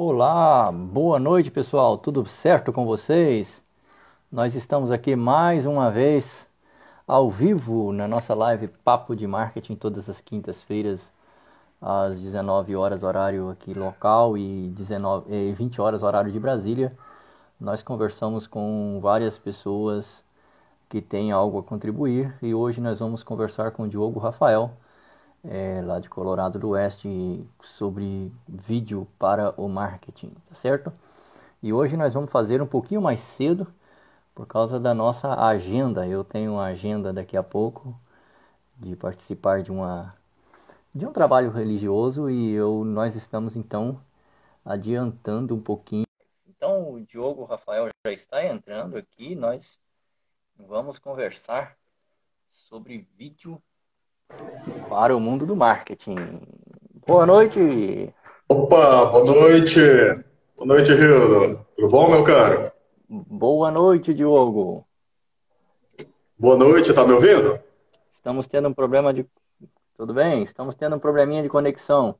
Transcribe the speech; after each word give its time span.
Olá, 0.00 0.70
boa 0.70 1.18
noite 1.18 1.50
pessoal, 1.50 1.98
tudo 1.98 2.24
certo 2.24 2.72
com 2.72 2.86
vocês? 2.86 3.64
Nós 4.30 4.54
estamos 4.54 4.92
aqui 4.92 5.16
mais 5.16 5.66
uma 5.66 5.90
vez 5.90 6.48
ao 7.04 7.28
vivo 7.28 7.92
na 7.92 8.06
nossa 8.06 8.32
live 8.32 8.68
Papo 8.68 9.16
de 9.16 9.26
Marketing 9.26 9.74
todas 9.74 10.08
as 10.08 10.20
quintas-feiras 10.20 11.12
às 11.82 12.16
19 12.20 12.76
horas 12.76 13.02
horário 13.02 13.50
aqui 13.50 13.74
local 13.74 14.38
e 14.38 14.68
19 14.68 15.34
e 15.34 15.52
20 15.52 15.80
horas 15.80 16.04
horário 16.04 16.30
de 16.30 16.38
Brasília. 16.38 16.96
Nós 17.60 17.82
conversamos 17.82 18.46
com 18.46 19.00
várias 19.02 19.36
pessoas 19.36 20.22
que 20.88 21.02
têm 21.02 21.32
algo 21.32 21.58
a 21.58 21.62
contribuir 21.64 22.32
e 22.40 22.54
hoje 22.54 22.80
nós 22.80 23.00
vamos 23.00 23.24
conversar 23.24 23.72
com 23.72 23.82
o 23.82 23.88
Diogo 23.88 24.20
Rafael 24.20 24.70
é, 25.44 25.80
lá 25.82 25.98
de 25.98 26.08
Colorado 26.08 26.58
do 26.58 26.70
Oeste 26.70 27.46
sobre 27.62 28.32
vídeo 28.48 29.06
para 29.18 29.52
o 29.60 29.68
marketing, 29.68 30.30
tá 30.48 30.54
certo? 30.54 30.92
E 31.62 31.72
hoje 31.72 31.96
nós 31.96 32.14
vamos 32.14 32.30
fazer 32.30 32.62
um 32.62 32.66
pouquinho 32.66 33.02
mais 33.02 33.20
cedo 33.20 33.66
por 34.34 34.46
causa 34.46 34.78
da 34.78 34.94
nossa 34.94 35.34
agenda. 35.34 36.06
Eu 36.06 36.22
tenho 36.22 36.52
uma 36.52 36.66
agenda 36.66 37.12
daqui 37.12 37.36
a 37.36 37.42
pouco 37.42 37.98
de 38.76 38.94
participar 38.94 39.62
de 39.62 39.72
uma 39.72 40.14
de 40.94 41.06
um 41.06 41.12
trabalho 41.12 41.50
religioso 41.50 42.30
e 42.30 42.52
eu 42.52 42.84
nós 42.84 43.14
estamos 43.14 43.56
então 43.56 44.00
adiantando 44.64 45.54
um 45.54 45.60
pouquinho. 45.60 46.06
Então 46.46 46.92
o 46.92 47.00
Diogo 47.00 47.44
Rafael 47.44 47.88
já 48.04 48.12
está 48.12 48.44
entrando 48.44 48.96
aqui, 48.96 49.34
nós 49.34 49.80
vamos 50.56 50.98
conversar 50.98 51.76
sobre 52.48 53.06
vídeo 53.16 53.62
para 54.88 55.16
o 55.16 55.20
mundo 55.20 55.46
do 55.46 55.54
marketing. 55.54 56.40
Boa 57.06 57.24
noite! 57.26 58.12
Opa, 58.48 59.04
boa 59.06 59.24
noite! 59.24 59.80
Boa 60.56 60.66
noite, 60.66 60.92
Rildo. 60.92 61.64
Tudo 61.76 61.88
bom, 61.88 62.10
meu 62.10 62.24
caro? 62.24 62.72
Boa 63.08 63.70
noite, 63.70 64.12
Diogo. 64.12 64.84
Boa 66.36 66.56
noite, 66.56 66.92
tá 66.92 67.06
me 67.06 67.12
ouvindo? 67.12 67.60
Estamos 68.10 68.48
tendo 68.48 68.68
um 68.68 68.74
problema 68.74 69.14
de. 69.14 69.26
Tudo 69.96 70.12
bem? 70.12 70.42
Estamos 70.42 70.74
tendo 70.74 70.96
um 70.96 70.98
probleminha 70.98 71.42
de 71.42 71.48
conexão. 71.48 72.16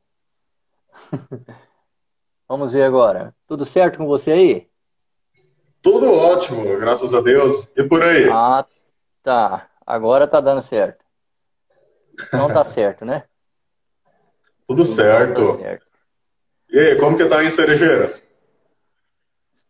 Vamos 2.49 2.73
ver 2.73 2.85
agora. 2.85 3.35
Tudo 3.47 3.65
certo 3.65 3.99
com 3.99 4.07
você 4.07 4.33
aí? 4.33 4.69
Tudo 5.83 6.11
ótimo, 6.13 6.65
graças 6.79 7.13
a 7.13 7.21
Deus. 7.21 7.71
E 7.77 7.85
por 7.85 8.03
aí? 8.03 8.29
Ah, 8.31 8.65
tá. 9.23 9.69
Agora 9.87 10.27
tá 10.27 10.41
dando 10.41 10.63
certo. 10.63 11.08
Não 12.33 12.49
tá 12.49 12.65
certo, 12.65 13.05
né? 13.05 13.25
Tudo 14.67 14.85
certo. 14.85 15.47
Tá 15.47 15.57
certo. 15.57 15.87
E 16.71 16.79
aí, 16.79 16.97
como 16.97 17.17
que 17.17 17.27
tá 17.27 17.43
em 17.43 17.51
Cerejeiras? 17.51 18.27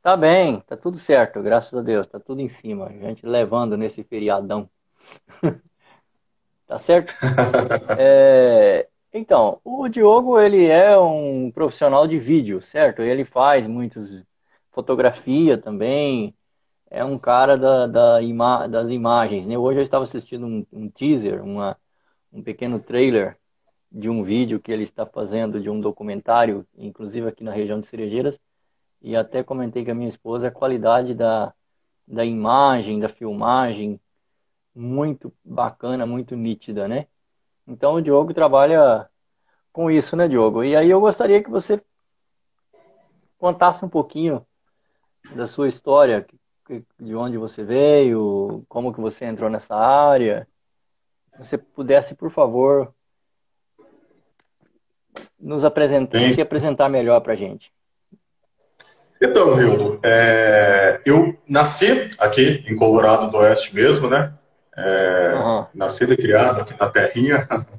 Tá 0.03 0.17
bem, 0.17 0.61
tá 0.61 0.77
tudo 0.77 0.97
certo, 0.97 1.43
graças 1.43 1.75
a 1.75 1.83
Deus, 1.83 2.07
tá 2.07 2.19
tudo 2.19 2.41
em 2.41 2.49
cima, 2.49 2.87
a 2.87 2.93
gente 2.93 3.27
levando 3.27 3.77
nesse 3.77 4.03
feriadão. 4.03 4.71
tá 6.67 6.79
certo? 6.79 7.13
é, 7.99 8.89
então, 9.13 9.61
o 9.65 9.89
Diogo, 9.89 10.41
ele 10.41 10.67
é 10.67 10.97
um 10.99 11.51
profissional 11.51 12.07
de 12.07 12.19
vídeo, 12.19 12.63
certo? 12.63 13.03
Ele 13.03 13.25
faz 13.25 13.67
muitos 13.67 14.25
fotografia 14.71 15.59
também, 15.59 16.35
é 16.91 17.05
um 17.05 17.19
cara 17.19 17.57
da, 17.59 17.87
da 17.87 18.23
ima 18.23 18.67
das 18.69 18.91
imagens, 18.91 19.47
né? 19.47 19.59
Hoje 19.59 19.81
eu 19.81 19.83
estava 19.83 20.05
assistindo 20.05 20.47
um, 20.47 20.67
um 20.73 20.89
teaser, 20.89 21.43
uma 21.43 21.77
um 22.33 22.43
pequeno 22.43 22.79
trailer 22.79 23.37
de 23.91 24.11
um 24.11 24.23
vídeo 24.23 24.61
que 24.61 24.71
ele 24.71 24.83
está 24.83 25.07
fazendo 25.07 25.61
de 25.61 25.71
um 25.71 25.81
documentário, 25.81 26.67
inclusive 26.77 27.29
aqui 27.29 27.43
na 27.43 27.53
região 27.53 27.81
de 27.81 27.87
Cerejeiras, 27.87 28.41
e 29.01 29.17
até 29.17 29.43
comentei 29.43 29.85
com 29.85 29.93
a 29.93 29.95
minha 29.95 30.09
esposa 30.09 30.49
a 30.49 30.51
qualidade 30.53 31.15
da, 31.15 31.55
da 32.07 32.25
imagem, 32.25 33.01
da 33.01 33.09
filmagem, 33.09 34.01
muito 34.75 35.33
bacana, 35.45 36.07
muito 36.07 36.37
nítida, 36.37 36.87
né? 36.87 37.07
Então 37.67 37.95
o 37.95 38.03
Diogo 38.03 38.35
trabalha 38.35 39.09
com 39.73 39.91
isso, 39.91 40.17
né, 40.17 40.29
Diogo? 40.29 40.65
E 40.65 40.77
aí 40.77 40.91
eu 40.91 41.01
gostaria 41.01 41.43
que 41.43 41.51
você 41.51 41.83
contasse 43.39 43.85
um 43.85 43.89
pouquinho 43.89 44.45
da 45.35 45.47
sua 45.47 45.69
história, 45.69 46.27
de 46.99 47.15
onde 47.15 47.39
você 47.39 47.65
veio, 47.65 48.65
como 48.69 48.93
que 48.93 49.01
você 49.01 49.25
entrou 49.25 49.49
nessa 49.49 49.75
área, 49.75 50.47
você 51.39 51.57
pudesse, 51.57 52.15
por 52.15 52.31
favor, 52.31 52.93
nos 55.39 55.65
apresentar, 55.65 56.33
se 56.33 56.41
apresentar 56.41 56.89
melhor 56.89 57.21
para 57.21 57.33
a 57.33 57.37
gente. 57.37 57.73
Então, 59.21 59.55
Rildo, 59.55 59.99
é, 60.03 61.01
eu 61.05 61.37
nasci 61.49 62.11
aqui 62.19 62.65
em 62.69 62.77
Colorado 62.77 63.31
do 63.31 63.37
Oeste 63.39 63.75
mesmo, 63.75 64.09
né? 64.09 64.33
É, 64.77 65.35
uhum. 65.35 65.67
Nascido 65.75 66.13
e 66.13 66.17
criado 66.17 66.61
aqui 66.61 66.75
na 66.79 66.89
terrinha. 66.89 67.47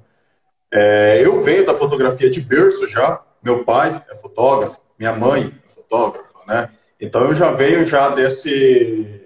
É, 0.71 1.19
eu 1.25 1.41
venho 1.43 1.65
da 1.65 1.73
fotografia 1.73 2.29
de 2.29 2.39
berço 2.39 2.87
já. 2.87 3.19
Meu 3.41 3.63
pai 3.63 4.05
é 4.07 4.15
fotógrafo, 4.15 4.79
minha 4.99 5.11
mãe 5.11 5.51
é 5.65 5.73
fotógrafa, 5.73 6.37
né? 6.45 6.69
Então 7.01 7.23
eu 7.23 7.33
já 7.33 7.51
venho 7.51 7.83
já 7.83 8.09
desse 8.09 9.18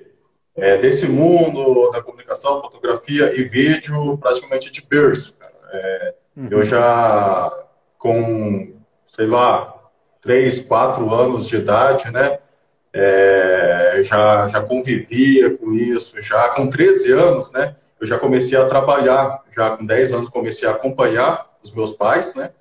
é, 0.55 0.77
desse 0.77 1.07
mundo 1.07 1.91
da 1.91 2.01
comunicação, 2.01 2.61
fotografia 2.61 3.33
e 3.39 3.43
vídeo 3.43 4.17
praticamente 4.17 4.71
de 4.71 4.81
berço. 4.81 5.35
É, 5.71 6.13
uhum. 6.37 6.47
Eu 6.51 6.63
já, 6.63 7.51
com, 7.97 8.73
sei 9.07 9.25
lá, 9.25 9.73
três, 10.21 10.61
quatro 10.61 11.13
anos 11.13 11.47
de 11.47 11.55
idade, 11.55 12.11
né? 12.11 12.39
É, 12.95 14.01
já, 14.03 14.47
já 14.47 14.61
convivia 14.61 15.57
com 15.57 15.73
isso, 15.73 16.21
já 16.21 16.49
com 16.49 16.69
13 16.69 17.11
anos, 17.11 17.51
né? 17.51 17.75
Eu 17.99 18.05
já 18.05 18.19
comecei 18.19 18.57
a 18.57 18.67
trabalhar, 18.67 19.41
já 19.55 19.75
com 19.75 19.85
10 19.85 20.11
anos 20.11 20.29
comecei 20.29 20.67
a 20.67 20.71
acompanhar 20.71 21.49
os 21.63 21.71
meus 21.71 21.91
pais, 21.91 22.35
né? 22.35 22.51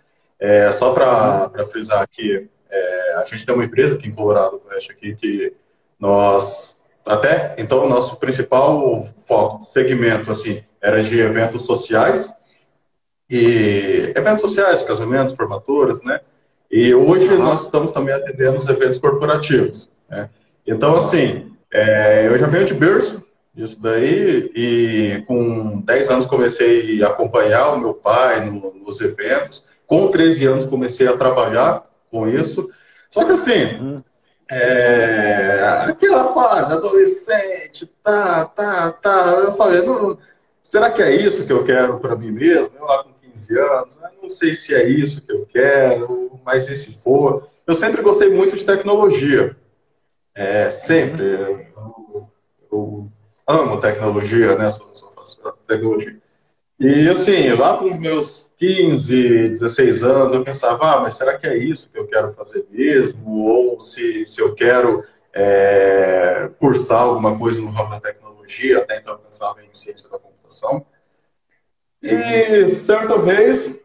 É, 0.41 0.73
só 0.73 0.93
para 0.93 1.51
uhum. 1.55 1.67
frisar 1.67 2.01
aqui, 2.01 2.49
é, 2.71 3.15
a 3.17 3.25
gente 3.25 3.45
tem 3.45 3.55
uma 3.55 3.65
empresa 3.65 3.95
aqui 3.95 4.09
em 4.09 4.15
Colorado 4.15 4.59
do 4.59 4.69
Oeste 4.69 4.93
aqui 4.93 5.15
que 5.15 5.55
nós 6.01 6.77
até 7.05 7.55
então 7.59 7.85
o 7.85 7.89
nosso 7.89 8.17
principal 8.17 9.09
foco, 9.27 9.63
segmento 9.65 10.31
assim, 10.31 10.63
era 10.81 11.03
de 11.03 11.19
eventos 11.19 11.63
sociais 11.63 12.33
e 13.29 14.13
eventos 14.15 14.43
sociais, 14.43 14.83
casamentos, 14.83 15.35
formaturas, 15.35 16.03
né? 16.03 16.21
E 16.71 16.95
hoje 16.95 17.29
uhum. 17.29 17.39
nós 17.39 17.65
estamos 17.65 17.93
também 17.93 18.15
atendendo 18.15 18.59
os 18.59 18.69
eventos 18.69 18.99
corporativos. 18.99 19.91
Né? 20.09 20.31
Então, 20.67 20.97
assim, 20.97 21.53
é, 21.71 22.27
eu 22.27 22.39
já 22.39 22.47
venho 22.47 22.65
de 22.65 22.75
berço 22.75 23.23
isso 23.55 23.79
daí 23.79 24.51
e 24.55 25.23
com 25.27 25.83
10 25.83 26.11
anos 26.11 26.27
comecei 26.27 27.03
a 27.03 27.09
acompanhar 27.09 27.75
o 27.75 27.79
meu 27.79 27.93
pai 27.93 28.45
no, 28.45 28.73
nos 28.75 29.01
eventos. 29.03 29.63
Com 29.87 30.09
13 30.11 30.47
anos 30.47 30.65
comecei 30.65 31.07
a 31.07 31.17
trabalhar 31.17 31.85
com 32.11 32.27
isso. 32.27 32.71
Só 33.11 33.25
que 33.25 33.33
assim, 33.33 33.65
uhum. 33.79 34.05
É, 34.51 35.87
aquela 35.89 36.33
fase, 36.35 36.75
adolescente, 36.75 37.87
tá, 38.03 38.45
tá, 38.47 38.93
tá. 38.93 39.43
Eu 39.45 39.55
falei, 39.55 39.83
não, 39.87 40.19
será 40.61 40.91
que 40.91 41.03
é 41.03 41.15
isso 41.15 41.47
que 41.47 41.53
eu 41.53 41.65
quero 41.65 41.99
para 41.99 42.17
mim 42.17 42.31
mesmo? 42.31 42.71
Eu 42.79 42.85
lá 42.85 43.05
com 43.05 43.13
15 43.15 43.59
anos, 43.59 43.97
né? 43.97 44.11
não 44.23 44.29
sei 44.29 44.55
se 44.55 44.75
é 44.75 44.87
isso 44.87 45.23
que 45.23 45.33
eu 45.33 45.47
quero, 45.47 46.39
mas 46.45 46.69
e 46.69 46.77
se 46.77 46.93
for? 46.93 47.49
Eu 47.67 47.75
sempre 47.75 48.03
gostei 48.03 48.29
muito 48.31 48.57
de 48.57 48.65
tecnologia. 48.65 49.57
É, 50.35 50.71
sempre. 50.71 51.25
Eu, 51.25 52.29
eu 52.71 53.09
amo 53.47 53.81
tecnologia, 53.81 54.57
né? 54.57 54.71
Sou, 54.71 54.91
sou 54.95 55.53
tecnologia. 55.67 56.17
E 56.79 57.09
assim, 57.09 57.51
lá 57.51 57.83
os 57.83 57.99
meus 57.99 58.52
15, 58.63 59.49
16 59.49 60.05
anos, 60.05 60.33
eu 60.33 60.45
pensava, 60.45 60.93
ah, 60.93 61.01
mas 61.01 61.15
será 61.15 61.37
que 61.37 61.49
é 61.49 61.57
isso 61.57 61.91
que 61.91 61.99
eu 61.99 62.07
quero 62.07 62.33
fazer 62.33 62.65
mesmo? 62.71 63.45
Ou 63.45 63.81
se, 63.81 64.25
se 64.25 64.41
eu 64.41 64.55
quero 64.55 65.03
é, 65.35 66.49
cursar 66.61 67.01
alguma 67.01 67.37
coisa 67.37 67.61
no 67.61 67.71
ramo 67.71 67.91
da 67.91 67.99
tecnologia, 67.99 68.79
até 68.79 69.01
então 69.01 69.15
eu 69.15 69.19
pensava 69.19 69.65
em 69.65 69.69
ciência 69.73 70.09
da 70.09 70.17
computação. 70.17 70.87
E 72.01 72.69
certa 72.69 73.19
vez, 73.19 73.81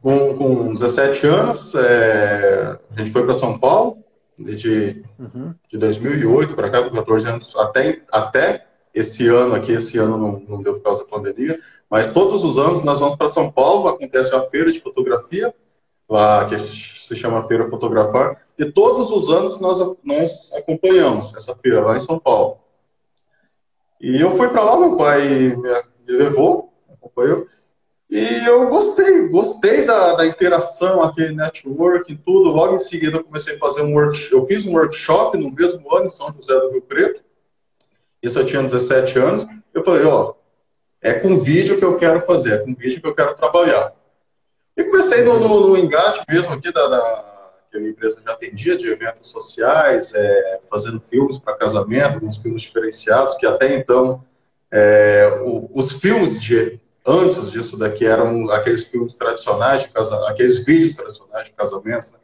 com, 0.00 0.34
com 0.34 0.72
17 0.72 1.26
anos, 1.26 1.74
é, 1.74 2.78
a 2.90 2.98
gente 2.98 3.10
foi 3.10 3.22
para 3.22 3.34
São 3.34 3.58
Paulo, 3.58 4.02
de, 4.38 5.04
uhum. 5.18 5.54
de 5.68 5.76
2008 5.76 6.54
para 6.54 6.70
cá, 6.70 6.82
com 6.82 6.90
14 6.90 7.28
anos, 7.28 7.54
até, 7.54 8.00
até 8.10 8.66
esse 8.94 9.28
ano 9.28 9.54
aqui, 9.54 9.72
esse 9.72 9.98
ano 9.98 10.16
não, 10.16 10.40
não 10.48 10.62
deu 10.62 10.76
por 10.76 10.82
causa 10.82 11.02
da 11.02 11.08
pandemia, 11.10 11.60
mas 11.90 12.12
todos 12.12 12.44
os 12.44 12.58
anos 12.58 12.82
nós 12.82 12.98
vamos 12.98 13.16
para 13.16 13.28
São 13.28 13.50
Paulo, 13.50 13.88
acontece 13.88 14.34
a 14.34 14.42
feira 14.42 14.72
de 14.72 14.80
fotografia, 14.80 15.54
lá 16.08 16.44
que 16.48 16.58
se 16.58 17.14
chama 17.16 17.46
Feira 17.46 17.68
Fotografar, 17.68 18.42
e 18.58 18.64
todos 18.64 19.10
os 19.10 19.30
anos 19.30 19.60
nós, 19.60 19.78
nós 20.02 20.52
acompanhamos 20.54 21.34
essa 21.34 21.54
feira 21.54 21.80
lá 21.80 21.96
em 21.96 22.00
São 22.00 22.18
Paulo. 22.18 22.58
E 24.00 24.20
eu 24.20 24.36
fui 24.36 24.48
para 24.48 24.62
lá, 24.62 24.78
meu 24.78 24.96
pai 24.96 25.54
me 25.56 26.12
levou, 26.12 26.72
acompanhou, 26.92 27.46
E 28.10 28.46
eu 28.46 28.68
gostei, 28.68 29.28
gostei 29.28 29.84
da, 29.84 30.14
da 30.14 30.26
interação, 30.26 31.02
aquele 31.02 31.34
network 31.34 32.12
e 32.12 32.16
tudo. 32.16 32.50
Logo 32.50 32.74
em 32.74 32.78
seguida 32.78 33.18
eu 33.18 33.24
comecei 33.24 33.56
a 33.56 33.58
fazer 33.58 33.82
um 33.82 33.94
workshop. 33.94 34.32
Eu 34.34 34.46
fiz 34.46 34.64
um 34.64 34.74
workshop 34.74 35.36
no 35.38 35.50
mesmo 35.50 35.94
ano 35.94 36.06
em 36.06 36.10
São 36.10 36.32
José 36.32 36.54
do 36.54 36.70
Rio 36.70 36.82
Preto. 36.82 37.24
Isso 38.22 38.38
eu 38.38 38.46
tinha 38.46 38.62
17 38.62 39.18
anos. 39.18 39.46
Eu 39.72 39.82
falei, 39.82 40.04
ó, 40.04 40.34
é 41.06 41.14
com 41.14 41.38
vídeo 41.38 41.78
que 41.78 41.84
eu 41.84 41.96
quero 41.96 42.20
fazer, 42.22 42.54
é 42.54 42.58
com 42.58 42.74
vídeo 42.74 43.00
que 43.00 43.06
eu 43.06 43.14
quero 43.14 43.32
trabalhar. 43.34 43.92
E 44.76 44.82
comecei 44.82 45.22
no, 45.22 45.38
no, 45.38 45.68
no 45.68 45.78
engate 45.78 46.20
mesmo 46.28 46.52
aqui 46.52 46.72
da, 46.72 46.88
da, 46.88 47.52
que 47.70 47.76
a 47.76 47.80
minha 47.80 47.92
empresa 47.92 48.20
já 48.26 48.32
atendia 48.32 48.76
de 48.76 48.90
eventos 48.90 49.30
sociais, 49.30 50.12
é, 50.12 50.60
fazendo 50.68 51.00
filmes 51.00 51.38
para 51.38 51.54
casamento, 51.54 52.14
alguns 52.14 52.38
filmes 52.38 52.62
diferenciados, 52.62 53.36
que 53.36 53.46
até 53.46 53.76
então 53.76 54.24
é, 54.68 55.40
o, 55.44 55.70
os 55.72 55.92
filmes 55.92 56.40
de 56.40 56.80
antes 57.06 57.52
disso 57.52 57.76
daqui 57.76 58.04
eram 58.04 58.50
aqueles 58.50 58.82
filmes 58.82 59.14
tradicionais 59.14 59.82
de 59.82 59.90
casa, 59.90 60.28
aqueles 60.28 60.58
vídeos 60.58 60.94
tradicionais 60.94 61.46
de 61.46 61.52
casamentos, 61.52 62.10
né? 62.10 62.18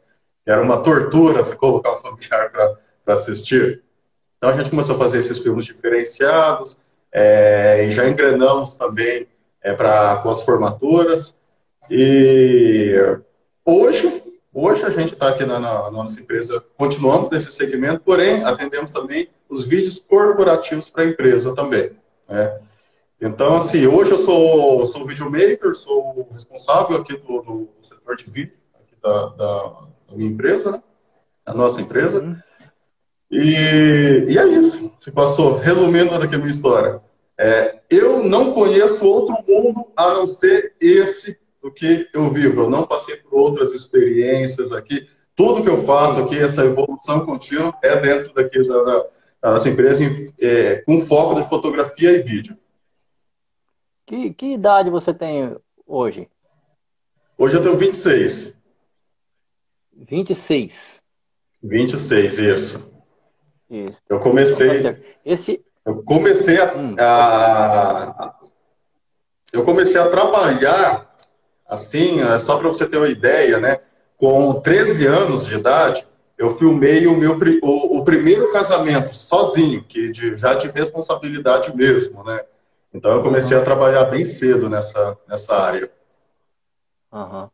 era 0.45 0.61
uma 0.61 0.83
tortura 0.83 1.41
se 1.41 1.55
colocar 1.55 1.93
o 1.93 2.01
familiar 2.03 2.51
para 2.51 3.13
assistir. 3.13 3.81
Então 4.37 4.49
a 4.49 4.57
gente 4.57 4.69
começou 4.69 4.97
a 4.97 4.99
fazer 4.99 5.19
esses 5.19 5.39
filmes 5.39 5.63
diferenciados 5.63 6.77
é, 7.13 7.87
já 7.91 8.09
engrenamos 8.09 8.73
também 8.73 9.27
é, 9.61 9.75
com 10.21 10.29
as 10.29 10.41
formaturas. 10.41 11.39
E 11.89 12.93
hoje, 13.63 14.23
hoje 14.51 14.83
a 14.83 14.89
gente 14.89 15.13
está 15.13 15.29
aqui 15.29 15.45
na, 15.45 15.59
na, 15.59 15.83
na, 15.83 15.91
nossa 15.91 16.19
empresa, 16.19 16.63
continuamos 16.75 17.29
nesse 17.29 17.51
segmento, 17.51 18.01
porém 18.03 18.43
atendemos 18.43 18.91
também 18.91 19.29
os 19.47 19.63
vídeos 19.63 19.99
corporativos 19.99 20.89
para 20.89 21.03
a 21.03 21.07
empresa 21.07 21.53
também. 21.53 21.91
Né? 22.27 22.59
Então, 23.21 23.57
assim, 23.57 23.85
hoje 23.85 24.11
eu 24.11 24.17
sou, 24.17 24.85
sou 24.87 25.05
videomaker, 25.05 25.75
sou 25.75 26.27
responsável 26.33 26.97
aqui 26.97 27.15
do, 27.17 27.41
do 27.41 27.69
setor 27.81 28.15
de 28.15 28.29
vídeo 28.29 28.57
da, 29.01 29.27
da, 29.27 29.63
da, 30.07 30.15
minha 30.15 30.31
empresa, 30.31 30.71
né? 30.71 30.83
a 31.45 31.53
nossa 31.53 31.79
empresa. 31.79 32.19
Uhum. 32.19 32.37
E, 33.33 34.31
e 34.31 34.37
é 34.37 34.47
isso. 34.47 34.91
Se 34.99 35.11
passou, 35.11 35.55
resumindo 35.55 36.13
aqui 36.13 36.35
a 36.35 36.37
minha 36.37 36.51
história. 36.51 37.01
É, 37.35 37.79
eu 37.89 38.23
não 38.23 38.53
conheço 38.53 39.03
outro 39.03 39.35
mundo 39.47 39.91
a 39.97 40.13
não 40.13 40.27
ser 40.27 40.75
esse 40.79 41.39
do 41.61 41.71
que 41.71 42.07
eu 42.13 42.29
vivo. 42.29 42.61
Eu 42.61 42.69
não 42.69 42.85
passei 42.85 43.15
por 43.15 43.33
outras 43.33 43.71
experiências 43.71 44.71
aqui. 44.71 45.09
Tudo 45.35 45.63
que 45.63 45.69
eu 45.69 45.83
faço 45.83 46.19
aqui, 46.19 46.37
essa 46.37 46.63
evolução 46.63 47.25
contínua, 47.25 47.73
é 47.81 47.99
dentro 47.99 48.31
daqui 48.35 48.61
da, 48.67 48.83
da, 48.83 49.05
da 49.41 49.51
nossa 49.51 49.67
empresa, 49.67 50.03
é, 50.39 50.75
com 50.85 51.01
foco 51.01 51.41
de 51.41 51.49
fotografia 51.49 52.11
e 52.11 52.21
vídeo. 52.21 52.55
Que, 54.05 54.31
que 54.31 54.53
idade 54.53 54.91
você 54.91 55.11
tem 55.11 55.57
hoje? 55.87 56.29
Hoje 57.35 57.55
eu 57.57 57.63
tenho 57.63 57.77
26. 57.77 58.55
26. 59.91 61.01
26, 61.63 62.37
isso. 62.37 62.92
Isso. 63.73 64.03
Eu 64.07 64.19
comecei. 64.19 64.79
Então, 64.79 64.95
Esse... 65.25 65.65
Eu 65.83 66.03
comecei 66.03 66.61
a, 66.61 66.77
hum. 66.77 66.95
a, 66.99 68.35
Eu 69.51 69.63
comecei 69.63 69.99
a 69.99 70.09
trabalhar, 70.09 71.13
assim, 71.67 72.21
é 72.21 72.37
só 72.37 72.57
para 72.57 72.69
você 72.69 72.87
ter 72.87 72.97
uma 72.97 73.09
ideia, 73.09 73.59
né? 73.59 73.81
Com 74.15 74.61
13 74.61 75.07
anos 75.07 75.45
de 75.47 75.55
idade, 75.55 76.07
eu 76.37 76.55
filmei 76.55 77.07
o 77.07 77.17
meu 77.17 77.37
o, 77.63 77.97
o 77.97 78.05
primeiro 78.05 78.51
casamento 78.51 79.13
sozinho, 79.15 79.83
que 79.83 80.09
de, 80.11 80.37
já 80.37 80.53
de 80.53 80.69
responsabilidade 80.69 81.75
mesmo, 81.75 82.23
né? 82.23 82.45
Então 82.93 83.11
eu 83.11 83.23
comecei 83.23 83.57
uhum. 83.57 83.63
a 83.63 83.65
trabalhar 83.65 84.05
bem 84.05 84.23
cedo 84.23 84.69
nessa, 84.69 85.17
nessa 85.27 85.55
área. 85.55 85.91
Uhum. 87.11 87.49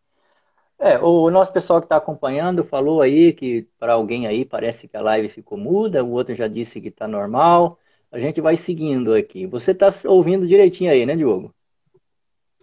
É, 0.82 0.98
o 0.98 1.30
nosso 1.30 1.52
pessoal 1.52 1.82
que 1.82 1.86
está 1.86 1.98
acompanhando 1.98 2.64
falou 2.64 3.02
aí 3.02 3.34
que 3.34 3.68
para 3.78 3.94
alguém 3.94 4.26
aí 4.26 4.46
parece 4.46 4.88
que 4.88 4.96
a 4.96 5.02
live 5.02 5.28
ficou 5.28 5.58
muda, 5.58 6.02
o 6.02 6.12
outro 6.12 6.34
já 6.34 6.48
disse 6.48 6.80
que 6.80 6.88
está 6.88 7.06
normal. 7.06 7.78
A 8.10 8.18
gente 8.18 8.40
vai 8.40 8.56
seguindo 8.56 9.14
aqui. 9.14 9.46
Você 9.46 9.72
está 9.72 9.90
ouvindo 10.06 10.48
direitinho 10.48 10.90
aí, 10.90 11.06
né, 11.06 11.18
Diogo? 11.18 11.54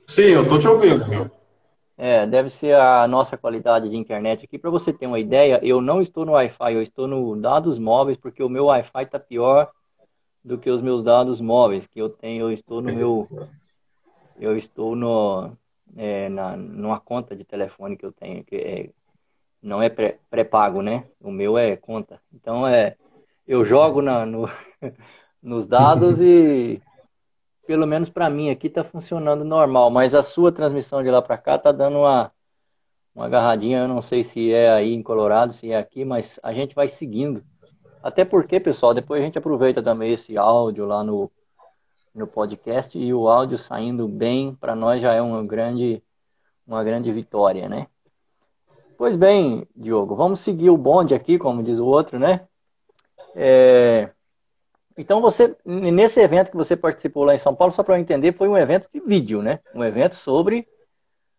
Sim, 0.09 0.31
eu 0.31 0.45
estou 0.45 0.59
te 0.59 0.67
ouvindo. 0.67 1.31
É, 1.99 2.27
deve 2.27 2.49
ser 2.49 2.75
a 2.75 3.07
nossa 3.07 3.37
qualidade 3.37 3.91
de 3.91 3.97
internet 3.97 4.47
aqui. 4.47 4.59
Para 4.59 4.71
você 4.71 4.95
ter 4.95 5.07
uma 5.07 5.21
ideia, 5.21 5.61
eu 5.63 5.83
não 5.83 6.01
estou 6.01 6.25
no 6.25 6.33
Wi-Fi, 6.33 6.73
eu 6.73 6.81
estou 6.83 7.07
no 7.07 7.37
dados 7.37 7.79
móveis, 7.79 8.17
porque 8.17 8.43
o 8.43 8.49
meu 8.49 8.67
Wi-Fi 8.67 9.03
está 9.03 9.19
pior 9.19 9.71
do 10.43 10.57
que 10.57 10.71
os 10.71 10.81
meus 10.81 11.05
dados 11.05 11.39
móveis 11.39 11.87
que 11.87 12.01
eu 12.01 12.09
tenho. 12.09 12.47
Eu 12.47 12.53
estou 12.53 12.81
no 12.81 12.95
meu, 12.95 13.27
eu 14.39 14.57
estou 14.57 14.97
no, 14.97 15.57
é, 15.97 16.29
na, 16.29 16.57
numa 16.57 16.99
conta 16.99 17.37
de 17.37 17.45
telefone 17.45 17.97
que 17.97 18.07
eu 18.07 18.13
tenho 18.13 18.45
que 18.45 18.57
é, 18.57 18.91
não 19.63 19.83
é 19.83 19.89
pré-pago, 19.89 20.83
né? 20.83 21.05
O 21.21 21.31
meu 21.31 21.59
é 21.59 21.77
conta. 21.77 22.21
Então 22.33 22.67
é, 22.67 22.97
eu 23.47 23.65
jogo 23.65 24.01
na, 24.01 24.25
no, 24.25 24.49
nos 25.43 25.67
dados 25.67 26.21
e 26.21 26.81
pelo 27.67 27.87
menos 27.87 28.09
para 28.09 28.31
mim 28.31 28.51
aqui 28.51 28.69
está 28.69 28.85
funcionando 28.85 29.45
normal, 29.45 29.91
mas 29.91 30.15
a 30.15 30.23
sua 30.23 30.53
transmissão 30.53 31.03
de 31.03 31.11
lá 31.11 31.21
para 31.21 31.37
cá 31.37 31.57
está 31.57 31.73
dando 31.73 31.99
uma 31.99 32.33
uma 33.17 33.25
agarradinha, 33.25 33.79
eu 33.79 33.89
não 33.89 34.03
sei 34.03 34.23
se 34.23 34.53
é 34.53 34.71
aí 34.71 34.93
em 34.93 35.03
Colorado, 35.03 35.51
se 35.51 35.73
é 35.73 35.79
aqui, 35.79 36.05
mas 36.05 36.39
a 36.43 36.53
gente 36.53 36.75
vai 36.75 36.87
seguindo. 36.87 37.43
Até 38.03 38.27
porque, 38.27 38.61
pessoal, 38.61 38.93
depois 38.93 39.23
a 39.23 39.25
gente 39.25 39.39
aproveita 39.39 39.83
também 39.83 40.13
esse 40.13 40.37
áudio 40.37 40.85
lá 40.85 41.03
no, 41.03 41.33
no 42.17 42.27
podcast 42.27 42.99
e 42.99 43.13
o 43.13 43.29
áudio 43.29 43.59
saindo 43.59 44.09
bem, 44.09 44.55
para 44.55 44.75
nós 44.75 45.03
já 45.03 45.13
é 45.13 45.21
uma 45.21 45.45
grande, 45.45 46.03
uma 46.67 46.83
grande 46.83 47.13
vitória, 47.13 47.69
né? 47.69 47.87
Pois 48.97 49.15
bem, 49.15 49.69
Diogo, 49.77 50.17
vamos 50.17 50.41
seguir 50.41 50.71
o 50.71 50.77
bonde 50.79 51.15
aqui, 51.15 51.39
como 51.39 51.63
diz 51.63 51.79
o 51.79 51.85
outro, 51.85 52.19
né? 52.19 52.49
É... 53.35 54.11
Então, 54.97 55.21
você, 55.21 55.55
nesse 55.63 56.19
evento 56.19 56.51
que 56.51 56.57
você 56.57 56.75
participou 56.75 57.25
lá 57.25 57.35
em 57.35 57.39
São 57.39 57.55
Paulo, 57.55 57.71
só 57.71 57.83
para 57.83 57.97
eu 57.97 58.01
entender, 58.01 58.33
foi 58.33 58.49
um 58.49 58.57
evento 58.57 58.89
de 58.93 58.99
vídeo, 58.99 59.43
né? 59.43 59.61
Um 59.75 59.85
evento 59.85 60.15
sobre, 60.15 60.67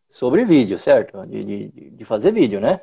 sobre 0.07 0.45
vídeo, 0.45 0.77
certo? 0.77 1.25
De, 1.25 1.43
de, 1.43 1.89
de 1.89 2.05
fazer 2.05 2.31
vídeo, 2.31 2.61
né? 2.61 2.81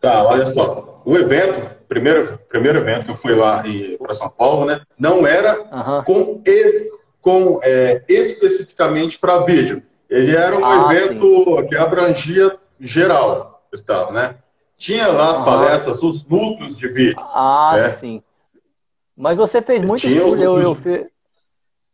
Tá, 0.00 0.24
olha 0.24 0.46
só. 0.46 1.02
O 1.04 1.16
evento, 1.16 1.70
primeiro, 1.88 2.38
primeiro 2.48 2.78
evento 2.78 3.06
que 3.06 3.10
eu 3.10 3.16
fui 3.16 3.34
lá 3.34 3.64
para 3.98 4.14
São 4.14 4.28
Paulo, 4.28 4.64
né? 4.64 4.80
Não 4.98 5.26
era 5.26 5.60
uhum. 5.60 6.04
com, 6.04 6.42
es, 6.44 6.88
com 7.20 7.60
é, 7.62 8.02
especificamente 8.08 9.18
para 9.18 9.40
vídeo. 9.40 9.82
Ele 10.08 10.34
era 10.34 10.56
um 10.56 10.64
ah, 10.64 10.94
evento 10.94 11.60
sim. 11.60 11.66
que 11.66 11.76
abrangia 11.76 12.56
geral 12.80 13.62
o 13.72 13.74
estado, 13.74 14.12
né? 14.12 14.36
Tinha 14.76 15.08
lá 15.08 15.32
as 15.32 15.38
uhum. 15.38 15.44
palestras, 15.44 16.02
os 16.02 16.24
núcleos 16.24 16.78
de 16.78 16.88
vídeo. 16.88 17.16
Ah, 17.18 17.74
né? 17.76 17.88
sim. 17.90 18.22
Mas 19.16 19.36
você 19.36 19.60
fez 19.60 19.82
muito 19.82 20.06
eu, 20.06 20.60
eu 20.60 20.74
fe... 20.76 21.06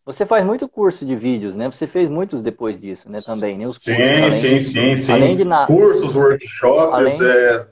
Você 0.04 0.26
faz 0.26 0.44
muito 0.44 0.68
curso 0.68 1.06
de 1.06 1.16
vídeos, 1.16 1.54
né? 1.54 1.70
Você 1.70 1.86
fez 1.86 2.10
muitos 2.10 2.42
depois 2.42 2.78
disso, 2.78 3.10
né? 3.10 3.20
Também, 3.24 3.56
né? 3.56 3.66
Os 3.66 3.78
sim, 3.78 3.96
cursos, 3.96 4.40
sim, 4.40 4.60
sim, 4.60 4.96
sim. 4.98 5.12
Além 5.12 5.34
de 5.34 5.44
na... 5.44 5.66
Cursos, 5.66 6.14
workshops, 6.14 6.94
além... 6.94 7.18
é, 7.22 7.66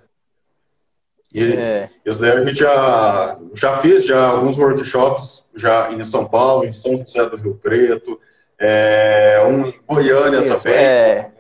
e 1.33 1.53
é. 1.53 1.91
isso 2.05 2.21
daí 2.21 2.33
a 2.33 2.41
gente 2.41 2.59
já, 2.59 3.39
já 3.55 3.79
fez 3.79 4.05
já 4.05 4.29
alguns 4.29 4.59
workshops 4.59 5.47
já 5.55 5.91
em 5.93 6.05
São 6.05 6.29
Paulo, 6.29 6.65
em 6.65 6.73
São 6.73 6.97
José 6.97 7.29
do 7.29 7.37
Rio 7.37 7.55
Preto, 7.55 8.21
é, 8.59 9.43
um 9.45 9.67
em 9.67 9.75
Goiânia 9.87 10.45
isso, 10.45 10.63
também. 10.63 10.79
É. 10.79 11.33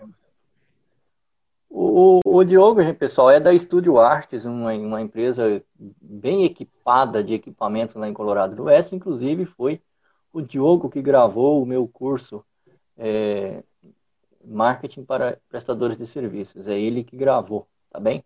O, 1.70 2.20
o 2.24 2.44
Diogo, 2.44 2.80
pessoal, 2.94 3.30
é 3.30 3.38
da 3.38 3.52
Estúdio 3.52 3.98
Artes, 3.98 4.44
uma, 4.44 4.72
uma 4.74 5.00
empresa 5.00 5.62
bem 5.78 6.44
equipada 6.44 7.22
de 7.22 7.34
equipamentos 7.34 7.94
lá 7.94 8.08
em 8.08 8.12
Colorado 8.12 8.54
do 8.54 8.64
Oeste. 8.64 8.94
Inclusive, 8.94 9.46
foi 9.46 9.80
o 10.32 10.42
Diogo 10.42 10.90
que 10.90 11.00
gravou 11.00 11.62
o 11.62 11.66
meu 11.66 11.86
curso 11.86 12.44
é, 12.98 13.62
Marketing 14.44 15.04
para 15.04 15.38
Prestadores 15.48 15.96
de 15.96 16.06
Serviços. 16.06 16.66
É 16.66 16.78
ele 16.78 17.04
que 17.04 17.16
gravou, 17.16 17.66
tá 17.90 18.00
bem? 18.00 18.24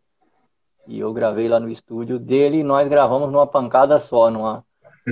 E 0.87 1.01
eu 1.01 1.13
gravei 1.13 1.49
lá 1.49 1.59
no 1.59 1.69
estúdio 1.69 2.19
dele 2.19 2.59
e 2.59 2.65
nós 2.65 2.89
gravamos 2.89 3.31
numa 3.31 3.47
pancada 3.47 3.99
só, 3.99 4.31
numa, 4.31 4.65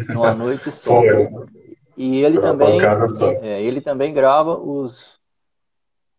numa 0.08 0.34
noite 0.34 0.70
só. 0.70 1.00
E 1.96 2.22
ele 2.22 2.40
Foi 2.40 2.50
também, 2.50 2.80
é, 3.42 3.62
ele 3.62 3.80
também 3.80 4.12
grava 4.12 4.56
os 4.56 5.14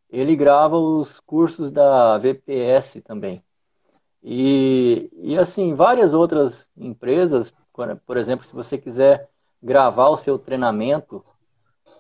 ele 0.09 0.35
grava 0.35 0.77
os 0.77 1.19
cursos 1.19 1.71
da 1.71 2.17
VPS 2.17 3.01
também. 3.03 3.43
E, 4.24 5.09
e 5.13 5.38
assim, 5.38 5.75
várias 5.75 6.13
outras 6.13 6.69
empresas, 6.77 7.53
por 8.05 8.17
exemplo, 8.17 8.45
se 8.45 8.53
você 8.53 8.77
quiser 8.77 9.29
gravar 9.62 10.09
o 10.09 10.17
seu 10.17 10.39
treinamento, 10.39 11.24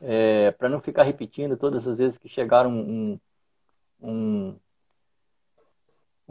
é, 0.01 0.51
para 0.51 0.69
não 0.69 0.79
ficar 0.79 1.03
repetindo 1.03 1.57
todas 1.57 1.87
as 1.87 1.97
vezes 1.97 2.17
que 2.17 2.29
chegar 2.29 2.65
um, 2.65 2.79
um, 2.79 3.19
um 4.01 4.55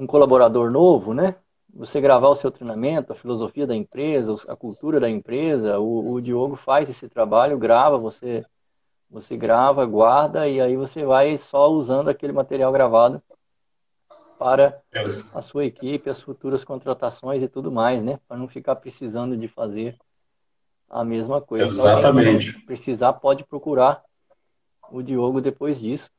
colaborador 0.06 0.70
novo, 0.72 1.14
né? 1.14 1.36
Você 1.74 2.00
gravar 2.00 2.28
o 2.28 2.34
seu 2.36 2.50
treinamento, 2.50 3.12
a 3.12 3.16
filosofia 3.16 3.66
da 3.66 3.74
empresa, 3.74 4.34
a 4.48 4.56
cultura 4.56 5.00
da 5.00 5.08
empresa, 5.10 5.78
o, 5.78 6.12
o 6.12 6.20
Diogo 6.20 6.56
faz 6.56 6.88
esse 6.88 7.08
trabalho, 7.08 7.58
grava, 7.58 7.98
você 7.98 8.44
Você 9.10 9.36
grava, 9.36 9.86
guarda 9.86 10.48
e 10.48 10.60
aí 10.60 10.76
você 10.76 11.04
vai 11.04 11.36
só 11.36 11.68
usando 11.68 12.08
aquele 12.08 12.32
material 12.32 12.72
gravado 12.72 13.22
para 14.38 14.82
a 15.32 15.40
sua 15.40 15.64
equipe, 15.64 16.10
as 16.10 16.20
futuras 16.20 16.64
contratações 16.64 17.42
e 17.42 17.48
tudo 17.48 17.70
mais, 17.70 18.02
né? 18.02 18.18
Para 18.26 18.36
não 18.36 18.48
ficar 18.48 18.76
precisando 18.76 19.36
de 19.36 19.46
fazer 19.46 19.96
a 20.90 21.04
mesma 21.04 21.40
coisa. 21.40 21.66
Exatamente. 21.66 22.48
Então, 22.48 22.62
precisar, 22.66 23.12
pode 23.14 23.44
procurar 23.44 24.02
o 24.90 25.02
Diogo 25.02 25.40
depois 25.40 25.78
disso. 25.78 26.10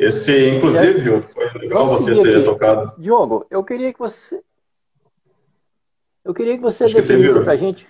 Esse, 0.00 0.48
inclusive, 0.48 1.20
foi 1.24 1.50
legal 1.58 1.86
você 1.86 2.14
ter 2.22 2.36
aqui. 2.36 2.44
tocado. 2.46 2.98
Diogo, 2.98 3.46
eu 3.50 3.62
queria 3.62 3.92
que 3.92 3.98
você. 3.98 4.42
Eu 6.24 6.32
queria 6.32 6.56
que 6.56 6.62
você 6.62 6.84
Acho 6.84 6.94
definisse 6.94 7.38
para 7.40 7.52
a 7.52 7.56
gente. 7.56 7.86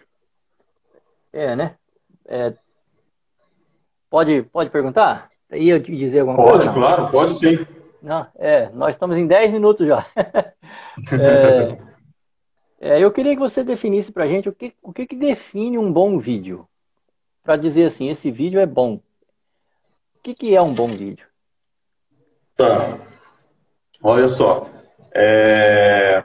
É, 1.32 1.54
né? 1.54 1.76
É... 2.26 2.52
Pode, 4.10 4.42
pode 4.42 4.70
perguntar? 4.70 5.30
Ia 5.52 5.78
te 5.78 5.96
dizer 5.96 6.20
alguma 6.20 6.36
pode, 6.36 6.50
coisa? 6.50 6.72
Pode, 6.72 6.78
claro, 6.80 7.10
pode 7.12 7.38
sim. 7.38 7.64
Não, 8.02 8.26
é, 8.36 8.68
nós 8.70 8.96
estamos 8.96 9.16
em 9.16 9.28
10 9.28 9.52
minutos 9.52 9.86
já. 9.86 10.04
é, 11.12 11.78
é, 12.80 12.98
eu 12.98 13.12
queria 13.12 13.34
que 13.34 13.40
você 13.40 13.62
definisse 13.62 14.10
para 14.10 14.24
a 14.24 14.26
gente 14.26 14.48
o 14.48 14.52
que, 14.52 14.74
o 14.82 14.92
que, 14.92 15.06
que 15.06 15.14
define 15.14 15.78
um 15.78 15.92
bom 15.92 16.18
vídeo. 16.18 16.66
Para 17.44 17.56
dizer 17.56 17.84
assim, 17.84 18.08
esse 18.08 18.32
vídeo 18.32 18.58
é 18.58 18.66
bom. 18.66 18.94
O 18.94 19.02
que, 20.24 20.34
que 20.34 20.56
é 20.56 20.60
um 20.60 20.74
bom 20.74 20.88
vídeo? 20.88 21.29
Tá. 22.60 22.98
Olha 24.02 24.28
só. 24.28 24.68
É... 25.14 26.22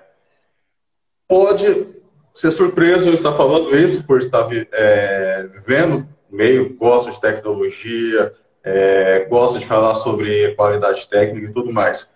Pode 1.30 1.88
ser 2.34 2.51
surpresa 2.51 3.08
eu 3.08 3.13
estar 3.13 3.32
falando 3.38 3.74
isso 3.74 4.04
por 4.04 4.20
estar 4.20 4.46
é, 4.51 5.48
vivendo 5.54 6.06
meio, 6.30 6.75
gosto 6.75 7.10
de 7.10 7.22
tecnologia, 7.22 8.34
é, 8.62 9.24
gosta 9.30 9.60
de 9.60 9.65
falar 9.65 9.96
sobre 9.96 10.54
qualidade 10.56 11.08
técnica 11.08 11.48
e 11.48 11.54
tudo 11.54 11.72
mais. 11.72 12.13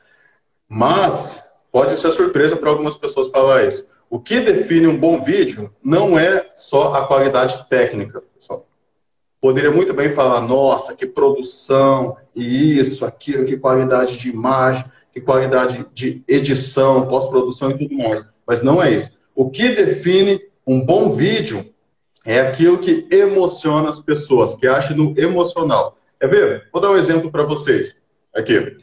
Mas 0.68 1.42
pode 1.72 1.98
ser 1.98 2.12
surpresa 2.12 2.58
para 2.58 2.72
algumas 2.72 2.98
pessoas 2.98 3.30
falar 3.30 3.64
isso. 3.64 3.88
O 4.10 4.20
que 4.20 4.42
define 4.42 4.88
um 4.88 4.98
bom 4.98 5.24
vídeo 5.24 5.74
não 5.82 6.20
é 6.20 6.52
só 6.58 6.94
a 6.94 7.08
qualidade 7.08 7.70
técnica. 7.70 8.22
Pessoal. 8.36 8.69
Poderia 9.42 9.72
muito 9.72 9.94
bem 9.94 10.10
falar, 10.14 10.42
nossa, 10.42 10.94
que 10.94 11.06
produção, 11.06 12.18
e 12.36 12.78
isso, 12.78 13.06
aquilo, 13.06 13.46
que 13.46 13.58
qualidade 13.58 14.18
de 14.18 14.30
imagem, 14.30 14.84
que 15.14 15.22
qualidade 15.22 15.86
de 15.94 16.24
edição, 16.28 17.08
pós-produção 17.08 17.72
e 17.72 17.78
tudo 17.78 17.96
mais. 17.96 18.28
Mas 18.46 18.62
não 18.62 18.84
é 18.84 18.92
isso. 18.92 19.12
O 19.34 19.50
que 19.50 19.70
define 19.70 20.42
um 20.68 20.82
bom 20.82 21.14
vídeo 21.14 21.66
é 22.26 22.42
aquilo 22.42 22.78
que 22.78 23.08
emociona 23.10 23.90
as 23.90 24.00
pessoas, 24.00 24.56
que 24.56 24.68
acha 24.68 24.94
no 24.94 25.18
emocional. 25.18 25.98
É 26.20 26.28
ver? 26.28 26.68
Vou 26.72 26.82
dar 26.82 26.92
um 26.92 26.98
exemplo 26.98 27.32
para 27.32 27.44
vocês. 27.44 27.96
Aqui. 28.36 28.78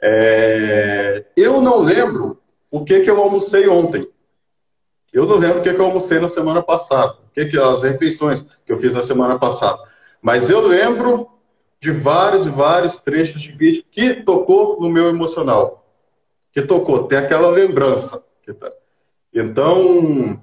É... 0.00 1.24
Eu 1.36 1.60
não 1.60 1.80
lembro 1.80 2.38
o 2.70 2.84
que, 2.84 3.00
que 3.00 3.10
eu 3.10 3.20
almocei 3.20 3.66
ontem. 3.66 4.06
Eu 5.12 5.26
não 5.26 5.36
lembro 5.36 5.60
o 5.60 5.62
que, 5.62 5.72
que 5.72 5.80
eu 5.80 5.84
almocei 5.84 6.20
na 6.20 6.28
semana 6.28 6.62
passada. 6.62 7.12
O 7.12 7.34
que, 7.34 7.46
que 7.46 7.58
as 7.58 7.82
refeições 7.82 8.42
que 8.64 8.72
eu 8.72 8.78
fiz 8.78 8.94
na 8.94 9.02
semana 9.02 9.38
passada. 9.38 9.78
Mas 10.22 10.48
eu 10.48 10.60
lembro 10.60 11.28
de 11.80 11.90
vários 11.90 12.46
e 12.46 12.48
vários 12.48 13.00
trechos 13.00 13.42
de 13.42 13.50
vídeo 13.50 13.84
que 13.90 14.14
tocou 14.22 14.80
no 14.80 14.88
meu 14.88 15.08
emocional. 15.08 15.84
Que 16.52 16.62
tocou, 16.62 17.08
tem 17.08 17.18
aquela 17.18 17.50
lembrança. 17.50 18.22
Tá. 18.60 18.70
Então, 19.34 20.40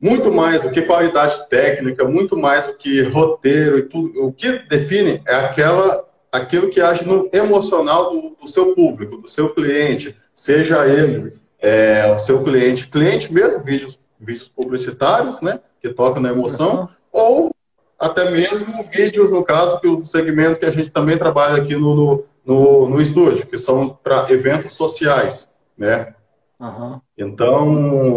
muito 0.00 0.32
mais 0.32 0.62
do 0.62 0.70
que 0.70 0.80
qualidade 0.80 1.46
técnica, 1.48 2.04
muito 2.04 2.36
mais 2.36 2.66
do 2.66 2.74
que 2.74 3.02
roteiro 3.02 3.78
e 3.78 3.82
tudo. 3.82 4.24
O 4.24 4.32
que 4.32 4.60
define 4.60 5.20
é 5.26 5.34
aquela, 5.34 6.08
aquilo 6.32 6.70
que 6.70 6.80
age 6.80 7.04
no 7.04 7.28
emocional 7.32 8.10
do, 8.10 8.36
do 8.40 8.48
seu 8.48 8.74
público, 8.74 9.18
do 9.18 9.28
seu 9.28 9.52
cliente, 9.52 10.16
seja 10.34 10.86
ele 10.86 11.36
é, 11.58 12.10
o 12.14 12.18
seu 12.18 12.42
cliente, 12.42 12.88
cliente 12.88 13.32
mesmo, 13.32 13.62
vídeos, 13.62 13.98
vídeos 14.18 14.48
publicitários, 14.48 15.40
né, 15.42 15.60
que 15.82 15.88
tocam 15.90 16.22
na 16.22 16.30
emoção, 16.30 16.82
uhum. 16.82 16.88
ou 17.12 17.50
até 17.98 18.30
mesmo 18.30 18.84
vídeos, 18.84 19.30
no 19.30 19.44
caso, 19.44 19.80
que 19.80 19.88
o 19.88 20.04
segmento 20.04 20.60
que 20.60 20.66
a 20.66 20.70
gente 20.70 20.90
também 20.90 21.18
trabalha 21.18 21.60
aqui 21.60 21.74
no, 21.74 22.24
no, 22.46 22.88
no, 22.88 23.00
estúdio, 23.00 23.46
que 23.46 23.58
são 23.58 23.98
para 24.02 24.30
eventos 24.32 24.72
sociais, 24.74 25.50
né? 25.76 26.14
Uhum. 26.60 27.00
Então, 27.16 27.66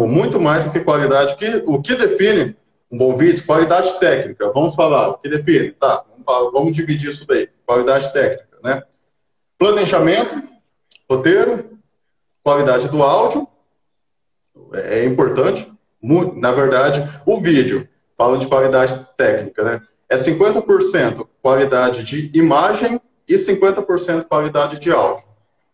muito 0.06 0.40
mais 0.40 0.64
do 0.64 0.70
que 0.70 0.80
qualidade. 0.80 1.36
Que, 1.36 1.62
o 1.66 1.80
que 1.80 1.96
define 1.96 2.56
um 2.90 2.96
bom 2.96 3.16
vídeo? 3.16 3.44
Qualidade 3.44 3.98
técnica. 3.98 4.50
Vamos 4.52 4.74
falar. 4.74 5.10
O 5.10 5.18
que 5.18 5.28
define? 5.28 5.72
Tá, 5.72 6.04
vamos, 6.08 6.24
falar, 6.24 6.50
vamos 6.50 6.74
dividir 6.74 7.10
isso 7.10 7.26
daí. 7.26 7.48
Qualidade 7.66 8.12
técnica, 8.12 8.58
né? 8.62 8.82
Planejamento, 9.58 10.42
roteiro, 11.08 11.70
qualidade 12.42 12.88
do 12.88 13.02
áudio. 13.02 13.48
É 14.74 15.04
importante. 15.04 15.70
Muito, 16.00 16.34
na 16.36 16.50
verdade, 16.50 17.08
o 17.24 17.40
vídeo, 17.40 17.88
falando 18.22 18.40
de 18.40 18.46
qualidade 18.46 19.04
técnica, 19.16 19.64
né? 19.64 19.80
É 20.08 20.16
50% 20.16 21.26
qualidade 21.42 22.04
de 22.04 22.30
imagem 22.38 23.00
e 23.28 23.34
50% 23.34 24.26
qualidade 24.26 24.78
de 24.78 24.92
áudio. 24.92 25.24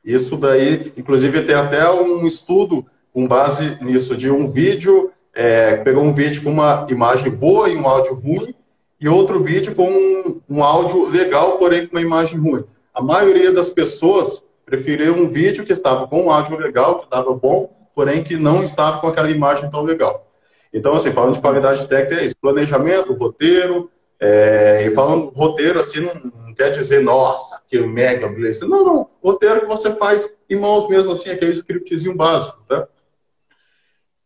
Isso 0.02 0.35
daí, 0.35 0.90
inclusive, 0.97 1.43
tem 1.43 1.55
até 1.55 1.90
um 1.90 2.26
estudo 2.26 2.87
com 3.12 3.26
base 3.26 3.76
nisso, 3.83 4.17
de 4.17 4.31
um 4.31 4.50
vídeo, 4.50 5.11
é, 5.35 5.76
pegou 5.76 6.02
um 6.02 6.14
vídeo 6.14 6.43
com 6.43 6.50
uma 6.50 6.87
imagem 6.88 7.31
boa 7.31 7.69
e 7.69 7.76
um 7.76 7.87
áudio 7.87 8.14
ruim, 8.14 8.55
e 8.99 9.09
outro 9.09 9.43
vídeo 9.43 9.75
com 9.75 9.90
um, 9.90 10.40
um 10.49 10.64
áudio 10.64 11.07
legal, 11.07 11.59
porém 11.59 11.87
com 11.87 11.97
uma 11.97 12.02
imagem 12.02 12.38
ruim. 12.38 12.64
A 12.95 13.02
maioria 13.02 13.52
das 13.52 13.69
pessoas 13.69 14.43
preferiu 14.64 15.14
um 15.14 15.28
vídeo 15.28 15.67
que 15.67 15.73
estava 15.73 16.07
com 16.07 16.23
um 16.23 16.31
áudio 16.31 16.57
legal, 16.57 17.00
que 17.00 17.05
estava 17.05 17.35
bom, 17.35 17.71
porém 17.95 18.23
que 18.23 18.37
não 18.37 18.62
estava 18.62 19.00
com 19.00 19.09
aquela 19.09 19.31
imagem 19.31 19.71
tão 19.71 19.83
legal. 19.83 20.27
Então, 20.72 20.94
assim, 20.94 21.12
falando 21.12 21.34
de 21.34 21.40
qualidade 21.40 21.87
técnica, 21.87 22.20
é 22.20 22.25
isso. 22.26 22.37
Planejamento, 22.40 23.14
roteiro, 23.14 23.90
é, 24.20 24.84
e 24.87 24.90
falando 24.90 25.28
roteiro, 25.30 25.78
assim, 25.78 26.00
não, 26.00 26.14
não, 26.14 26.54
quer 26.54 26.70
dizer, 26.70 27.02
nossa, 27.02 27.60
que 27.68 27.78
mega 27.80 28.28
beleza. 28.28 28.66
Não, 28.66 28.84
não. 28.84 29.10
Roteiro 29.22 29.60
que 29.60 29.66
você 29.66 29.94
faz 29.94 30.28
em 30.50 30.56
mãos 30.56 30.88
mesmo, 30.88 31.12
assim, 31.12 31.30
aquele 31.30 31.52
scriptzinho 31.52 32.14
básico, 32.14 32.58
tá? 32.68 32.87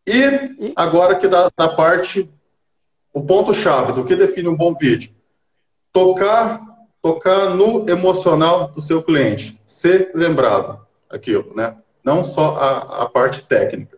E 0.05 0.73
agora 0.75 1.15
que 1.15 1.27
da, 1.27 1.49
da 1.55 1.69
parte, 1.69 2.29
o 3.13 3.21
ponto-chave 3.21 3.93
do 3.93 4.03
que 4.03 4.15
define 4.15 4.49
um 4.49 4.55
bom 4.55 4.75
vídeo. 4.75 5.13
Tocar, 5.93 6.61
tocar 7.01 7.51
no 7.51 7.87
emocional 7.89 8.69
do 8.69 8.81
seu 8.81 9.01
cliente. 9.01 9.59
Ser 9.65 10.11
lembrado 10.13 10.85
aquilo, 11.09 11.53
né? 11.55 11.77
Não 12.03 12.23
só 12.23 12.57
a, 12.57 13.03
a 13.03 13.05
parte 13.09 13.43
técnica. 13.43 13.97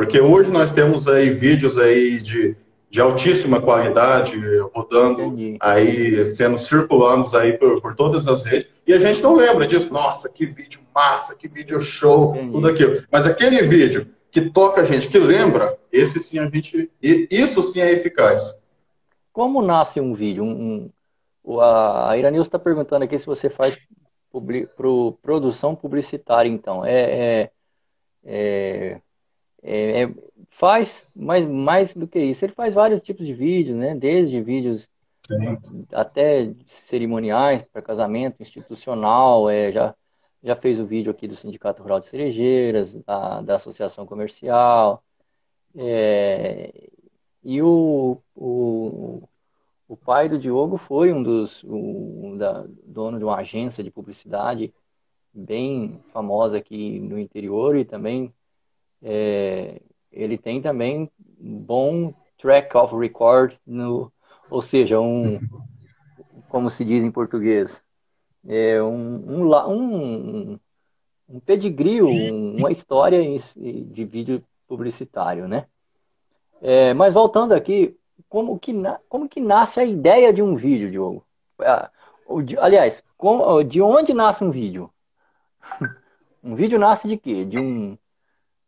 Porque 0.00 0.18
hoje 0.18 0.50
nós 0.50 0.72
temos 0.72 1.06
aí 1.06 1.28
vídeos 1.28 1.76
aí 1.76 2.20
de 2.20 2.56
de 2.88 3.00
altíssima 3.00 3.62
qualidade, 3.62 4.36
rodando 4.74 5.22
Entendi. 5.22 5.56
aí, 5.60 6.24
sendo 6.24 6.58
circulados 6.58 7.36
aí 7.36 7.52
por, 7.52 7.80
por, 7.80 7.94
todas 7.94 8.26
as 8.26 8.42
redes, 8.42 8.66
e 8.84 8.92
a 8.92 8.98
gente 8.98 9.22
não 9.22 9.36
lembra 9.36 9.64
disso. 9.64 9.92
Nossa, 9.92 10.28
que 10.28 10.44
vídeo 10.44 10.80
massa, 10.92 11.36
que 11.36 11.46
vídeo 11.46 11.80
show, 11.82 12.34
Entendi. 12.34 12.50
tudo 12.50 12.66
aquilo. 12.66 13.04
Mas 13.08 13.28
aquele 13.28 13.62
vídeo 13.62 14.08
que 14.32 14.50
toca 14.50 14.80
a 14.80 14.84
gente, 14.84 15.06
que 15.06 15.20
lembra, 15.20 15.78
esse 15.92 16.18
sim 16.18 16.40
a 16.40 16.48
gente. 16.48 16.90
Isso 17.00 17.62
sim 17.62 17.80
é 17.80 17.92
eficaz. 17.92 18.58
Como 19.32 19.62
nasce 19.62 20.00
um 20.00 20.12
vídeo? 20.12 20.42
Um, 20.42 20.90
um, 21.44 21.60
a 21.60 22.18
Iranilson 22.18 22.48
está 22.48 22.58
perguntando 22.58 23.04
aqui 23.04 23.16
se 23.16 23.26
você 23.26 23.48
faz 23.48 23.78
publi, 24.32 24.66
pro, 24.66 25.16
produção 25.22 25.76
publicitária, 25.76 26.48
então. 26.48 26.84
É, 26.84 27.00
é, 27.44 27.50
é, 28.24 29.00
é, 29.62 30.02
é 30.02 30.14
faz 30.50 31.06
mais, 31.14 31.46
mais 31.46 31.94
do 31.94 32.06
que 32.06 32.18
isso. 32.18 32.44
Ele 32.44 32.52
faz 32.52 32.74
vários 32.74 33.00
tipos 33.00 33.26
de 33.26 33.34
vídeos, 33.34 33.76
né? 33.76 33.94
Desde 33.94 34.40
vídeos 34.42 34.88
Sim. 35.26 35.86
até 35.92 36.52
cerimoniais 36.66 37.62
para 37.62 37.82
casamento 37.82 38.42
institucional. 38.42 39.48
É, 39.48 39.72
já, 39.72 39.94
já 40.42 40.56
fez 40.56 40.80
o 40.80 40.86
vídeo 40.86 41.10
aqui 41.10 41.28
do 41.28 41.36
Sindicato 41.36 41.82
Rural 41.82 42.00
de 42.00 42.06
Cerejeiras, 42.06 42.94
da, 43.04 43.40
da 43.42 43.54
Associação 43.56 44.06
Comercial. 44.06 45.02
É, 45.76 46.90
e 47.42 47.62
o, 47.62 48.18
o, 48.34 49.22
o 49.88 49.96
pai 49.96 50.28
do 50.28 50.38
Diogo 50.38 50.76
foi 50.76 51.12
um 51.12 51.22
dos 51.22 51.64
um, 51.64 52.36
da, 52.36 52.66
dono 52.84 53.18
de 53.18 53.24
uma 53.24 53.36
agência 53.36 53.82
de 53.82 53.90
publicidade 53.90 54.74
bem 55.32 56.00
famosa 56.12 56.58
aqui 56.58 56.98
no 57.00 57.18
interior 57.18 57.76
e 57.76 57.84
também 57.84 58.32
é, 59.02 59.80
ele 60.12 60.36
tem 60.36 60.60
também 60.60 61.10
bom 61.38 62.12
track 62.38 62.76
of 62.76 62.94
record, 62.96 63.54
no, 63.66 64.12
ou 64.50 64.62
seja, 64.62 65.00
um, 65.00 65.40
como 66.48 66.70
se 66.70 66.84
diz 66.84 67.04
em 67.04 67.10
português, 67.10 67.82
é 68.46 68.82
um, 68.82 69.46
um, 69.46 69.54
um, 69.68 70.60
um 71.28 71.40
pedigree, 71.40 72.02
um, 72.02 72.56
uma 72.56 72.70
história 72.70 73.20
de 73.56 74.04
vídeo 74.04 74.42
publicitário, 74.66 75.46
né? 75.46 75.66
É, 76.62 76.92
mas 76.94 77.14
voltando 77.14 77.52
aqui, 77.52 77.96
como 78.28 78.58
que, 78.58 78.72
como 79.08 79.28
que 79.28 79.40
nasce 79.40 79.80
a 79.80 79.84
ideia 79.84 80.32
de 80.32 80.42
um 80.42 80.56
vídeo, 80.56 80.90
Diogo? 80.90 81.24
Ah, 81.58 81.90
aliás, 82.58 83.02
de 83.68 83.82
onde 83.82 84.12
nasce 84.14 84.44
um 84.44 84.50
vídeo? 84.50 84.90
Um 86.42 86.54
vídeo 86.54 86.78
nasce 86.78 87.06
de 87.06 87.18
quê? 87.18 87.44
De 87.44 87.58
um, 87.58 87.98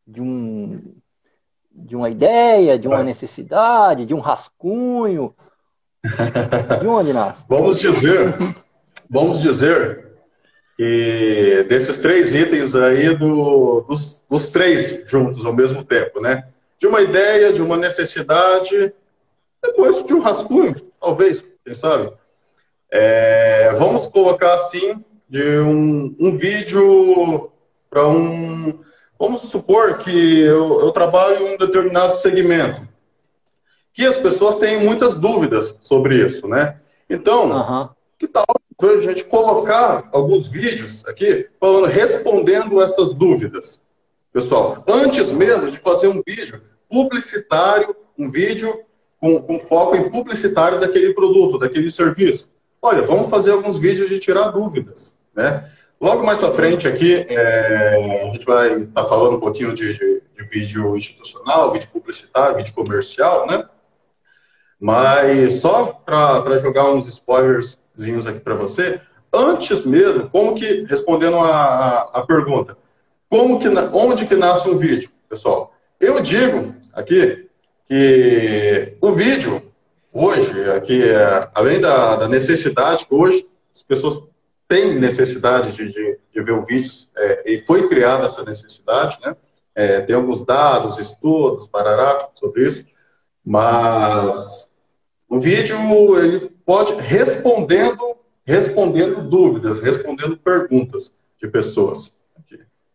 de 0.07 0.21
um, 0.21 0.95
de 1.71 1.97
uma 1.97 2.11
ideia, 2.11 2.79
de 2.79 2.89
uma 2.89 3.03
necessidade, 3.03 4.07
de 4.07 4.15
um 4.15 4.21
rascunho. 4.21 5.35
De 6.81 6.87
onde 6.87 7.13
nasce? 7.13 7.45
vamos 7.49 7.79
dizer, 7.79 8.35
vamos 9.09 9.41
dizer 9.41 10.13
que 10.77 11.65
desses 11.69 11.99
três 11.99 12.35
itens 12.35 12.75
aí 12.75 13.15
do, 13.17 13.83
dos, 13.83 14.25
dos 14.29 14.49
três 14.49 15.09
juntos 15.09 15.45
ao 15.45 15.53
mesmo 15.53 15.85
tempo, 15.85 16.21
né? 16.21 16.49
De 16.79 16.87
uma 16.87 17.01
ideia, 17.01 17.53
de 17.53 17.63
uma 17.63 17.77
necessidade 17.77 18.93
depois 19.63 20.05
de 20.05 20.13
um 20.13 20.21
rascunho, 20.21 20.75
talvez, 21.01 21.45
quem 21.65 21.75
sabe. 21.75 22.13
É, 22.91 23.73
vamos 23.79 24.07
colocar 24.07 24.55
assim, 24.55 25.03
de 25.29 25.61
um, 25.61 26.15
um 26.19 26.37
vídeo 26.37 27.51
para 27.89 28.07
um. 28.09 28.81
Vamos 29.23 29.43
supor 29.43 29.99
que 29.99 30.41
eu, 30.41 30.81
eu 30.81 30.91
trabalho 30.91 31.47
em 31.47 31.55
um 31.55 31.57
determinado 31.57 32.17
segmento, 32.17 32.83
que 33.93 34.05
as 34.05 34.19
pessoas 34.19 34.57
têm 34.57 34.85
muitas 34.85 35.15
dúvidas 35.15 35.77
sobre 35.81 36.17
isso, 36.27 36.49
né? 36.49 36.81
Então, 37.09 37.53
uhum. 37.53 37.89
que 38.19 38.27
tal 38.27 38.45
a 38.83 39.01
gente 39.01 39.23
colocar 39.23 40.09
alguns 40.13 40.49
vídeos 40.49 41.07
aqui 41.07 41.49
falando, 41.61 41.87
respondendo 41.87 42.83
essas 42.83 43.15
dúvidas? 43.15 43.81
Pessoal, 44.33 44.85
antes 44.89 45.31
mesmo 45.31 45.71
de 45.71 45.79
fazer 45.79 46.09
um 46.09 46.21
vídeo 46.27 46.61
publicitário, 46.91 47.95
um 48.19 48.29
vídeo 48.29 48.77
com, 49.21 49.41
com 49.41 49.61
foco 49.61 49.95
em 49.95 50.11
publicitário 50.11 50.81
daquele 50.81 51.15
produto, 51.15 51.61
daquele 51.61 51.93
serviço. 51.93 52.51
Olha, 52.83 53.03
vamos 53.03 53.31
fazer 53.31 53.53
alguns 53.53 53.79
vídeos 53.79 54.09
de 54.09 54.19
tirar 54.19 54.49
dúvidas, 54.49 55.17
né? 55.33 55.71
Logo 56.03 56.27
mais 56.27 56.37
para 56.37 56.51
frente 56.51 56.89
aqui, 56.89 57.15
é, 57.29 58.25
a 58.25 58.29
gente 58.31 58.45
vai 58.45 58.77
estar 58.83 59.05
tá 59.05 59.09
falando 59.09 59.37
um 59.37 59.41
pouquinho 59.41 59.73
de, 59.73 59.97
de, 59.97 60.23
de, 60.37 60.45
vídeo 60.51 60.97
institucional, 60.97 61.71
vídeo 61.71 61.89
publicitário, 61.93 62.57
vídeo 62.57 62.75
comercial, 62.75 63.47
né? 63.47 63.65
Mas 64.81 65.61
só 65.61 66.03
para 66.05 66.59
jogar 66.59 66.91
uns 66.91 67.07
spoilerzinhos 67.07 68.27
aqui 68.27 68.41
para 68.41 68.57
você, 68.57 69.01
antes 69.33 69.85
mesmo, 69.87 70.29
como 70.29 70.57
que, 70.57 70.85
respondendo 70.89 71.37
a, 71.37 71.51
a, 71.53 72.01
a 72.15 72.27
pergunta, 72.27 72.77
como 73.31 73.61
que, 73.61 73.69
onde 73.69 74.27
que 74.27 74.35
nasce 74.35 74.69
um 74.69 74.77
vídeo, 74.77 75.09
pessoal? 75.29 75.73
Eu 76.01 76.21
digo 76.21 76.75
aqui 76.93 77.49
que 77.87 78.97
o 79.01 79.13
vídeo, 79.13 79.63
hoje, 80.13 80.69
aqui, 80.73 81.01
é, 81.01 81.49
além 81.55 81.81
da, 81.81 82.17
da, 82.17 82.29
necessidade, 82.29 83.07
que 83.07 83.15
hoje 83.15 83.47
as 83.73 83.85
pessoas 83.85 84.32
têm 84.73 84.99
necessidade 84.99 85.73
de, 85.73 85.93
de, 85.93 86.19
de 86.33 86.43
ver 86.43 86.53
o 86.53 86.65
vídeo, 86.65 86.91
é, 87.15 87.53
e 87.53 87.59
foi 87.59 87.87
criada 87.89 88.25
essa 88.25 88.43
necessidade, 88.43 89.19
né? 89.21 89.37
É, 89.75 90.01
tem 90.01 90.17
alguns 90.17 90.47
dados, 90.47 90.99
estudos, 90.99 91.69
parará, 91.69 92.31
sobre 92.35 92.67
isso, 92.67 92.87
mas 93.45 94.73
o 95.29 95.39
vídeo 95.39 95.77
ele 96.17 96.49
pode 96.65 96.95
respondendo 96.95 98.17
respondendo 98.45 99.23
dúvidas, 99.29 99.81
respondendo 99.81 100.37
perguntas 100.37 101.15
de 101.41 101.49
pessoas, 101.49 102.19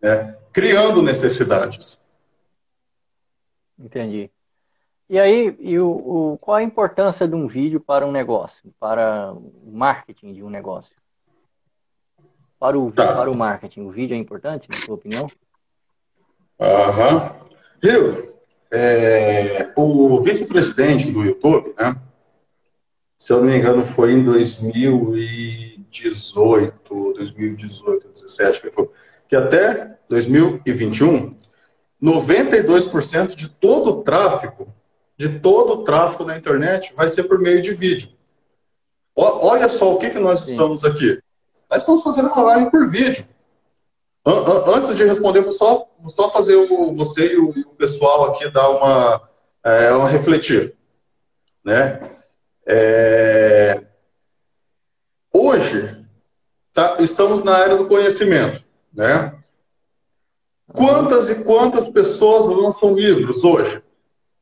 né? 0.01 0.35
criando 0.51 1.01
necessidades. 1.01 1.99
Entendi. 3.79 4.29
E 5.09 5.17
aí, 5.17 5.55
e 5.59 5.79
o, 5.79 5.89
o, 5.89 6.37
qual 6.39 6.57
a 6.57 6.63
importância 6.63 7.27
de 7.27 7.35
um 7.35 7.47
vídeo 7.47 7.79
para 7.79 8.05
um 8.05 8.11
negócio, 8.11 8.73
para 8.77 9.31
o 9.31 9.71
marketing 9.71 10.33
de 10.33 10.43
um 10.43 10.49
negócio? 10.49 10.93
Para 12.59 12.77
o, 12.77 12.91
tá. 12.91 13.15
para 13.15 13.29
o 13.29 13.35
marketing, 13.35 13.81
o 13.81 13.91
vídeo 13.91 14.15
é 14.15 14.17
importante, 14.17 14.67
na 14.69 14.79
sua 14.79 14.95
opinião? 14.95 15.29
Aham. 16.59 17.35
Viu? 17.81 18.33
É, 18.71 19.71
o 19.75 20.19
vice-presidente 20.21 21.11
do 21.11 21.23
YouTube, 21.23 21.75
né? 21.77 21.95
Se 23.17 23.31
eu 23.31 23.37
não 23.37 23.45
me 23.45 23.55
engano, 23.57 23.85
foi 23.85 24.11
em 24.13 24.23
2018, 24.23 27.13
2018, 27.13 28.03
2017, 28.03 28.61
que, 28.61 28.71
foi, 28.71 28.89
que 29.27 29.35
até 29.35 29.97
2021, 30.09 31.35
92% 32.01 33.35
de 33.35 33.49
todo 33.49 33.91
o 33.91 34.01
tráfego 34.03 34.73
de 35.17 35.39
todo 35.39 35.73
o 35.73 35.83
tráfego 35.83 36.25
na 36.25 36.37
internet 36.37 36.93
vai 36.95 37.09
ser 37.09 37.23
por 37.23 37.39
meio 37.39 37.61
de 37.61 37.73
vídeo. 37.73 38.09
O, 39.15 39.23
olha 39.23 39.67
só 39.67 39.93
o 39.93 39.97
que, 39.97 40.11
que 40.11 40.19
nós 40.19 40.41
Sim. 40.41 40.51
estamos 40.51 40.85
aqui. 40.85 41.19
Nós 41.69 41.81
estamos 41.81 42.03
fazendo 42.03 42.27
uma 42.27 42.41
live 42.41 42.71
por 42.71 42.89
vídeo. 42.89 43.25
An 44.25 44.31
an 44.31 44.75
antes 44.75 44.95
de 44.95 45.03
responder, 45.03 45.41
vou 45.41 45.51
só, 45.51 45.87
vou 45.99 46.09
só 46.09 46.29
fazer 46.31 46.55
o, 46.55 46.95
você 46.95 47.33
e 47.33 47.37
o, 47.37 47.53
pessoal 47.77 48.25
aqui 48.25 48.49
dar 48.49 48.69
uma, 48.69 49.29
é, 49.63 49.91
uma 49.91 50.09
refletir. 50.09 50.75
Né? 51.63 51.99
É... 52.65 53.83
Hoje, 55.31 56.05
tá, 56.73 56.97
estamos 56.99 57.43
na 57.43 57.57
era 57.59 57.77
do 57.77 57.87
conhecimento. 57.87 58.63
Né? 58.93 59.33
Quantas 60.73 61.29
e 61.29 61.35
quantas 61.35 61.87
pessoas 61.87 62.47
lançam 62.47 62.93
livros 62.93 63.43
hoje? 63.43 63.81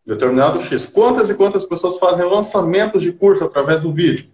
determinado 0.05 0.61
X. 0.61 0.85
Quantas 0.85 1.29
e 1.29 1.33
quantas 1.33 1.65
pessoas 1.65 1.97
fazem 1.97 2.25
lançamentos 2.25 3.01
de 3.01 3.11
curso 3.11 3.43
através 3.43 3.81
do 3.81 3.91
vídeo? 3.91 4.29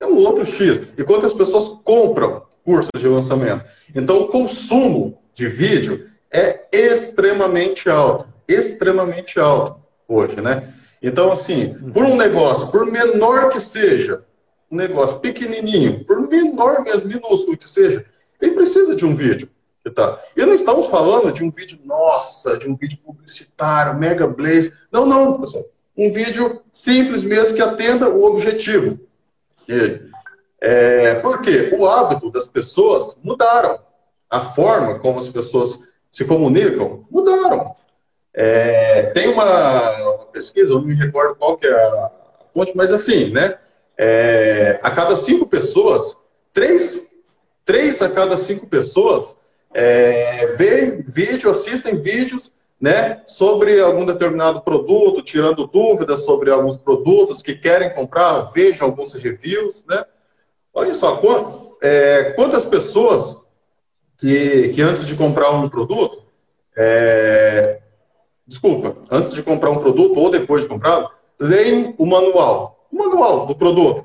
É 0.00 0.06
um 0.06 0.16
outro 0.16 0.44
X. 0.44 0.80
E 0.96 1.04
quantas 1.04 1.32
pessoas 1.32 1.68
compram 1.82 2.42
cursos 2.64 2.90
de 2.96 3.06
lançamento? 3.06 3.64
Então, 3.94 4.20
o 4.20 4.28
consumo 4.28 5.18
de 5.34 5.48
vídeo 5.48 6.06
é 6.30 6.66
extremamente 6.72 7.88
alto. 7.88 8.28
Extremamente 8.48 9.38
alto 9.40 9.80
hoje, 10.08 10.40
né? 10.40 10.72
Então, 11.02 11.32
assim, 11.32 11.74
por 11.92 12.04
um 12.04 12.16
negócio, 12.16 12.68
por 12.68 12.86
menor 12.86 13.50
que 13.50 13.60
seja, 13.60 14.24
um 14.70 14.76
negócio 14.76 15.18
pequenininho, 15.18 16.04
por 16.04 16.20
menor 16.28 16.82
mesmo, 16.82 17.06
minúsculo 17.06 17.56
que 17.56 17.68
seja, 17.68 18.04
ele 18.40 18.52
precisa 18.52 18.94
de 18.94 19.04
um 19.04 19.14
vídeo. 19.14 19.48
Tá? 19.94 20.20
E 20.36 20.44
não 20.44 20.52
estamos 20.52 20.88
falando 20.88 21.32
de 21.32 21.44
um 21.44 21.50
vídeo, 21.50 21.78
nossa, 21.84 22.58
de 22.58 22.68
um 22.68 22.74
vídeo 22.74 22.98
publicitário, 23.04 23.96
mega 23.96 24.26
blaze. 24.26 24.72
Não, 24.90 25.06
não, 25.06 25.40
pessoal. 25.40 25.64
Um 25.96 26.10
vídeo 26.10 26.60
simples 26.72 27.22
mesmo 27.22 27.54
que 27.54 27.62
atenda 27.62 28.08
o 28.08 28.24
objetivo. 28.24 28.98
É, 30.60 31.20
quê? 31.42 31.70
O 31.76 31.86
hábito 31.86 32.30
das 32.30 32.48
pessoas 32.48 33.18
mudaram. 33.22 33.78
A 34.28 34.40
forma 34.40 34.98
como 34.98 35.18
as 35.18 35.28
pessoas 35.28 35.78
se 36.10 36.24
comunicam 36.24 37.04
mudaram. 37.10 37.74
É, 38.34 39.04
tem 39.14 39.28
uma, 39.28 40.26
pesquisa, 40.32 40.70
eu 40.70 40.80
não 40.80 40.84
me 40.84 40.94
recordo 40.94 41.36
qual 41.36 41.56
que 41.56 41.66
é 41.66 41.72
a 41.72 42.10
fonte, 42.52 42.76
mas 42.76 42.92
assim, 42.92 43.30
né? 43.30 43.58
É, 43.96 44.78
a 44.82 44.90
cada 44.90 45.16
cinco 45.16 45.46
pessoas, 45.46 46.14
três, 46.52 47.02
três 47.64 48.02
a 48.02 48.10
cada 48.10 48.36
cinco 48.36 48.66
pessoas 48.66 49.38
é, 49.72 50.48
veem 50.58 51.02
vídeo, 51.02 51.50
assistem 51.50 52.00
vídeos 52.00 52.52
né, 52.80 53.22
sobre 53.26 53.80
algum 53.80 54.04
determinado 54.04 54.60
produto, 54.60 55.22
tirando 55.22 55.66
dúvidas 55.66 56.24
sobre 56.24 56.50
alguns 56.50 56.76
produtos 56.76 57.42
que 57.42 57.54
querem 57.54 57.94
comprar, 57.94 58.50
vejam 58.52 58.88
alguns 58.88 59.12
reviews. 59.14 59.84
Né? 59.86 60.04
Olha 60.74 60.94
só, 60.94 61.20
é, 61.82 62.32
quantas 62.36 62.64
pessoas 62.64 63.36
que, 64.18 64.68
que 64.70 64.82
antes 64.82 65.06
de 65.06 65.16
comprar 65.16 65.50
um 65.50 65.68
produto, 65.68 66.22
é, 66.76 67.80
desculpa, 68.46 68.96
antes 69.10 69.32
de 69.32 69.42
comprar 69.42 69.70
um 69.70 69.78
produto 69.78 70.18
ou 70.18 70.30
depois 70.30 70.62
de 70.62 70.68
comprar, 70.68 71.10
leem 71.40 71.94
o 71.98 72.06
manual. 72.06 72.86
O 72.92 72.96
manual 72.96 73.46
do 73.46 73.54
produto. 73.54 74.04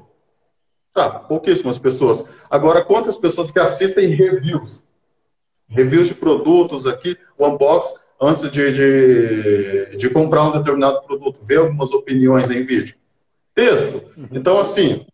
Tá, 0.94 1.10
pouquíssimas 1.10 1.78
pessoas. 1.78 2.24
Agora, 2.50 2.84
quantas 2.84 3.18
pessoas 3.18 3.50
que 3.50 3.60
assistem 3.60 4.10
reviews? 4.10 4.84
reviews 5.72 6.08
de 6.08 6.14
produtos 6.14 6.86
aqui, 6.86 7.18
o 7.38 7.48
unbox, 7.48 7.94
antes 8.22 8.50
de, 8.52 8.72
de, 8.72 9.98
de, 9.98 10.10
comprar 10.10 10.44
um 10.44 10.52
determinado 10.52 11.02
produto, 11.02 11.40
ver 11.44 11.58
algumas 11.58 11.92
opiniões 11.92 12.50
em 12.52 12.64
vídeo. 12.64 12.96
Texto. 13.54 14.04
Uhum. 14.16 14.28
Então, 14.32 14.60
assim, 14.60 15.06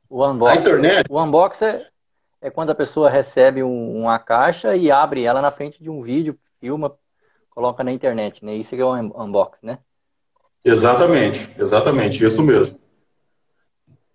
a 0.45 0.55
internet... 0.55 1.07
O 1.09 1.21
unbox 1.21 1.61
é, 1.61 2.49
quando 2.53 2.69
a 2.69 2.75
pessoa 2.75 3.09
recebe 3.09 3.63
um, 3.63 4.01
uma 4.01 4.19
caixa 4.19 4.75
e 4.75 4.91
abre 4.91 5.23
ela 5.23 5.41
na 5.41 5.51
frente 5.51 5.81
de 5.81 5.89
um 5.89 6.03
vídeo, 6.03 6.37
filma, 6.59 6.93
coloca 7.49 7.83
na 7.83 7.91
internet, 7.91 8.45
né? 8.45 8.53
Isso 8.55 8.75
que 8.75 8.81
é 8.81 8.85
o 8.85 8.93
um 8.93 9.23
unbox, 9.23 9.61
né? 9.63 9.79
Exatamente, 10.63 11.49
exatamente, 11.57 12.23
isso 12.23 12.43
mesmo. 12.43 12.77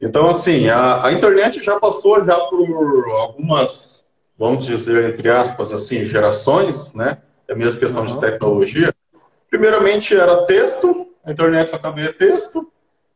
Então, 0.00 0.28
assim, 0.28 0.68
a, 0.68 1.06
a 1.06 1.12
internet 1.12 1.62
já 1.62 1.80
passou 1.80 2.24
já 2.24 2.38
por 2.38 3.08
algumas 3.18 4.02
vamos 4.42 4.66
dizer, 4.66 5.14
entre 5.14 5.30
aspas, 5.30 5.72
assim, 5.72 6.04
gerações, 6.04 6.92
né? 6.94 7.22
É 7.48 7.54
mesmo 7.54 7.78
questão 7.78 8.02
uhum. 8.02 8.06
de 8.06 8.20
tecnologia. 8.20 8.94
Primeiramente 9.50 10.14
era 10.16 10.44
texto, 10.44 11.08
a 11.24 11.32
internet 11.32 11.70
só 11.70 11.78
cabia 11.78 12.12
texto, 12.12 12.70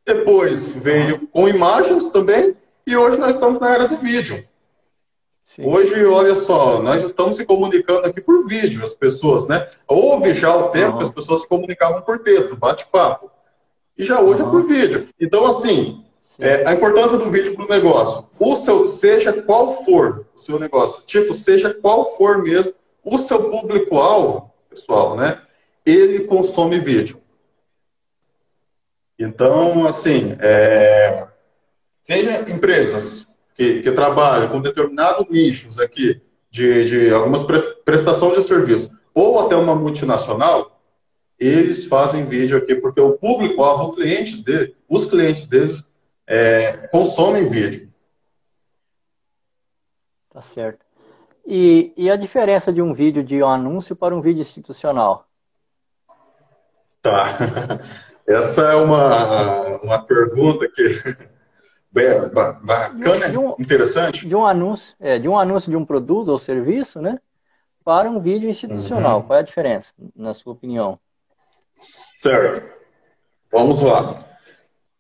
depois 0.04 0.72
veio 0.72 1.26
com 1.28 1.48
imagens 1.48 2.10
também, 2.10 2.56
e 2.86 2.96
hoje 2.96 3.18
nós 3.18 3.34
estamos 3.34 3.60
na 3.60 3.74
era 3.74 3.88
do 3.88 3.96
vídeo. 3.96 4.46
Sim. 5.44 5.64
Hoje, 5.64 6.04
olha 6.04 6.36
só, 6.36 6.82
nós 6.82 7.02
estamos 7.02 7.36
se 7.36 7.44
comunicando 7.44 8.06
aqui 8.06 8.20
por 8.20 8.46
vídeo, 8.46 8.84
as 8.84 8.92
pessoas, 8.92 9.46
né? 9.46 9.68
Houve 9.88 10.34
já 10.34 10.54
o 10.54 10.68
tempo 10.68 10.92
uhum. 10.92 10.98
que 10.98 11.04
as 11.04 11.10
pessoas 11.10 11.40
se 11.40 11.48
comunicavam 11.48 12.02
por 12.02 12.18
texto, 12.18 12.56
bate-papo. 12.56 13.30
E 13.96 14.04
já 14.04 14.20
hoje 14.20 14.42
uhum. 14.42 14.48
é 14.48 14.50
por 14.50 14.66
vídeo. 14.66 15.08
Então, 15.20 15.46
assim, 15.46 16.04
é, 16.38 16.66
a 16.66 16.74
importância 16.74 17.16
do 17.16 17.30
vídeo 17.30 17.54
para 17.54 17.64
o 17.64 17.68
negócio. 17.68 18.26
O 18.38 18.56
seu, 18.56 18.84
seja 18.84 19.32
qual 19.32 19.84
for 19.84 20.26
o 20.34 20.38
seu 20.38 20.58
negócio, 20.58 21.02
tipo, 21.06 21.32
seja 21.32 21.72
qual 21.72 22.16
for 22.16 22.42
mesmo 22.42 22.74
o 23.06 23.18
seu 23.18 23.50
público-alvo, 23.50 24.52
pessoal, 24.68 25.16
né? 25.16 25.40
Ele 25.84 26.24
consome 26.24 26.80
vídeo. 26.80 27.22
Então, 29.16 29.86
assim, 29.86 30.36
é, 30.40 31.28
seja 32.02 32.50
empresas 32.50 33.26
que, 33.54 33.82
que 33.82 33.92
trabalham 33.92 34.48
com 34.50 34.60
determinados 34.60 35.28
nichos 35.30 35.78
aqui 35.78 36.20
de, 36.50 36.84
de 36.84 37.14
algumas 37.14 37.44
prestações 37.84 38.34
de 38.34 38.42
serviço, 38.42 38.90
ou 39.14 39.38
até 39.38 39.54
uma 39.54 39.74
multinacional, 39.74 40.82
eles 41.38 41.84
fazem 41.84 42.26
vídeo 42.26 42.58
aqui 42.58 42.74
porque 42.74 43.00
o 43.00 43.16
público-alvo, 43.16 43.94
clientes 43.94 44.42
dele, 44.42 44.74
os 44.88 45.06
clientes 45.06 45.46
deles 45.46 45.84
é, 46.26 46.88
consomem 46.88 47.48
vídeo. 47.48 47.92
Tá 50.30 50.40
certo. 50.40 50.85
E, 51.46 51.92
e 51.96 52.10
a 52.10 52.16
diferença 52.16 52.72
de 52.72 52.82
um 52.82 52.92
vídeo 52.92 53.22
de 53.22 53.40
um 53.40 53.48
anúncio 53.48 53.94
para 53.94 54.14
um 54.14 54.20
vídeo 54.20 54.40
institucional? 54.40 55.28
Tá. 57.00 57.38
Essa 58.26 58.62
é 58.72 58.74
uma, 58.74 59.76
uma 59.76 60.02
pergunta 60.02 60.68
que 60.68 61.00
bem, 61.92 62.28
bacana, 62.28 63.30
de 63.30 63.38
um, 63.38 63.54
interessante. 63.60 64.26
De 64.26 64.34
um 64.34 64.44
anúncio, 64.44 64.96
é, 64.98 65.16
de 65.16 65.28
um 65.28 65.38
anúncio 65.38 65.70
de 65.70 65.76
um 65.76 65.84
produto 65.84 66.30
ou 66.30 66.38
serviço, 66.38 67.00
né? 67.00 67.20
Para 67.84 68.10
um 68.10 68.18
vídeo 68.18 68.48
institucional. 68.48 69.20
Uhum. 69.20 69.26
Qual 69.28 69.36
é 69.36 69.40
a 69.40 69.44
diferença, 69.44 69.92
na 70.16 70.34
sua 70.34 70.54
opinião? 70.54 70.98
Certo. 71.76 72.68
Vamos 73.52 73.80
lá. 73.80 74.26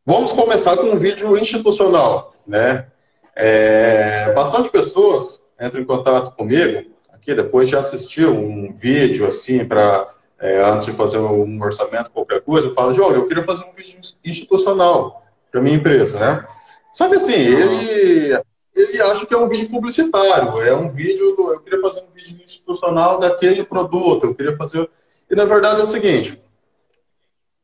Vamos 0.04 0.32
começar 0.32 0.76
com 0.76 0.84
um 0.84 0.96
vídeo 0.96 1.36
institucional, 1.36 2.32
né? 2.46 2.86
É, 3.34 4.32
bastante 4.32 4.70
pessoas 4.70 5.35
entram 5.60 5.80
em 5.80 5.84
contato 5.84 6.34
comigo 6.36 6.90
aqui 7.12 7.34
depois 7.34 7.68
de 7.68 7.76
assistir 7.76 8.26
um 8.26 8.72
vídeo 8.72 9.26
assim 9.26 9.64
para 9.64 10.08
é, 10.38 10.62
antes 10.62 10.86
de 10.86 10.92
fazer 10.92 11.18
um 11.18 11.62
orçamento, 11.62 12.10
qualquer 12.10 12.40
coisa, 12.42 12.68
eu 12.68 12.74
falo, 12.74 12.94
João, 12.94 13.12
eu 13.12 13.26
queria 13.26 13.44
fazer 13.44 13.64
um 13.64 13.72
vídeo 13.72 13.98
institucional 14.24 15.24
para 15.50 15.60
minha 15.60 15.76
empresa, 15.76 16.18
né? 16.18 16.46
Só 16.92 17.08
que 17.08 17.16
assim, 17.16 17.32
ele, 17.32 18.38
ele 18.74 19.00
acha 19.00 19.24
que 19.24 19.34
é 19.34 19.38
um 19.38 19.48
vídeo 19.48 19.70
publicitário, 19.70 20.60
é 20.60 20.74
um 20.74 20.90
vídeo, 20.90 21.34
do, 21.34 21.52
eu 21.52 21.60
queria 21.60 21.80
fazer 21.80 22.00
um 22.00 22.14
vídeo 22.14 22.44
institucional 22.44 23.18
daquele 23.18 23.64
produto, 23.64 24.26
eu 24.26 24.34
queria 24.34 24.56
fazer... 24.56 24.88
E 25.30 25.34
na 25.34 25.44
verdade 25.44 25.80
é 25.80 25.82
o 25.84 25.86
seguinte, 25.86 26.40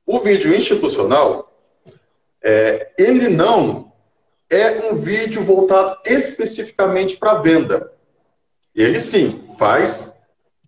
o 0.07 0.19
vídeo 0.19 0.55
institucional, 0.55 1.53
é, 2.43 2.91
ele 2.99 3.29
não 3.29 3.92
é 4.53 4.91
um 4.91 4.95
vídeo 4.95 5.43
voltado 5.43 5.99
especificamente 6.05 7.17
para 7.17 7.35
venda. 7.35 7.91
Ele 8.75 9.01
sim 9.01 9.49
faz 9.59 10.13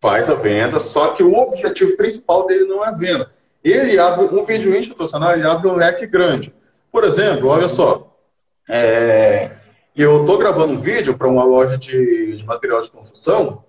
faz 0.01 0.29
a 0.29 0.35
venda, 0.35 0.81
só 0.81 1.15
que 1.15 1.23
o 1.23 1.33
objetivo 1.33 1.97
principal 1.97 2.47
dele 2.47 2.67
não 2.67 2.85
é 2.85 2.89
a 2.89 2.93
venda. 2.93 3.31
Ele 3.63 3.99
abre 3.99 4.27
um 4.27 4.45
vídeo 4.45 4.77
institucional, 4.77 5.33
ele 5.33 5.47
abre 5.47 5.67
um 5.67 5.77
leque 5.77 6.07
grande. 6.07 6.55
Por 6.93 7.05
exemplo, 7.05 7.49
olha 7.49 7.71
só, 7.71 8.15
é, 8.69 9.51
eu 9.97 10.21
estou 10.21 10.37
gravando 10.37 10.75
um 10.75 10.79
vídeo 10.79 11.17
para 11.17 11.27
uma 11.27 11.43
loja 11.43 11.79
de, 11.79 12.37
de, 12.37 12.45
material 12.45 12.83
de 12.83 12.91
construção 12.91 13.65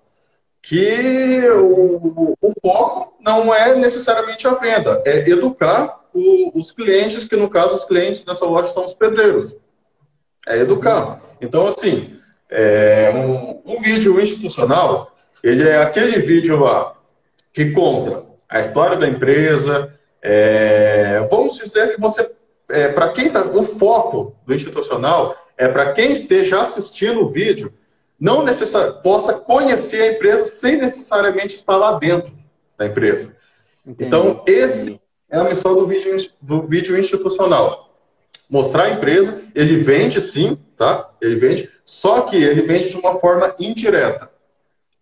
que 0.60 1.40
o, 1.48 2.36
o, 2.38 2.52
foco 2.60 3.16
não 3.20 3.54
é 3.54 3.74
necessariamente 3.74 4.46
a 4.46 4.54
venda, 4.54 5.02
é 5.06 5.30
educar 5.30 6.00
o, 6.12 6.58
os 6.58 6.70
clientes, 6.70 7.24
que 7.24 7.36
no 7.36 7.48
caso 7.48 7.76
os 7.76 7.84
clientes 7.86 8.24
dessa 8.24 8.44
loja 8.44 8.68
são 8.68 8.84
os 8.84 8.92
pedreiros. 8.92 9.56
É 10.46 10.58
educar. 10.58 11.20
Então, 11.40 11.66
assim, 11.66 12.18
é, 12.48 13.10
um, 13.14 13.62
um 13.64 13.80
vídeo 13.80 14.20
institucional, 14.20 15.16
ele 15.42 15.68
é 15.68 15.82
aquele 15.82 16.20
vídeo 16.20 16.60
lá 16.60 16.94
que 17.52 17.70
conta 17.72 18.24
a 18.48 18.60
história 18.60 18.96
da 18.96 19.08
empresa. 19.08 19.92
É, 20.22 21.26
vamos 21.30 21.56
dizer 21.56 21.94
que 21.94 22.00
você, 22.00 22.30
é, 22.68 22.88
para 22.88 23.08
quem 23.10 23.26
está, 23.26 23.44
o 23.44 23.62
foco 23.62 24.36
do 24.46 24.54
institucional 24.54 25.36
é 25.58 25.68
para 25.68 25.92
quem 25.92 26.12
esteja 26.12 26.60
assistindo 26.60 27.22
o 27.22 27.30
vídeo 27.30 27.72
não 28.18 28.42
necessar, 28.42 28.92
possa 29.02 29.34
conhecer 29.34 30.02
a 30.02 30.12
empresa 30.12 30.46
sem 30.46 30.76
necessariamente 30.76 31.56
estar 31.56 31.76
lá 31.76 31.98
dentro 31.98 32.32
da 32.76 32.86
empresa. 32.86 33.36
Entendi. 33.86 34.06
Então, 34.06 34.42
esse 34.46 35.00
é 35.30 35.38
a 35.38 35.44
missão 35.44 35.74
do 35.74 35.86
vídeo, 35.86 36.16
do 36.40 36.62
vídeo 36.62 36.98
institucional. 36.98 37.85
Mostrar 38.48 38.84
a 38.84 38.90
empresa, 38.90 39.42
ele 39.54 39.78
vende 39.78 40.20
sim, 40.20 40.56
tá? 40.76 41.10
Ele 41.20 41.36
vende, 41.36 41.70
só 41.84 42.22
que 42.22 42.36
ele 42.36 42.62
vende 42.62 42.90
de 42.90 42.96
uma 42.96 43.18
forma 43.18 43.54
indireta. 43.58 44.30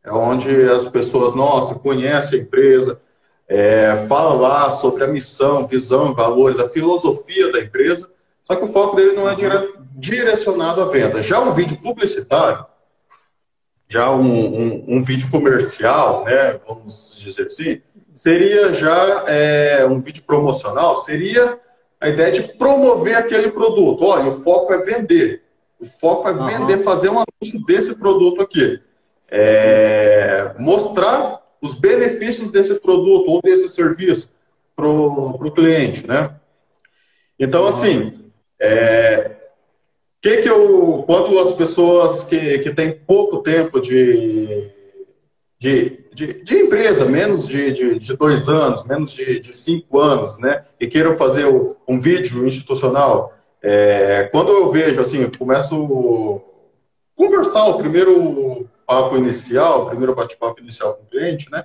É 0.02 0.12
onde 0.12 0.50
as 0.70 0.86
pessoas, 0.86 1.34
nossa, 1.34 1.74
conhecem 1.74 2.38
a 2.38 2.42
empresa, 2.42 3.00
é, 3.48 4.06
fala 4.08 4.34
lá 4.34 4.70
sobre 4.70 5.04
a 5.04 5.06
missão, 5.06 5.66
visão, 5.66 6.14
valores, 6.14 6.58
a 6.58 6.68
filosofia 6.68 7.52
da 7.52 7.60
empresa, 7.60 8.08
só 8.42 8.54
que 8.54 8.64
o 8.64 8.72
foco 8.72 8.96
dele 8.96 9.12
não 9.12 9.28
é 9.28 9.36
direcionado 9.96 10.82
à 10.82 10.86
venda. 10.86 11.22
Já 11.22 11.40
um 11.40 11.52
vídeo 11.52 11.78
publicitário, 11.78 12.64
já 13.88 14.10
um, 14.10 14.22
um, 14.22 14.84
um 14.88 15.02
vídeo 15.02 15.30
comercial, 15.30 16.24
né, 16.24 16.60
vamos 16.66 17.14
dizer 17.18 17.46
assim, 17.46 17.80
seria 18.12 18.72
já 18.72 19.24
é, 19.26 19.86
um 19.86 20.00
vídeo 20.00 20.22
promocional, 20.22 21.02
seria 21.02 21.58
a 22.04 22.08
ideia 22.10 22.30
de 22.30 22.42
promover 22.42 23.16
aquele 23.16 23.50
produto. 23.50 24.04
Olha, 24.04 24.28
o 24.28 24.42
foco 24.42 24.74
é 24.74 24.78
vender. 24.82 25.42
O 25.80 25.86
foco 25.86 26.28
é 26.28 26.32
uhum. 26.32 26.46
vender, 26.46 26.82
fazer 26.82 27.08
um 27.08 27.18
anúncio 27.18 27.64
desse 27.66 27.94
produto 27.94 28.42
aqui. 28.42 28.78
É, 29.30 30.52
mostrar 30.58 31.40
os 31.62 31.74
benefícios 31.74 32.50
desse 32.50 32.74
produto 32.74 33.30
ou 33.30 33.40
desse 33.40 33.70
serviço 33.70 34.30
para 34.76 34.86
o 34.86 35.50
cliente, 35.50 36.06
né? 36.06 36.34
Então, 37.38 37.66
assim, 37.66 38.30
é, 38.60 39.30
que 40.20 40.42
que 40.42 40.48
eu, 40.48 41.04
quando 41.06 41.38
as 41.38 41.52
pessoas 41.52 42.22
que, 42.24 42.58
que 42.58 42.74
têm 42.74 42.92
pouco 42.92 43.38
tempo 43.38 43.80
de, 43.80 44.70
de 45.58 46.03
de, 46.14 46.44
de 46.44 46.54
empresa, 46.56 47.04
menos 47.04 47.48
de, 47.48 47.72
de, 47.72 47.98
de, 47.98 48.16
dois 48.16 48.48
anos, 48.48 48.84
menos 48.84 49.12
de, 49.12 49.40
de 49.40 49.56
cinco 49.56 49.98
anos, 49.98 50.38
né? 50.38 50.64
E 50.78 50.86
queiram 50.86 51.16
fazer 51.16 51.46
um 51.86 51.98
vídeo 51.98 52.46
institucional, 52.46 53.34
é, 53.60 54.28
quando 54.30 54.52
eu 54.52 54.70
vejo, 54.70 55.00
assim, 55.00 55.28
começo 55.38 56.42
a 57.16 57.20
conversar 57.20 57.66
o 57.66 57.78
primeiro 57.78 58.68
papo 58.86 59.16
inicial, 59.16 59.82
o 59.84 59.86
primeiro 59.86 60.14
bate-papo 60.14 60.60
inicial 60.60 60.94
com 60.94 61.04
o 61.04 61.06
cliente, 61.06 61.50
né? 61.50 61.64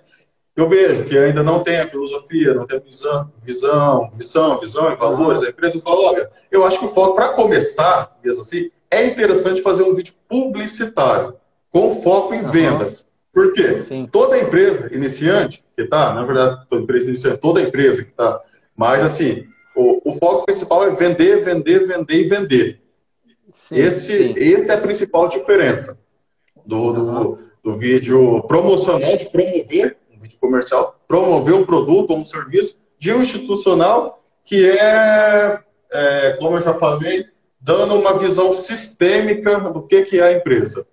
Eu 0.56 0.68
vejo 0.68 1.06
que 1.06 1.18
ainda 1.18 1.44
não 1.44 1.64
tem 1.64 1.80
a 1.80 1.88
filosofia, 1.88 2.54
não 2.54 2.66
tem 2.66 2.78
a 2.78 2.82
visão, 2.82 3.32
visão, 3.42 4.12
missão, 4.16 4.60
visão 4.60 4.92
e 4.92 4.96
valores 4.96 5.42
da 5.42 5.50
empresa. 5.50 5.78
Eu 5.78 5.82
falo, 5.82 6.02
olha, 6.04 6.30
eu 6.52 6.66
acho 6.66 6.80
que 6.80 6.86
o 6.86 6.94
foco, 6.94 7.16
para 7.16 7.30
começar, 7.30 8.18
mesmo 8.24 8.42
assim, 8.42 8.70
é 8.90 9.06
interessante 9.06 9.62
fazer 9.62 9.84
um 9.84 9.94
vídeo 9.94 10.14
publicitário, 10.28 11.36
com 11.72 12.02
foco 12.02 12.34
em 12.34 12.44
uhum. 12.44 12.52
vendas. 12.52 13.09
Por 13.34 13.54
quê? 13.54 13.80
Sim. 13.82 14.08
Toda 14.12 14.40
empresa 14.40 14.94
iniciante 14.94 15.64
que 15.76 15.84
está, 15.84 16.14
na 16.14 16.24
verdade, 16.24 16.66
toda 16.70 16.84
empresa 16.84 17.08
iniciante, 17.08 17.38
toda 17.38 17.62
empresa 17.62 18.04
que 18.04 18.10
está, 18.10 18.42
mas 18.76 19.04
assim, 19.04 19.46
o, 19.76 20.02
o, 20.10 20.16
foco 20.16 20.46
principal 20.46 20.84
é 20.84 20.92
vender, 20.92 21.44
vender, 21.44 21.86
vender 21.88 22.16
e 22.16 22.28
vender. 22.28 22.82
Sim, 23.54 23.78
esse, 23.78 24.18
sim. 24.18 24.34
esse 24.36 24.72
é 24.72 24.74
a 24.74 24.82
principal 24.82 25.28
diferença 25.28 25.98
do, 26.66 26.94
do, 26.94 27.40
do, 27.64 27.78
vídeo 27.78 28.42
promocional, 28.44 29.18
de 29.18 29.30
promover, 29.30 29.98
um 30.14 30.20
vídeo 30.20 30.38
comercial, 30.40 31.00
promover 31.08 31.54
um 31.54 31.66
produto 31.66 32.12
ou 32.12 32.18
um 32.18 32.26
serviço, 32.26 32.78
de 32.98 33.14
um 33.14 33.22
institucional 33.22 34.24
que 34.44 34.68
é, 34.68 35.60
é, 35.92 36.32
como 36.40 36.58
eu 36.58 36.62
já 36.62 36.74
falei, 36.74 37.26
dando 37.62 37.96
uma 37.96 38.18
visão 38.18 38.52
sistêmica 38.54 39.60
do 39.60 39.84
que, 39.84 40.04
que 40.04 40.20
é 40.20 40.24
a 40.24 40.34
empresa. 40.34 40.88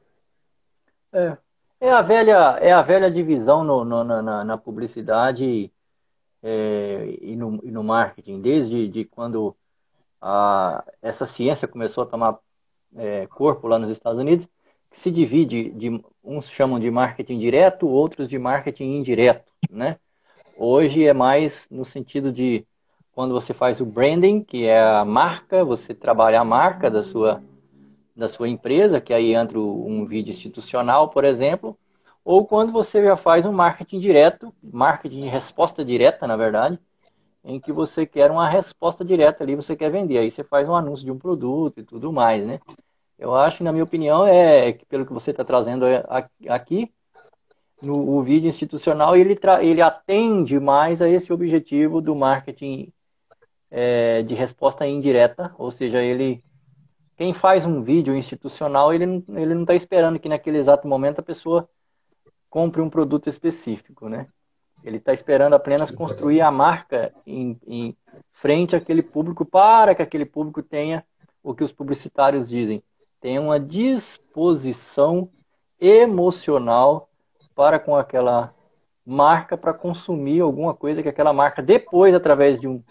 É, 1.13 1.37
é 1.81 1.91
a 1.91 2.03
velha, 2.03 2.59
é 2.61 2.73
a 2.73 2.83
velha 2.83 3.11
divisão 3.11 3.63
no, 3.65 3.85
no, 3.85 4.05
na, 4.05 4.45
na, 4.45 4.59
publicidade 4.59 5.71
é, 6.43 7.19
e, 7.21 7.37
no, 7.37 7.61
e, 7.63 7.71
no, 7.71 7.85
marketing, 7.85 8.41
desde 8.41 8.89
de 8.89 9.05
quando 9.05 9.55
a, 10.21 10.85
essa 11.03 11.27
ciência 11.27 11.69
começou 11.69 12.05
a 12.05 12.07
tomar 12.07 12.39
é, 12.97 13.27
corpo 13.27 13.69
lá 13.69 13.79
nos 13.79 13.91
Estados 13.91 14.19
Unidos, 14.21 14.49
que 14.91 14.99
se 14.99 15.11
divide, 15.11 15.71
de, 15.71 16.03
uns 16.25 16.49
chamam 16.49 16.79
de 16.79 16.91
marketing 16.91 17.39
direto, 17.39 17.89
outros 17.89 18.29
de 18.29 18.39
marketing 18.39 18.97
indireto, 18.97 19.53
né? 19.71 19.99
Hoje 20.57 21.05
é 21.07 21.13
mais 21.13 21.69
no 21.71 21.85
sentido 21.85 22.33
de 22.33 22.67
quando 23.13 23.35
você 23.35 23.53
faz 23.53 23.81
o 23.81 23.87
branding, 23.87 24.43
que 24.43 24.65
é 24.65 24.81
a 24.81 25.05
marca, 25.05 25.65
você 25.65 25.95
trabalha 25.95 26.41
a 26.41 26.45
marca 26.45 26.91
da 26.91 27.03
sua, 27.03 27.43
da 28.17 28.29
sua 28.29 28.49
empresa, 28.49 29.01
que 29.01 29.13
aí 29.13 29.35
entra 29.35 29.59
um 29.61 30.07
vídeo 30.07 30.31
institucional, 30.31 31.11
por 31.11 31.25
exemplo, 31.25 31.79
ou 32.25 32.47
quando 32.47 32.73
você 32.73 33.05
já 33.05 33.17
faz 33.17 33.45
um 33.45 33.53
marketing 33.53 34.01
direto, 34.01 34.53
marketing 34.63 35.23
de 35.23 35.29
resposta 35.29 35.85
direta, 35.85 36.27
na 36.27 36.37
verdade, 36.37 36.79
em 37.45 37.61
que 37.61 37.73
você 37.73 38.05
quer 38.07 38.31
uma 38.31 38.49
resposta 38.49 39.05
direta 39.05 39.45
ali, 39.45 39.55
você 39.55 39.77
quer 39.77 39.91
vender. 39.91 40.19
Aí 40.19 40.31
você 40.31 40.43
faz 40.43 40.69
um 40.69 40.75
anúncio 40.75 41.05
de 41.05 41.13
um 41.13 41.19
produto 41.19 41.79
e 41.79 41.85
tudo 41.85 42.13
mais, 42.13 42.45
né? 42.45 42.59
Eu 43.19 43.35
acho, 43.35 43.63
na 43.63 43.71
minha 43.71 43.85
opinião, 43.85 44.27
é 44.27 44.73
que 44.73 44.85
pelo 44.87 45.07
que 45.07 45.13
você 45.13 45.31
está 45.31 45.45
trazendo 45.45 45.85
aqui, 46.49 46.93
no 47.81 48.17
o 48.17 48.23
vídeo 48.23 48.49
institucional, 48.49 49.17
ele, 49.17 49.39
ele 49.61 49.83
atende 49.83 50.59
mais 50.59 51.01
a 51.01 51.09
esse 51.09 51.33
objetivo 51.33 52.01
do 52.01 52.17
marketing 52.17 52.93
é, 53.71 54.23
de 54.23 54.35
resposta 54.35 54.87
indireta, 54.87 55.55
ou 55.59 55.71
seja, 55.71 56.03
ele 56.03 56.43
quem 57.17 57.33
faz 57.33 57.65
um 57.65 57.83
vídeo 57.83 58.15
institucional, 58.15 58.93
ele 58.93 59.07
não 59.07 59.25
ele 59.39 59.55
não 59.55 59.63
está 59.63 59.75
esperando 59.75 60.19
que 60.19 60.29
naquele 60.29 60.59
exato 60.59 60.87
momento 60.87 61.21
a 61.21 61.25
pessoa 61.25 61.69
compre 62.49 62.81
um 62.81 62.91
produto 62.91 63.29
específico, 63.29 64.09
né? 64.09 64.29
Ele 64.85 64.99
está 64.99 65.13
esperando 65.13 65.55
apenas 65.55 65.91
construir 65.91 66.41
a 66.43 66.51
marca 66.51 67.13
em, 67.27 67.59
em 67.67 67.97
frente 68.33 68.77
àquele 68.77 69.03
público 69.03 69.45
para 69.45 69.95
que 69.95 70.03
aquele 70.03 70.27
público 70.27 70.63
tenha 70.63 71.05
o 71.43 71.55
que 71.55 71.65
os 71.65 71.73
publicitários 71.73 72.49
dizem, 72.49 72.83
tenha 73.21 73.41
uma 73.41 73.59
disposição 73.59 75.31
emocional 75.81 77.09
para 77.55 77.79
com 77.79 77.97
aquela 77.97 78.55
marca 79.05 79.57
para 79.57 79.73
consumir 79.73 80.41
alguma 80.41 80.75
coisa 80.75 81.03
que 81.03 81.09
aquela 81.09 81.33
marca 81.33 81.63
depois 81.63 82.15
através 82.15 82.61
de 82.61 82.69
um 82.69 82.83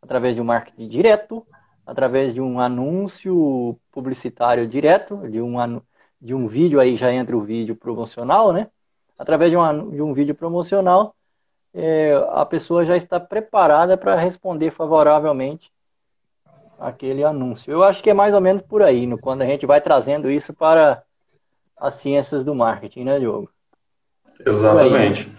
através 0.00 0.36
de 0.36 0.40
um 0.40 0.44
marketing 0.44 0.86
direto, 0.86 1.46
através 1.86 2.34
de 2.34 2.40
um 2.40 2.58
anúncio 2.58 3.78
publicitário 3.92 4.66
direto, 4.66 5.16
de 5.30 5.40
um, 5.40 5.80
de 6.20 6.34
um 6.34 6.48
vídeo, 6.48 6.80
aí 6.80 6.96
já 6.96 7.12
entra 7.12 7.36
o 7.36 7.42
vídeo 7.42 7.76
promocional, 7.76 8.52
né? 8.52 8.68
Através 9.16 9.50
de 9.50 9.56
um, 9.56 9.90
de 9.90 10.02
um 10.02 10.12
vídeo 10.12 10.34
promocional, 10.34 11.14
é, 11.72 12.12
a 12.32 12.44
pessoa 12.44 12.84
já 12.84 12.96
está 12.96 13.20
preparada 13.20 13.96
para 13.96 14.16
responder 14.16 14.70
favoravelmente 14.70 15.70
aquele 16.78 17.22
anúncio. 17.22 17.72
Eu 17.72 17.82
acho 17.82 18.02
que 18.02 18.10
é 18.10 18.14
mais 18.14 18.34
ou 18.34 18.40
menos 18.40 18.62
por 18.62 18.82
aí, 18.82 19.06
no, 19.06 19.16
quando 19.16 19.42
a 19.42 19.46
gente 19.46 19.64
vai 19.64 19.80
trazendo 19.80 20.30
isso 20.30 20.52
para 20.52 21.02
as 21.76 21.94
ciências 21.94 22.44
do 22.44 22.54
marketing, 22.54 23.04
né, 23.04 23.18
Diogo? 23.18 23.50
Exatamente. 24.44 25.32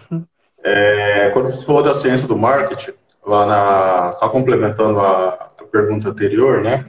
É, 0.62 1.30
quando 1.30 1.50
você 1.50 1.64
falou 1.64 1.82
da 1.82 1.94
ciência 1.94 2.26
do 2.26 2.36
marketing, 2.36 2.92
lá 3.28 3.46
na. 3.46 4.12
Só 4.12 4.28
complementando 4.28 4.98
a, 5.00 5.28
a 5.58 5.64
pergunta 5.70 6.08
anterior, 6.08 6.62
né? 6.62 6.84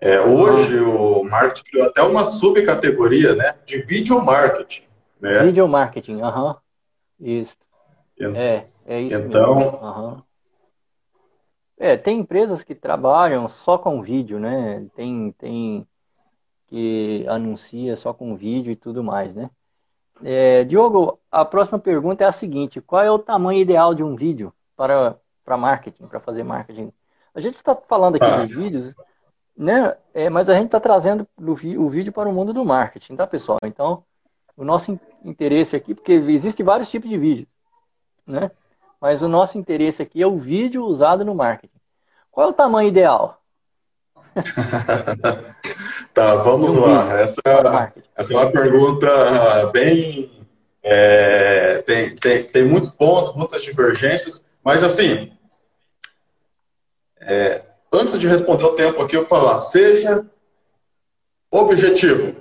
É, 0.00 0.20
hoje 0.20 0.80
o 0.80 1.22
marketing 1.24 1.64
criou 1.64 1.86
até 1.86 2.02
uma 2.02 2.24
subcategoria 2.24 3.34
né, 3.34 3.54
de 3.66 3.82
video 3.82 4.18
marketing. 4.24 4.84
Né? 5.20 5.44
Video 5.44 5.68
marketing, 5.68 6.22
aham. 6.22 6.56
Isso. 7.20 7.56
É, 8.18 8.64
é 8.86 9.00
isso 9.02 9.16
então, 9.16 9.56
mesmo. 9.56 9.78
Uhum. 9.78 10.22
É, 11.78 11.96
tem 11.96 12.18
empresas 12.18 12.62
que 12.62 12.74
trabalham 12.74 13.46
só 13.48 13.76
com 13.76 14.02
vídeo, 14.02 14.38
né? 14.38 14.86
Tem, 14.94 15.32
tem 15.32 15.86
que 16.68 17.26
anuncia 17.28 17.96
só 17.96 18.14
com 18.14 18.36
vídeo 18.36 18.70
e 18.70 18.76
tudo 18.76 19.02
mais, 19.02 19.34
né? 19.34 19.50
É, 20.22 20.64
Diogo, 20.64 21.18
a 21.30 21.44
próxima 21.44 21.78
pergunta 21.78 22.24
é 22.24 22.26
a 22.26 22.32
seguinte: 22.32 22.80
qual 22.80 23.02
é 23.02 23.10
o 23.10 23.18
tamanho 23.18 23.60
ideal 23.60 23.94
de 23.94 24.02
um 24.02 24.14
vídeo 24.14 24.52
para 24.76 25.16
para 25.50 25.56
marketing, 25.56 26.06
para 26.06 26.20
fazer 26.20 26.44
marketing. 26.44 26.92
A 27.34 27.40
gente 27.40 27.56
está 27.56 27.74
falando 27.74 28.14
aqui 28.14 28.24
ah. 28.24 28.46
de 28.46 28.54
vídeos, 28.54 28.94
né? 29.56 29.96
É, 30.14 30.30
mas 30.30 30.48
a 30.48 30.54
gente 30.54 30.66
está 30.66 30.78
trazendo 30.78 31.26
o 31.36 31.88
vídeo 31.88 32.12
para 32.12 32.28
o 32.28 32.32
mundo 32.32 32.52
do 32.52 32.64
marketing, 32.64 33.16
tá, 33.16 33.26
pessoal? 33.26 33.58
Então, 33.64 34.04
o 34.56 34.64
nosso 34.64 34.96
interesse 35.24 35.74
aqui, 35.74 35.92
porque 35.92 36.12
existem 36.12 36.64
vários 36.64 36.88
tipos 36.88 37.10
de 37.10 37.18
vídeos, 37.18 37.48
né? 38.24 38.52
Mas 39.00 39.24
o 39.24 39.28
nosso 39.28 39.58
interesse 39.58 40.00
aqui 40.00 40.22
é 40.22 40.26
o 40.26 40.38
vídeo 40.38 40.84
usado 40.84 41.24
no 41.24 41.34
marketing. 41.34 41.80
Qual 42.30 42.46
é 42.46 42.50
o 42.50 42.54
tamanho 42.54 42.88
ideal? 42.88 43.42
tá, 46.14 46.36
vamos 46.36 46.76
lá. 46.76 47.18
Essa, 47.18 47.40
essa 48.14 48.32
é 48.32 48.36
uma 48.36 48.52
pergunta 48.52 49.66
bem. 49.72 50.30
É, 50.80 51.82
tem, 51.82 52.14
tem, 52.14 52.44
tem 52.44 52.64
muitos 52.64 52.90
pontos, 52.90 53.34
muitas 53.34 53.64
divergências, 53.64 54.44
mas 54.62 54.84
assim, 54.84 55.32
é, 57.20 57.62
antes 57.92 58.18
de 58.18 58.26
responder 58.26 58.64
o 58.64 58.74
tempo 58.74 59.02
aqui, 59.02 59.16
eu 59.16 59.26
falar, 59.26 59.58
seja 59.58 60.24
objetivo. 61.50 62.36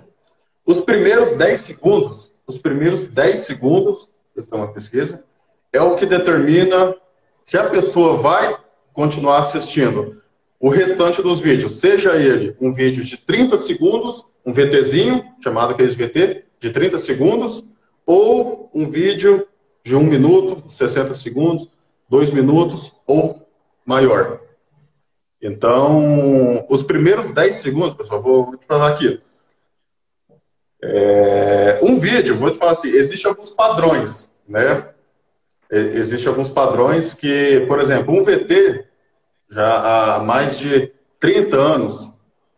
Os 0.66 0.80
primeiros 0.82 1.34
10 1.34 1.62
segundos, 1.62 2.32
os 2.48 2.58
primeiros 2.58 3.08
10 3.08 3.40
segundos, 3.40 4.12
é 4.38 4.56
uma 4.56 4.72
pesquisa, 4.72 5.24
é 5.74 5.82
o 5.82 5.96
que 5.96 6.06
determina 6.06 6.96
se 7.46 7.58
a 7.58 7.70
pessoa 7.70 8.18
vai 8.18 8.58
continuar 8.94 9.40
assistindo 9.40 10.22
o 10.60 10.70
restante 10.70 11.22
dos 11.22 11.40
vídeos, 11.40 11.74
seja 11.80 12.16
ele 12.16 12.56
um 12.60 12.74
vídeo 12.74 13.04
de 13.04 13.18
30 13.18 13.58
segundos, 13.58 14.26
um 14.46 14.54
VTzinho, 14.54 15.24
chamado 15.42 15.72
aqueles 15.72 15.96
VT, 15.96 16.46
de 16.60 16.70
30 16.72 16.98
segundos, 16.98 17.66
ou 18.06 18.70
um 18.74 18.90
vídeo 18.90 19.48
de 19.84 19.96
1 19.96 20.04
minuto, 20.04 20.70
60 20.70 21.14
segundos, 21.14 21.70
2 22.10 22.32
minutos 22.32 22.92
ou 23.08 23.48
maior. 23.86 24.42
Então, 25.42 26.66
os 26.70 26.84
primeiros 26.84 27.32
10 27.32 27.56
segundos, 27.56 27.94
pessoal, 27.94 28.22
vou 28.22 28.58
te 28.58 28.66
falar 28.66 28.90
aqui. 28.90 29.22
É, 30.82 31.80
um 31.82 32.00
vídeo, 32.00 32.38
vou 32.38 32.52
te 32.52 32.58
falar 32.58 32.72
assim, 32.72 32.90
existem 32.90 33.30
alguns 33.30 33.50
padrões, 33.50 34.34
né? 34.48 34.90
Existem 35.72 36.28
alguns 36.28 36.50
padrões 36.50 37.14
que, 37.14 37.66
por 37.68 37.80
exemplo, 37.80 38.14
um 38.14 38.24
VT, 38.24 38.86
já 39.50 40.16
há 40.16 40.20
mais 40.20 40.58
de 40.58 40.92
30 41.20 41.56
anos, 41.56 42.12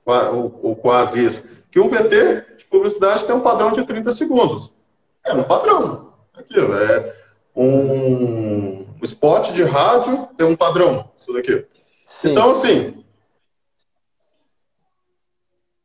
ou, 0.06 0.60
ou 0.63 0.76
quase 0.76 1.24
isso, 1.24 1.44
que 1.70 1.80
um 1.80 1.88
VT 1.88 2.58
de 2.58 2.65
publicidade 2.65 3.26
tem 3.26 3.36
um 3.36 3.41
padrão 3.41 3.74
de 3.74 3.84
30 3.84 4.12
segundos. 4.12 4.72
É 5.26 5.34
um 5.34 5.44
padrão. 5.44 6.13
Aquilo, 6.34 6.74
é 6.74 7.15
um 7.56 8.86
spot 9.04 9.52
de 9.52 9.63
rádio 9.63 10.28
tem 10.38 10.48
um 10.48 10.56
padrão, 10.56 11.10
isso 11.17 11.34
daqui. 11.34 11.65
Sim. 12.12 12.32
Então, 12.32 12.52
assim, 12.52 13.04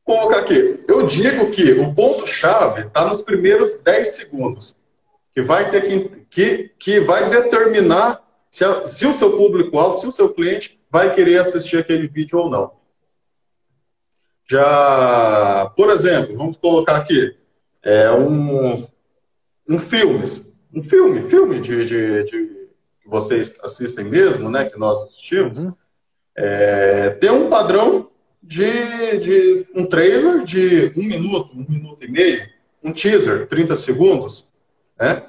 colocar 0.05 0.41
aqui. 0.41 0.85
Eu 0.87 1.07
digo 1.07 1.51
que 1.51 1.73
o 1.73 1.95
ponto-chave 1.95 2.83
está 2.83 3.07
nos 3.07 3.23
primeiros 3.23 3.79
10 3.83 4.09
segundos, 4.17 4.77
que 5.33 5.41
vai 5.41 5.71
ter 5.71 5.83
que, 5.83 6.27
que, 6.29 6.69
que 6.79 7.01
vai 7.01 7.31
determinar 7.31 8.23
se, 8.51 8.65
a, 8.65 8.87
se 8.87 9.07
o 9.07 9.15
seu 9.15 9.37
público-alvo, 9.37 9.99
se 9.99 10.07
o 10.07 10.13
seu 10.13 10.29
cliente 10.33 10.81
vai 10.91 11.15
querer 11.15 11.39
assistir 11.39 11.79
aquele 11.79 12.07
vídeo 12.07 12.39
ou 12.39 12.51
não. 12.51 12.73
Já, 14.49 15.73
por 15.77 15.91
exemplo, 15.91 16.37
vamos 16.37 16.57
colocar 16.57 16.97
aqui 16.97 17.37
é 17.83 18.11
um, 18.11 18.85
um 19.69 19.79
filme, 19.79 20.25
um 20.75 20.83
filme, 20.83 21.29
filme 21.29 21.61
de, 21.61 21.85
de, 21.87 22.25
de 22.25 22.69
que 23.01 23.09
vocês 23.09 23.53
assistem 23.63 24.05
mesmo, 24.05 24.51
né, 24.51 24.69
que 24.69 24.79
nós 24.79 25.05
assistimos. 25.05 25.61
Uhum 25.61 25.75
é, 26.37 27.11
tem 27.11 27.31
um 27.31 27.49
padrão 27.49 28.11
de, 28.43 29.19
de 29.19 29.67
um 29.75 29.87
trailer 29.87 30.45
de 30.45 30.93
um 30.97 31.03
minuto, 31.03 31.57
um 31.57 31.65
minuto 31.69 32.05
e 32.05 32.11
meio, 32.11 32.47
um 32.85 32.93
teaser, 32.93 33.49
30 33.49 33.75
segundos, 33.77 34.47
né? 34.99 35.23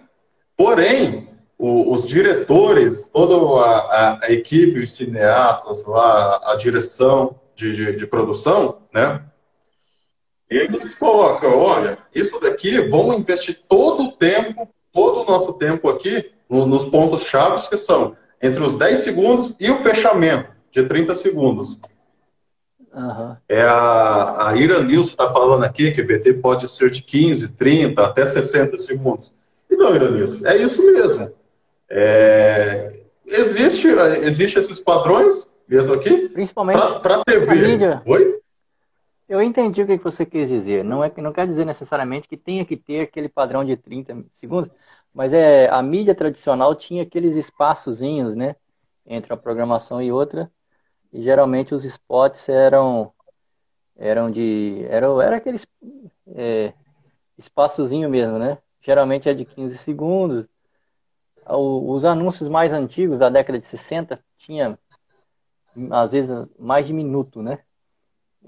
Porém, 0.56 1.30
o, 1.58 1.94
os 1.94 2.06
diretores, 2.06 3.10
toda 3.12 3.36
a, 3.36 3.78
a, 3.80 4.26
a, 4.26 4.32
equipe, 4.32 4.80
os 4.80 4.96
cineastas, 4.96 5.86
lá, 5.86 6.42
a 6.44 6.56
direção 6.56 7.40
de, 7.56 7.76
de, 7.76 7.96
de 7.96 8.06
produção, 8.06 8.80
né? 8.94 9.24
Eles 10.50 10.94
colocam, 10.96 11.58
olha, 11.58 11.98
isso 12.14 12.40
daqui, 12.40 12.80
vamos 12.88 13.18
investir 13.18 13.60
todo 13.68 14.04
o 14.04 14.12
tempo, 14.14 14.70
todo 14.94 15.22
o 15.22 15.26
nosso 15.26 15.54
tempo 15.54 15.90
aqui 15.90 16.32
no, 16.50 16.66
nos 16.66 16.86
pontos 16.86 17.24
chaves 17.24 17.68
que 17.68 17.76
são 17.76 18.16
entre 18.42 18.64
os 18.64 18.76
10 18.76 19.00
segundos 19.00 19.56
e 19.60 19.70
o 19.70 19.80
fechamento 19.80 20.57
de 20.72 20.84
30 20.84 21.16
segundos. 21.16 21.80
Uhum. 22.94 23.36
É 23.48 23.62
a, 23.62 24.50
a 24.50 24.56
Ira 24.56 24.82
Nilson 24.84 25.12
está 25.12 25.32
falando 25.32 25.64
aqui 25.64 25.92
que 25.92 26.02
VT 26.02 26.34
pode 26.36 26.68
ser 26.68 26.90
de 26.90 27.04
15, 27.04 27.50
30, 27.50 28.04
até 28.04 28.26
60 28.26 28.78
segundos. 28.80 29.34
E 29.70 29.76
não, 29.76 29.94
Ira 29.94 30.10
Nilson, 30.10 30.46
é 30.48 30.58
isso 30.58 30.82
mesmo. 30.84 31.32
É, 31.90 33.02
existe, 33.26 33.88
existe 33.88 34.60
esses 34.60 34.80
padrões 34.80 35.48
mesmo 35.68 35.94
aqui? 35.94 36.30
Principalmente 36.30 36.80
para 37.02 37.24
TV. 37.24 37.56
Mídia. 37.56 38.02
Oi? 38.06 38.40
Eu 39.28 39.42
entendi 39.42 39.82
o 39.82 39.86
que 39.86 39.98
você 39.98 40.26
quis 40.26 40.48
dizer. 40.48 40.84
Não, 40.84 41.04
é, 41.04 41.12
não 41.18 41.34
quer 41.34 41.46
dizer 41.46 41.66
necessariamente 41.66 42.28
que 42.28 42.38
tenha 42.38 42.64
que 42.64 42.78
ter 42.78 43.02
aquele 43.02 43.28
padrão 43.28 43.66
de 43.66 43.76
30 43.76 44.26
segundos, 44.32 44.72
mas 45.14 45.34
é 45.34 45.70
a 45.70 45.82
mídia 45.82 46.16
tradicional 46.16 46.74
tinha 46.74 47.04
aqueles 47.04 47.36
espaçozinhos, 47.36 48.36
né, 48.36 48.56
entre 49.06 49.34
uma 49.34 49.40
programação 49.40 50.02
e 50.02 50.12
outra, 50.12 50.50
E 51.12 51.22
geralmente 51.22 51.74
os 51.74 51.84
spots 51.84 52.50
eram 52.50 53.12
eram 53.96 54.30
de 54.30 54.86
era 54.90 55.08
era 55.24 55.38
aquele 55.38 55.60
é, 56.36 56.74
espaçozinho 57.38 58.10
mesmo, 58.10 58.38
né? 58.38 58.58
Geralmente 58.82 59.30
é 59.30 59.34
de 59.34 59.46
15 59.46 59.78
segundos. 59.78 60.48
Os 61.50 62.04
anúncios 62.04 62.50
mais 62.50 62.74
antigos 62.74 63.20
da 63.20 63.30
década 63.30 63.58
de 63.58 63.66
60 63.66 64.20
tinha 64.38 64.78
às 65.92 66.12
vezes 66.12 66.48
mais 66.58 66.88
de 66.88 66.94
minuto, 66.94 67.42
né? 67.42 67.60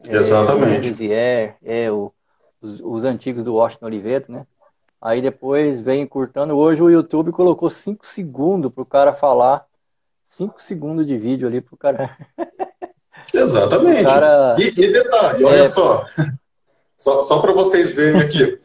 Exatamente. 0.08 1.12
É, 1.12 1.56
é, 1.62 1.84
é 1.84 1.92
o, 1.92 2.12
os, 2.62 2.80
os, 2.80 3.06
antigos 3.06 3.46
do 3.46 3.56
Washington 3.56 3.86
Oliveto, 3.86 4.32
né? 4.32 4.46
Aí 5.02 5.22
depois 5.22 5.82
vem 5.82 6.02
encurtando. 6.02 6.58
Hoje 6.58 6.82
o 6.82 6.90
YouTube 6.90 7.32
colocou 7.32 7.70
5 7.70 8.06
segundos 8.06 8.72
para 8.72 8.82
o 8.82 8.86
cara 8.86 9.14
falar. 9.14 9.66
5 10.30 10.62
segundos 10.62 11.06
de 11.06 11.18
vídeo 11.18 11.48
ali 11.48 11.60
para 11.60 11.76
o 11.76 11.78
cara. 11.78 12.18
Exatamente. 13.34 14.06
Cara... 14.06 14.56
E, 14.58 14.68
e, 14.68 14.92
detalhe, 14.92 15.44
olha 15.44 15.64
é... 15.64 15.70
só. 15.70 16.06
Só, 16.96 17.24
só 17.24 17.40
para 17.40 17.52
vocês 17.52 17.92
verem 17.92 18.22
aqui. 18.22 18.60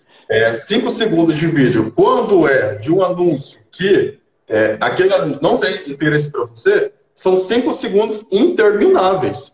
5 0.67 0.87
é, 0.87 0.91
segundos 0.91 1.37
de 1.37 1.47
vídeo. 1.47 1.93
Quando 1.93 2.47
é 2.47 2.77
de 2.77 2.93
um 2.93 3.03
anúncio 3.03 3.61
que 3.73 4.21
é, 4.49 4.77
aquele 4.81 5.13
anúncio 5.13 5.43
não 5.43 5.59
tem 5.59 5.91
interesse 5.91 6.31
para 6.31 6.45
você, 6.45 6.93
são 7.15 7.37
5 7.37 7.73
segundos 7.73 8.25
intermináveis. 8.31 9.53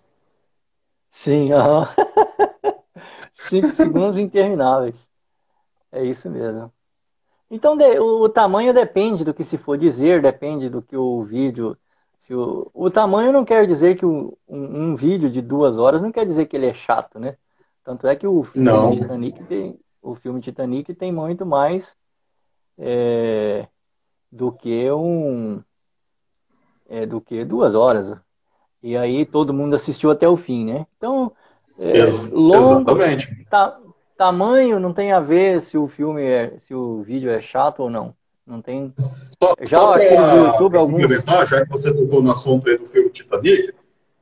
Sim, 1.09 1.53
aham. 1.53 1.89
Cinco 3.49 3.73
segundos 3.75 4.19
intermináveis. 4.19 5.11
É 5.91 6.05
isso 6.05 6.31
mesmo. 6.31 6.73
Então 7.51 7.77
o, 7.77 8.25
o, 8.25 8.29
tamanho 8.29 8.73
depende 8.73 9.25
do 9.25 9.35
que 9.35 9.43
se 9.43 9.59
for 9.59 9.77
dizer, 9.77 10.23
depende 10.23 10.69
do 10.69 10.81
que 10.81 10.97
o 10.97 11.23
vídeo. 11.25 11.77
Se 12.21 12.35
o, 12.35 12.71
o 12.73 12.91
tamanho 12.91 13.33
não 13.33 13.45
quer 13.45 13.67
dizer 13.67 13.97
que 13.97 14.05
o, 14.05 14.37
um, 14.49 14.91
um, 14.91 14.97
vídeo 14.97 15.31
de 15.31 15.41
duas 15.41 15.79
horas 15.79 16.03
não 16.03 16.13
quer 16.13 16.27
dizer 16.27 16.47
que 16.47 16.57
ele 16.57 16.67
é 16.67 16.75
chato, 16.75 17.19
né? 17.19 17.37
Tanto 17.83 18.07
é 18.07 18.15
que 18.15 18.27
o 18.27 18.45
filme 18.45 18.71
não. 18.71 18.91
Titanic 18.91 19.43
tem, 19.45 19.81
o 20.03 20.15
filme 20.15 20.41
Titanic 20.41 20.95
tem 20.95 21.11
muito 21.11 21.47
mais 21.47 21.97
é, 22.79 23.67
do 24.31 24.53
que 24.53 24.91
um 24.93 25.63
é, 26.89 27.07
do 27.07 27.21
que 27.21 27.45
duas 27.45 27.75
horas. 27.75 28.17
E 28.83 28.97
aí 28.97 29.25
todo 29.25 29.55
mundo 29.55 29.75
assistiu 29.75 30.11
até 30.11 30.29
o 30.29 30.37
fim, 30.37 30.65
né? 30.65 30.87
Então, 30.97 31.33
é, 31.79 32.05
longo, 32.33 32.81
exatamente. 32.81 33.45
Ta, 33.47 33.79
tamanho 34.17 34.79
não 34.79 34.93
tem 34.93 35.13
a 35.13 35.21
ver 35.21 35.61
se 35.63 35.79
o 35.79 35.89
filme 35.89 36.23
é, 36.23 36.59
se 36.59 36.75
o 36.75 37.03
vídeo 37.03 37.31
é 37.31 37.41
chato 37.41 37.81
ou 37.81 37.91
não. 37.91 38.15
Não 38.47 38.61
tem. 38.61 38.93
Só, 39.43 39.55
já 39.63 39.79
só 39.79 39.97
no 39.97 40.47
YouTube 40.47 40.77
alguns. 40.77 41.03
Já 41.49 41.65
que 41.65 41.71
você 41.71 41.95
tocou 41.95 42.23
no 42.23 42.31
assunto 42.31 42.69
aí 42.69 42.77
do 42.77 42.87
filme 42.87 43.09
Titanic, 43.09 43.73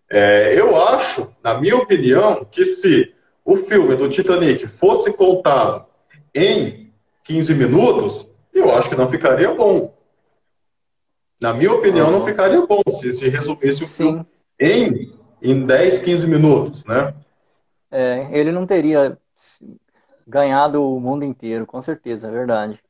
é, 0.09 0.59
eu 0.59 0.81
acho, 0.81 1.29
na 1.43 1.61
minha 1.61 1.77
opinião, 1.77 2.45
que 2.45 2.65
se 2.65 3.13
o 3.45 3.57
filme 3.57 3.97
do 3.97 4.09
Titanic 4.09 4.67
fosse 4.69 5.13
contado 5.13 5.87
em 6.35 6.93
15 7.25 7.55
minutos, 7.55 8.29
eu 8.55 8.73
acho 8.73 8.89
que 8.89 8.97
não 8.97 9.11
ficaria 9.11 9.53
bom. 9.53 9.93
Na 11.41 11.53
minha 11.53 11.73
opinião, 11.73 12.11
não 12.11 12.25
ficaria 12.25 12.65
bom 12.65 12.83
se, 12.89 13.13
se 13.13 13.29
resumisse 13.29 13.85
o 13.85 13.89
Sim. 13.89 13.95
filme 13.95 14.27
em, 14.59 15.13
em 15.43 15.67
10, 15.67 15.99
15 15.99 16.27
minutos, 16.27 16.85
né? 16.85 17.15
É, 17.91 18.29
ele 18.33 18.53
não 18.53 18.67
teria 18.67 19.19
ganhado 20.27 20.83
o 20.83 21.01
mundo 21.01 21.25
inteiro, 21.25 21.67
com 21.67 21.81
certeza, 21.81 22.29
é 22.29 22.31
verdade. 22.31 22.81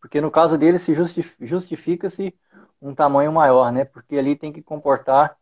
Porque 0.00 0.20
no 0.20 0.30
caso 0.30 0.56
dele 0.56 0.78
se 0.78 0.94
justifica-se 1.40 2.34
um 2.80 2.94
tamanho 2.94 3.32
maior, 3.32 3.70
né? 3.70 3.84
Porque 3.84 4.16
ali 4.16 4.34
tem 4.34 4.52
que 4.52 4.62
comportar 4.62 5.36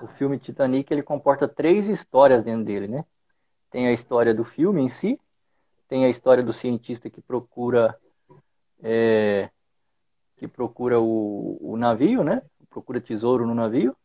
o 0.00 0.06
filme 0.06 0.38
Titanic, 0.38 0.92
ele 0.92 1.02
comporta 1.02 1.46
três 1.46 1.88
histórias 1.88 2.44
dentro 2.44 2.64
dele, 2.64 2.88
né? 2.88 3.04
Tem 3.70 3.86
a 3.86 3.92
história 3.92 4.34
do 4.34 4.44
filme 4.44 4.82
em 4.82 4.88
si, 4.88 5.18
tem 5.88 6.04
a 6.04 6.08
história 6.08 6.42
do 6.42 6.52
cientista 6.52 7.10
que 7.10 7.20
procura 7.20 7.96
é, 8.82 9.50
que 10.36 10.48
procura 10.48 11.00
o, 11.00 11.58
o 11.60 11.76
navio, 11.76 12.24
né? 12.24 12.42
Procura 12.68 13.00
tesouro 13.00 13.46
no 13.46 13.54
navio 13.54 13.96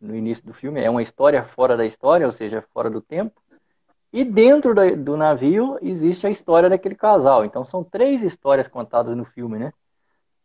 no 0.00 0.14
início 0.14 0.46
do 0.46 0.54
filme. 0.54 0.80
É 0.80 0.88
uma 0.88 1.02
história 1.02 1.42
fora 1.44 1.76
da 1.76 1.84
história, 1.84 2.26
ou 2.26 2.32
seja, 2.32 2.62
fora 2.72 2.88
do 2.88 3.00
tempo. 3.00 3.42
E 4.12 4.24
dentro 4.24 4.74
do 4.96 5.16
navio 5.16 5.78
existe 5.82 6.26
a 6.26 6.30
história 6.30 6.68
daquele 6.68 6.94
casal. 6.94 7.44
Então 7.44 7.64
são 7.64 7.84
três 7.84 8.22
histórias 8.22 8.66
contadas 8.66 9.16
no 9.16 9.24
filme, 9.24 9.58
né? 9.58 9.72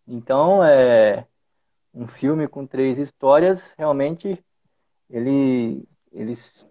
Então 0.08 0.64
é 0.64 1.26
um 1.94 2.08
filme 2.08 2.48
com 2.48 2.66
três 2.66 2.98
histórias. 2.98 3.74
Realmente 3.78 4.44
ele 5.10 5.88
eles 6.12 6.66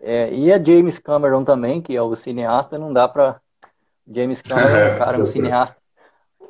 é, 0.00 0.32
e 0.32 0.52
a 0.52 0.62
James 0.62 0.98
Cameron 0.98 1.44
também, 1.44 1.80
que 1.80 1.96
é 1.96 2.02
o 2.02 2.14
cineasta, 2.14 2.78
não 2.78 2.92
dá 2.92 3.08
para 3.08 3.40
James 4.06 4.42
Cameron, 4.42 4.98
cara, 5.02 5.18
um 5.20 5.26
cineasta, 5.26 5.76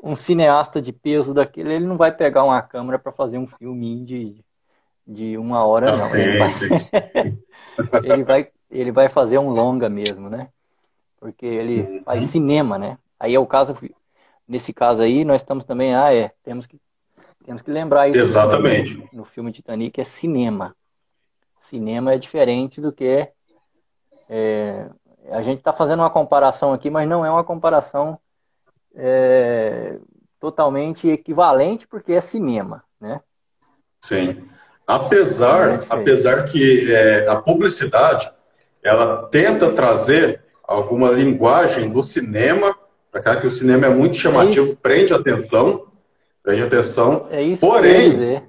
um 0.02 0.14
cineasta 0.14 0.82
de 0.82 0.92
peso 0.92 1.32
daquele, 1.32 1.74
ele 1.74 1.86
não 1.86 1.96
vai 1.96 2.14
pegar 2.14 2.44
uma 2.44 2.60
câmera 2.60 2.98
para 2.98 3.12
fazer 3.12 3.38
um 3.38 3.46
filminho 3.46 4.04
de 4.04 4.44
de 5.06 5.38
uma 5.38 5.64
hora, 5.64 5.90
ah, 5.90 5.96
não. 5.96 5.98
Sim, 5.98 6.18
ele, 6.18 6.38
vai... 6.38 6.50
ele, 8.02 8.24
vai... 8.24 8.48
ele 8.70 8.92
vai 8.92 9.08
fazer 9.08 9.38
um 9.38 9.48
longa 9.48 9.88
mesmo, 9.88 10.28
né? 10.28 10.48
Porque 11.18 11.46
ele 11.46 11.80
uhum. 11.80 12.02
faz 12.04 12.24
cinema, 12.24 12.78
né? 12.78 12.98
Aí 13.18 13.34
é 13.34 13.38
o 13.38 13.46
caso, 13.46 13.74
nesse 14.46 14.72
caso 14.72 15.02
aí, 15.02 15.24
nós 15.24 15.40
estamos 15.40 15.64
também, 15.64 15.94
ah, 15.94 16.14
é, 16.14 16.32
temos 16.42 16.66
que, 16.66 16.78
temos 17.44 17.62
que 17.62 17.70
lembrar 17.70 18.08
isso. 18.08 18.18
Exatamente. 18.18 18.98
No, 19.12 19.20
no 19.20 19.24
filme 19.24 19.52
Titanic 19.52 20.00
é 20.00 20.04
cinema. 20.04 20.74
Cinema 21.56 22.12
é 22.12 22.18
diferente 22.18 22.80
do 22.80 22.92
que 22.92 23.28
é, 24.28 24.88
a 25.30 25.42
gente 25.42 25.58
está 25.58 25.72
fazendo 25.72 26.00
uma 26.00 26.10
comparação 26.10 26.72
aqui, 26.72 26.90
mas 26.90 27.08
não 27.08 27.24
é 27.24 27.30
uma 27.30 27.44
comparação 27.44 28.18
é, 28.94 29.98
totalmente 30.38 31.08
equivalente, 31.08 31.86
porque 31.86 32.12
é 32.12 32.20
cinema, 32.20 32.84
né? 33.00 33.20
Sim. 34.00 34.48
Apesar, 34.86 35.84
apesar 35.88 36.44
que 36.44 36.92
é, 36.92 37.28
a 37.28 37.36
publicidade 37.36 38.30
ela 38.86 39.26
tenta 39.26 39.72
trazer 39.72 40.42
alguma 40.62 41.10
linguagem 41.10 41.90
do 41.90 42.02
cinema, 42.02 42.76
para 43.10 43.20
cá 43.20 43.40
que 43.40 43.46
o 43.46 43.50
cinema 43.50 43.86
é 43.86 43.90
muito 43.90 44.16
chamativo, 44.16 44.72
é 44.72 44.76
prende 44.76 45.12
atenção, 45.12 45.86
prende 46.42 46.62
atenção. 46.62 47.26
É 47.30 47.42
isso 47.42 47.66
porém, 47.66 48.42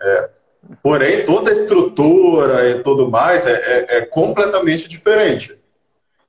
é, 0.00 0.30
porém 0.82 1.26
toda 1.26 1.50
a 1.50 1.52
estrutura 1.52 2.68
e 2.70 2.82
tudo 2.82 3.10
mais 3.10 3.46
é, 3.46 3.52
é, 3.52 3.98
é 3.98 4.06
completamente 4.06 4.88
diferente. 4.88 5.58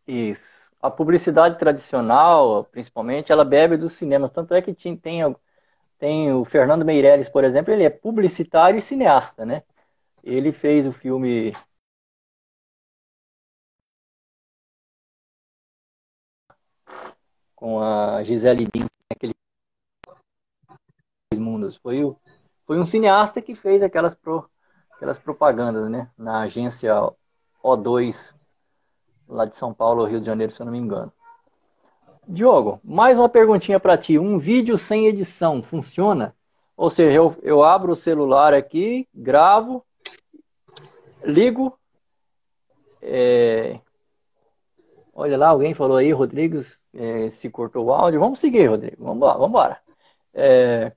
Isso. 0.08 0.60
A 0.82 0.90
publicidade 0.90 1.58
tradicional, 1.60 2.66
principalmente, 2.72 3.32
ela 3.32 3.44
bebe 3.44 3.78
dos 3.78 3.94
cinemas. 3.94 4.32
Tanto 4.32 4.54
é 4.54 4.62
que 4.62 4.74
tem 4.74 5.24
tem 6.00 6.32
o 6.32 6.46
Fernando 6.46 6.86
Meirelles, 6.86 7.28
por 7.28 7.44
exemplo, 7.44 7.74
ele 7.74 7.84
é 7.84 7.90
publicitário 7.90 8.80
e 8.80 8.82
cineasta, 8.82 9.46
né? 9.46 9.64
Ele 10.24 10.54
fez 10.54 10.88
o 10.88 10.94
filme 10.94 11.54
com 17.60 17.82
a 17.82 18.24
Gisele 18.24 18.66
Bündchen, 18.66 18.88
aquele 19.12 19.34
mundos. 21.38 21.76
Foi, 21.76 22.06
o, 22.06 22.16
foi 22.66 22.80
um 22.80 22.86
cineasta 22.86 23.42
que 23.42 23.54
fez 23.54 23.84
aquelas, 23.84 24.16
pro, 24.16 24.50
aquelas 24.92 25.20
propagandas, 25.20 25.90
né? 25.90 26.10
Na 26.18 26.44
agência 26.44 26.94
O2, 27.62 28.34
lá 29.28 29.44
de 29.44 29.58
São 29.58 29.74
Paulo, 29.74 30.06
Rio 30.06 30.22
de 30.22 30.26
Janeiro, 30.26 30.54
se 30.54 30.62
eu 30.62 30.66
não 30.66 30.72
me 30.72 30.80
engano. 30.80 31.12
Diogo, 32.26 32.80
mais 32.82 33.18
uma 33.18 33.28
perguntinha 33.28 33.78
para 33.78 33.98
ti. 33.98 34.18
Um 34.18 34.40
vídeo 34.40 34.78
sem 34.78 35.08
edição 35.08 35.62
funciona? 35.62 36.34
Ou 36.78 36.90
seja, 36.90 37.12
eu, 37.12 37.36
eu 37.42 37.62
abro 37.62 37.92
o 37.92 37.96
celular 37.96 38.54
aqui, 38.54 39.06
gravo, 39.14 39.86
ligo. 41.22 41.78
É... 43.02 43.82
Olha 45.14 45.38
lá, 45.38 45.50
alguém 45.50 45.74
falou 45.74 45.98
aí, 45.98 46.14
Rodrigues, 46.14 46.79
é, 46.94 47.30
se 47.30 47.50
cortou 47.50 47.86
o 47.86 47.94
áudio. 47.94 48.20
Vamos 48.20 48.40
seguir, 48.40 48.68
Rodrigo. 48.68 49.04
Vamos 49.04 49.22
lá, 49.22 49.34
vamos 49.34 49.50
embora. 49.50 49.78
É... 50.34 50.92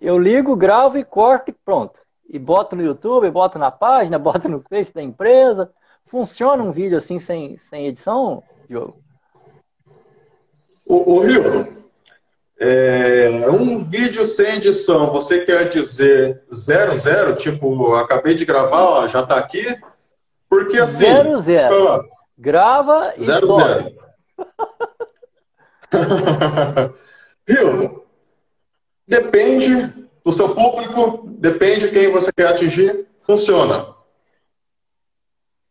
Eu 0.00 0.18
ligo, 0.18 0.54
gravo 0.54 0.98
e 0.98 1.04
corto 1.04 1.50
e 1.50 1.52
pronto. 1.52 2.00
E 2.28 2.38
boto 2.38 2.76
no 2.76 2.82
YouTube, 2.82 3.30
boto 3.30 3.58
na 3.58 3.70
página, 3.70 4.18
boto 4.18 4.48
no 4.48 4.60
Face 4.60 4.92
da 4.92 5.02
empresa. 5.02 5.70
Funciona 6.06 6.62
um 6.62 6.70
vídeo 6.70 6.96
assim 6.96 7.18
sem, 7.18 7.56
sem 7.56 7.86
edição, 7.86 8.42
Diogo? 8.68 9.02
O, 10.86 11.16
o 11.16 11.18
Rio, 11.20 11.78
é, 12.58 13.46
um 13.50 13.84
vídeo 13.84 14.26
sem 14.26 14.56
edição, 14.56 15.12
você 15.12 15.44
quer 15.44 15.68
dizer 15.68 16.42
zero, 16.52 16.96
zero? 16.96 17.36
Tipo, 17.36 17.94
acabei 17.94 18.34
de 18.34 18.46
gravar, 18.46 18.84
ó, 18.84 19.06
já 19.06 19.22
está 19.22 19.36
aqui? 19.36 19.78
Porque 20.48 20.78
assim... 20.78 21.04
Zero, 21.04 21.40
zero. 21.40 21.84
Ó, 21.84 22.04
Grava 22.38 23.14
e 23.16 23.24
zero, 23.24 23.56
zero. 23.56 24.07
Rio, 27.48 28.04
depende 29.06 30.08
do 30.24 30.32
seu 30.32 30.54
público, 30.54 31.26
depende 31.38 31.88
de 31.88 31.92
quem 31.92 32.10
você 32.10 32.32
quer 32.32 32.48
atingir, 32.48 33.06
funciona. 33.20 33.94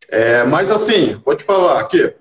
É, 0.08 0.42
mas 0.44 0.70
assim, 0.70 1.20
vou 1.24 1.36
te 1.36 1.44
falar 1.44 1.80
aqui, 1.80 2.14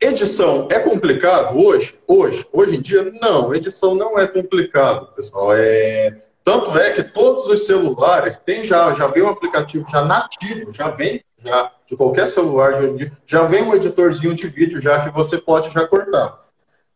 edição 0.00 0.68
é 0.70 0.78
complicado 0.78 1.56
hoje? 1.58 1.98
Hoje, 2.06 2.46
hoje 2.52 2.76
em 2.76 2.80
dia, 2.80 3.12
não. 3.20 3.54
Edição 3.54 3.94
não 3.94 4.18
é 4.18 4.26
complicado, 4.26 5.14
pessoal. 5.14 5.54
É 5.54 6.22
tanto 6.48 6.78
é 6.78 6.94
que 6.94 7.02
todos 7.02 7.46
os 7.46 7.66
celulares 7.66 8.38
têm 8.38 8.64
já, 8.64 8.94
já 8.94 9.06
vem 9.06 9.22
um 9.22 9.28
aplicativo 9.28 9.84
já 9.90 10.02
nativo, 10.02 10.72
já 10.72 10.88
vem 10.88 11.22
já 11.44 11.72
de 11.86 11.96
qualquer 11.96 12.28
celular, 12.28 12.72
já, 12.74 13.10
já 13.26 13.42
vem 13.44 13.62
um 13.62 13.74
editorzinho 13.74 14.34
de 14.34 14.48
vídeo 14.48 14.80
já 14.80 15.04
que 15.04 15.14
você 15.14 15.38
pode 15.38 15.70
já 15.70 15.86
cortar. 15.86 16.38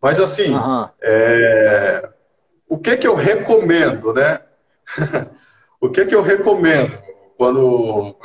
Mas 0.00 0.18
assim, 0.18 0.52
uhum. 0.52 0.88
é, 1.00 2.08
o 2.68 2.78
que 2.78 2.96
que 2.96 3.06
eu 3.06 3.14
recomendo, 3.14 4.12
né? 4.12 4.40
o 5.80 5.88
que 5.88 6.04
que 6.04 6.14
eu 6.14 6.22
recomendo 6.22 6.98
quando 7.36 8.16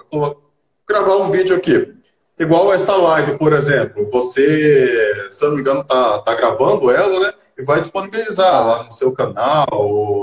gravar 0.88 1.18
um 1.18 1.30
vídeo 1.30 1.56
aqui? 1.56 1.94
Igual 2.40 2.72
essa 2.72 2.96
live, 2.96 3.38
por 3.38 3.52
exemplo, 3.54 4.10
você, 4.12 5.28
se 5.32 5.44
eu 5.44 5.50
não 5.50 5.56
me 5.56 5.62
engano, 5.62 5.84
tá, 5.84 6.20
tá 6.20 6.36
gravando 6.36 6.92
ela, 6.92 7.20
né? 7.20 7.34
E 7.58 7.64
vai 7.64 7.82
disponibilizar 7.82 8.66
lá 8.66 8.84
no 8.84 8.92
seu 8.92 9.12
canal, 9.12 9.68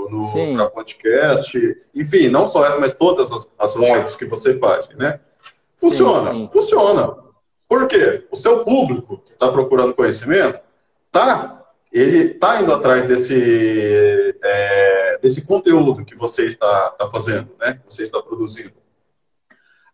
no 0.08 0.70
podcast, 0.70 1.58
enfim, 1.92 2.28
não 2.28 2.46
só 2.46 2.64
ela, 2.64 2.78
mas 2.78 2.94
todas 2.94 3.32
as, 3.32 3.50
as 3.58 3.74
lives 3.74 4.14
que 4.14 4.24
você 4.24 4.56
faz, 4.58 4.88
né? 4.90 5.18
Funciona, 5.90 6.30
sim, 6.30 6.38
sim. 6.38 6.48
funciona. 6.52 7.16
Por 7.68 7.86
quê? 7.86 8.26
O 8.30 8.36
seu 8.36 8.64
público 8.64 9.18
que 9.18 9.32
está 9.32 9.50
procurando 9.50 9.94
conhecimento, 9.94 10.60
tá 11.10 11.64
ele 11.92 12.32
está 12.32 12.60
indo 12.60 12.72
atrás 12.72 13.06
desse, 13.06 14.36
é, 14.42 15.18
desse 15.22 15.42
conteúdo 15.42 16.04
que 16.04 16.16
você 16.16 16.46
está, 16.46 16.90
está 16.92 17.06
fazendo, 17.06 17.50
né? 17.60 17.74
Que 17.74 17.94
você 17.94 18.02
está 18.02 18.20
produzindo. 18.20 18.72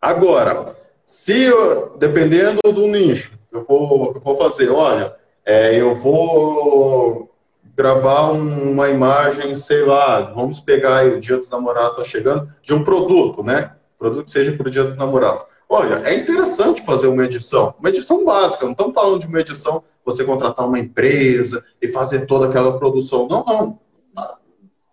Agora, 0.01 0.75
se 1.05 1.51
dependendo 1.99 2.61
do 2.73 2.87
nicho, 2.87 3.39
eu 3.53 3.63
vou, 3.65 4.13
eu 4.15 4.21
vou 4.21 4.37
fazer, 4.39 4.71
olha, 4.71 5.15
é, 5.45 5.79
eu 5.79 5.95
vou 5.95 7.31
gravar 7.77 8.31
uma 8.31 8.89
imagem, 8.89 9.55
sei 9.55 9.85
lá, 9.85 10.21
vamos 10.21 10.59
pegar 10.59 10.99
aí, 10.99 11.15
o 11.15 11.21
Dia 11.21 11.37
dos 11.37 11.51
Namorados 11.51 11.93
está 11.93 12.05
chegando, 12.05 12.51
de 12.63 12.73
um 12.73 12.83
produto, 12.83 13.43
né? 13.43 13.75
Produto 13.99 14.25
que 14.25 14.31
seja 14.31 14.53
para 14.53 14.69
o 14.69 14.71
Dia 14.71 14.85
dos 14.85 14.97
Namorados. 14.97 15.45
Olha, 15.73 16.03
é 16.05 16.15
interessante 16.17 16.85
fazer 16.85 17.07
uma 17.07 17.25
edição, 17.25 17.73
uma 17.79 17.91
edição 17.91 18.25
básica, 18.25 18.65
não 18.65 18.73
estamos 18.73 18.93
falando 18.93 19.21
de 19.21 19.29
uma 19.29 19.39
edição 19.39 19.85
você 20.05 20.25
contratar 20.25 20.67
uma 20.67 20.81
empresa 20.81 21.65
e 21.81 21.87
fazer 21.87 22.27
toda 22.27 22.49
aquela 22.49 22.77
produção. 22.77 23.29
Não, 23.29 23.45
não. 23.45 23.79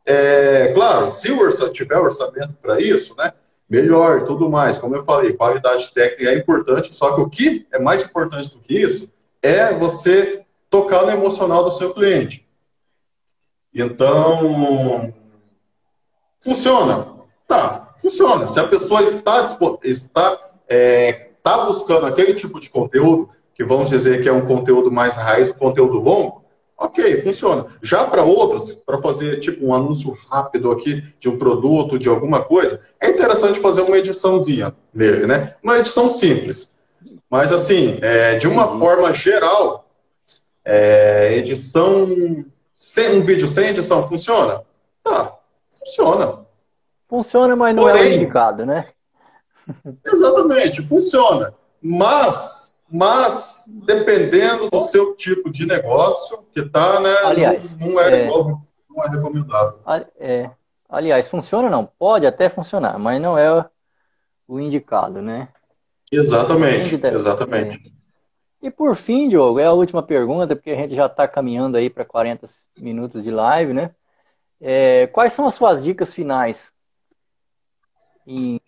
É, 0.06 0.72
claro, 0.76 1.10
se 1.10 1.32
o 1.32 1.40
orçamento, 1.40 1.74
tiver 1.74 1.98
orçamento 1.98 2.54
para 2.62 2.80
isso, 2.80 3.16
né, 3.18 3.34
melhor 3.68 4.24
tudo 4.24 4.52
mais. 4.52 4.78
Como 4.78 4.96
eu 4.96 5.04
falei, 5.04 5.34
qualidade 5.34 5.92
técnica 5.92 6.30
é 6.30 6.38
importante, 6.38 6.94
só 6.94 7.16
que 7.16 7.22
o 7.22 7.30
que 7.30 7.66
é 7.72 7.80
mais 7.80 8.04
importante 8.04 8.52
do 8.52 8.60
que 8.60 8.80
isso 8.80 9.12
é 9.42 9.74
você 9.74 10.46
tocar 10.70 11.02
no 11.02 11.10
emocional 11.10 11.64
do 11.64 11.72
seu 11.72 11.92
cliente. 11.92 12.48
Então, 13.74 15.12
funciona? 16.40 17.16
Tá, 17.48 17.96
funciona. 18.00 18.48
Se 18.48 18.60
a 18.60 18.68
pessoa 18.68 19.02
está, 19.02 19.58
está, 19.84 20.47
é, 20.70 21.30
está 21.38 21.66
buscando 21.66 22.06
aquele 22.06 22.34
tipo 22.34 22.60
de 22.60 22.70
conteúdo, 22.70 23.30
que 23.54 23.64
vamos 23.64 23.90
dizer 23.90 24.22
que 24.22 24.30
é 24.30 24.34
um 24.34 24.46
conteúdo 24.46 24.92
mais 24.92 25.16
raiz, 25.16 25.50
um 25.50 25.54
conteúdo 25.54 25.98
longo, 25.98 26.44
ok, 26.78 27.22
funciona. 27.22 27.66
Já 27.82 28.06
para 28.06 28.24
outros, 28.24 28.76
para 28.86 29.02
fazer 29.02 29.40
tipo 29.40 29.66
um 29.66 29.74
anúncio 29.74 30.16
rápido 30.30 30.72
aqui 30.72 31.04
de 31.20 31.28
um 31.28 31.38
produto, 31.38 31.98
de 31.98 32.08
alguma 32.08 32.44
coisa, 32.44 32.82
é 33.02 33.10
interessante 33.10 33.60
fazer 33.60 33.82
uma 33.82 33.98
ediçãozinha 33.98 34.76
nele, 34.94 35.26
né? 35.26 35.56
Uma 35.64 35.80
edição 35.80 36.10
simples. 36.10 36.70
Mas 37.30 37.52
assim, 37.52 37.98
é, 38.02 38.36
de 38.36 38.48
uma 38.48 38.72
uhum. 38.72 38.80
forma 38.80 39.14
geral, 39.14 39.90
é, 40.64 41.36
edição 41.36 42.46
sem 42.76 43.18
um 43.18 43.22
vídeo 43.22 43.48
sem 43.48 43.70
edição 43.70 44.08
funciona? 44.08 44.62
Tá, 45.04 45.36
funciona. 45.72 46.46
Funciona, 47.10 47.56
mas 47.56 47.76
não 47.76 47.84
Porém, 47.84 48.04
é 48.04 48.16
indicado, 48.16 48.66
né? 48.66 48.90
exatamente, 50.06 50.82
funciona. 50.82 51.54
Mas 51.82 52.68
mas 52.90 53.66
dependendo 53.68 54.70
do 54.70 54.82
seu 54.82 55.14
tipo 55.16 55.52
de 55.52 55.66
negócio 55.66 56.44
que 56.54 56.62
está, 56.62 57.00
né? 57.00 57.14
Aliás, 57.24 57.78
não, 57.78 57.90
não 57.90 58.00
é, 58.00 58.22
é, 58.22 58.28
não 58.28 59.04
é 59.04 59.10
recomendável. 59.10 59.80
É, 60.18 60.50
aliás, 60.88 61.28
funciona 61.28 61.70
não? 61.70 61.86
Pode 61.86 62.26
até 62.26 62.48
funcionar, 62.48 62.98
mas 62.98 63.22
não 63.22 63.38
é 63.38 63.70
o 64.48 64.60
indicado, 64.60 65.22
né? 65.22 65.50
Exatamente, 66.12 66.96
exatamente. 67.06 67.94
É. 68.64 68.68
E 68.68 68.72
por 68.72 68.96
fim, 68.96 69.28
Diogo, 69.28 69.60
é 69.60 69.66
a 69.66 69.74
última 69.74 70.02
pergunta, 70.02 70.56
porque 70.56 70.72
a 70.72 70.76
gente 70.76 70.96
já 70.96 71.06
está 71.06 71.28
caminhando 71.28 71.78
aí 71.78 71.90
para 71.90 72.06
40 72.06 72.48
minutos 72.78 73.22
de 73.22 73.30
live, 73.30 73.74
né? 73.74 73.92
É, 74.60 75.08
quais 75.08 75.34
são 75.34 75.46
as 75.46 75.54
suas 75.54 75.84
dicas 75.84 76.14
finais 76.14 76.74
em 78.26 78.60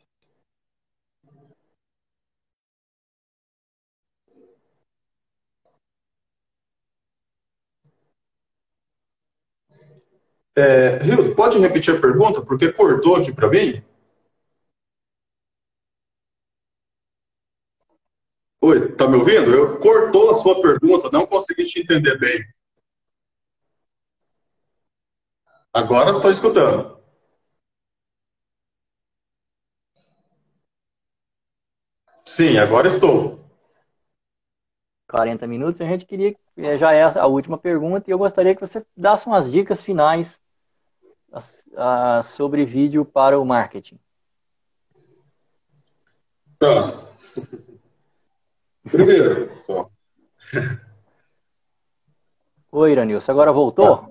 É, 10.60 11.00
pode 11.36 11.58
repetir 11.58 11.96
a 11.96 12.02
pergunta? 12.02 12.42
Porque 12.42 12.72
cortou 12.74 13.16
aqui 13.16 13.32
para 13.32 13.48
mim. 13.50 13.82
Oi, 18.62 18.92
tá 18.96 19.08
me 19.08 19.16
ouvindo? 19.16 19.52
Eu 19.52 19.80
cortou 19.80 20.32
a 20.32 20.36
sua 20.36 20.62
pergunta, 20.62 21.10
não 21.12 21.26
consegui 21.26 21.64
te 21.66 21.80
entender 21.82 22.18
bem. 22.20 22.44
Agora 25.74 26.12
estou 26.18 26.32
escutando. 26.32 27.00
Sim, 32.26 32.58
agora 32.58 32.88
estou. 32.88 33.40
40 35.10 35.48
minutos, 35.48 35.82
a 35.82 35.86
gente 35.86 36.06
queria, 36.06 36.36
é, 36.58 36.78
já 36.78 36.92
é 36.94 37.04
a 37.04 37.26
última 37.26 37.58
pergunta, 37.58 38.10
e 38.10 38.14
eu 38.14 38.18
gostaria 38.18 38.54
que 38.54 38.62
você 38.62 38.86
desse 38.96 39.26
umas 39.26 39.52
dicas 39.52 39.82
finais 39.82 40.40
uh, 41.34 42.24
sobre 42.24 42.66
vídeo 42.66 43.06
para 43.06 43.40
o 43.40 43.46
marketing. 43.46 44.00
Tá. 46.58 47.08
Primeiro, 48.90 49.52
só. 49.66 49.90
Oi, 52.72 52.92
Iranilson, 52.92 53.32
agora 53.32 53.52
voltou? 53.52 53.98
Tá. 53.98 54.10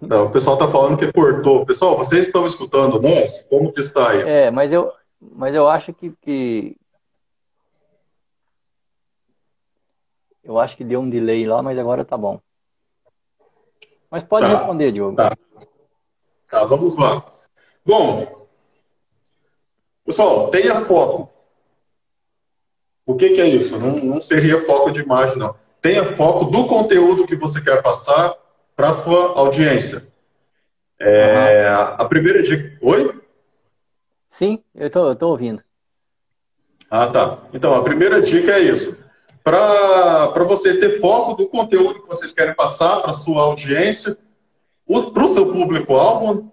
Não, 0.00 0.26
o 0.26 0.30
pessoal 0.30 0.56
está 0.56 0.68
falando 0.68 0.98
que 0.98 1.12
cortou. 1.12 1.64
Pessoal, 1.64 1.96
vocês 1.96 2.26
estão 2.26 2.44
escutando 2.44 3.00
nós? 3.00 3.42
Como 3.42 3.72
que 3.72 3.80
está 3.80 4.10
aí? 4.10 4.22
É, 4.22 4.50
mas 4.50 4.72
eu, 4.72 4.92
mas 5.20 5.54
eu 5.54 5.68
acho 5.68 5.92
que, 5.92 6.10
que 6.20 6.76
Eu 10.42 10.58
acho 10.58 10.76
que 10.76 10.82
deu 10.82 11.00
um 11.00 11.08
delay 11.08 11.46
lá, 11.46 11.62
mas 11.62 11.78
agora 11.78 12.04
tá 12.04 12.16
bom. 12.16 12.40
Mas 14.10 14.24
pode 14.24 14.46
tá, 14.46 14.56
responder, 14.56 14.90
Diogo. 14.90 15.16
Tá. 15.16 15.30
Tá, 16.50 16.64
vamos 16.64 16.96
lá. 16.96 17.24
Bom, 17.84 18.46
pessoal, 20.04 20.48
tenha 20.50 20.84
foco. 20.84 21.30
O 23.06 23.16
que, 23.16 23.30
que 23.30 23.40
é 23.40 23.48
isso? 23.48 23.78
Não, 23.78 23.96
não 23.96 24.20
seria 24.20 24.64
foco 24.64 24.90
de 24.90 25.00
imagem, 25.00 25.38
não. 25.38 25.54
Tenha 25.80 26.12
foco 26.14 26.44
do 26.46 26.66
conteúdo 26.66 27.26
que 27.26 27.36
você 27.36 27.60
quer 27.60 27.82
passar 27.82 28.34
para 28.76 28.90
a 28.90 29.02
sua 29.02 29.38
audiência. 29.38 30.06
É, 30.98 31.68
uhum. 31.70 31.94
A 31.98 32.04
primeira 32.04 32.42
dica. 32.42 32.78
Oi? 32.82 33.20
Sim, 34.30 34.62
eu 34.74 34.86
estou 34.86 35.30
ouvindo. 35.30 35.62
Ah, 36.90 37.06
tá. 37.06 37.38
Então, 37.54 37.74
a 37.74 37.82
primeira 37.82 38.20
dica 38.20 38.52
é 38.52 38.60
isso 38.60 38.96
para 39.42 40.44
vocês 40.44 40.78
ter 40.78 41.00
foco 41.00 41.34
do 41.34 41.48
conteúdo 41.48 42.02
que 42.02 42.08
vocês 42.08 42.32
querem 42.32 42.54
passar 42.54 43.00
para 43.00 43.10
a 43.10 43.14
sua 43.14 43.42
audiência, 43.42 44.16
para 45.12 45.24
o 45.24 45.34
seu 45.34 45.52
público-alvo, 45.52 46.52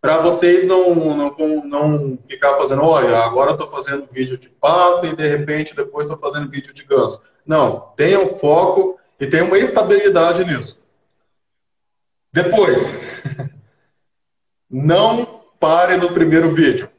para 0.00 0.18
vocês 0.18 0.66
não, 0.66 0.94
não, 0.94 1.34
não 1.64 2.18
ficar 2.26 2.56
fazendo, 2.56 2.82
olha, 2.82 3.16
agora 3.18 3.52
estou 3.52 3.70
fazendo 3.70 4.06
vídeo 4.10 4.36
de 4.36 4.50
pato 4.50 5.06
e 5.06 5.16
de 5.16 5.26
repente 5.26 5.74
depois 5.74 6.04
estou 6.04 6.18
fazendo 6.18 6.50
vídeo 6.50 6.74
de 6.74 6.84
ganso. 6.84 7.22
Não, 7.46 7.92
tenham 7.96 8.28
foco 8.36 8.98
e 9.18 9.26
tenham 9.26 9.46
uma 9.46 9.58
estabilidade 9.58 10.44
nisso. 10.44 10.78
Depois, 12.30 12.92
não 14.68 15.40
pare 15.58 15.96
no 15.96 16.12
primeiro 16.12 16.50
vídeo, 16.54 16.90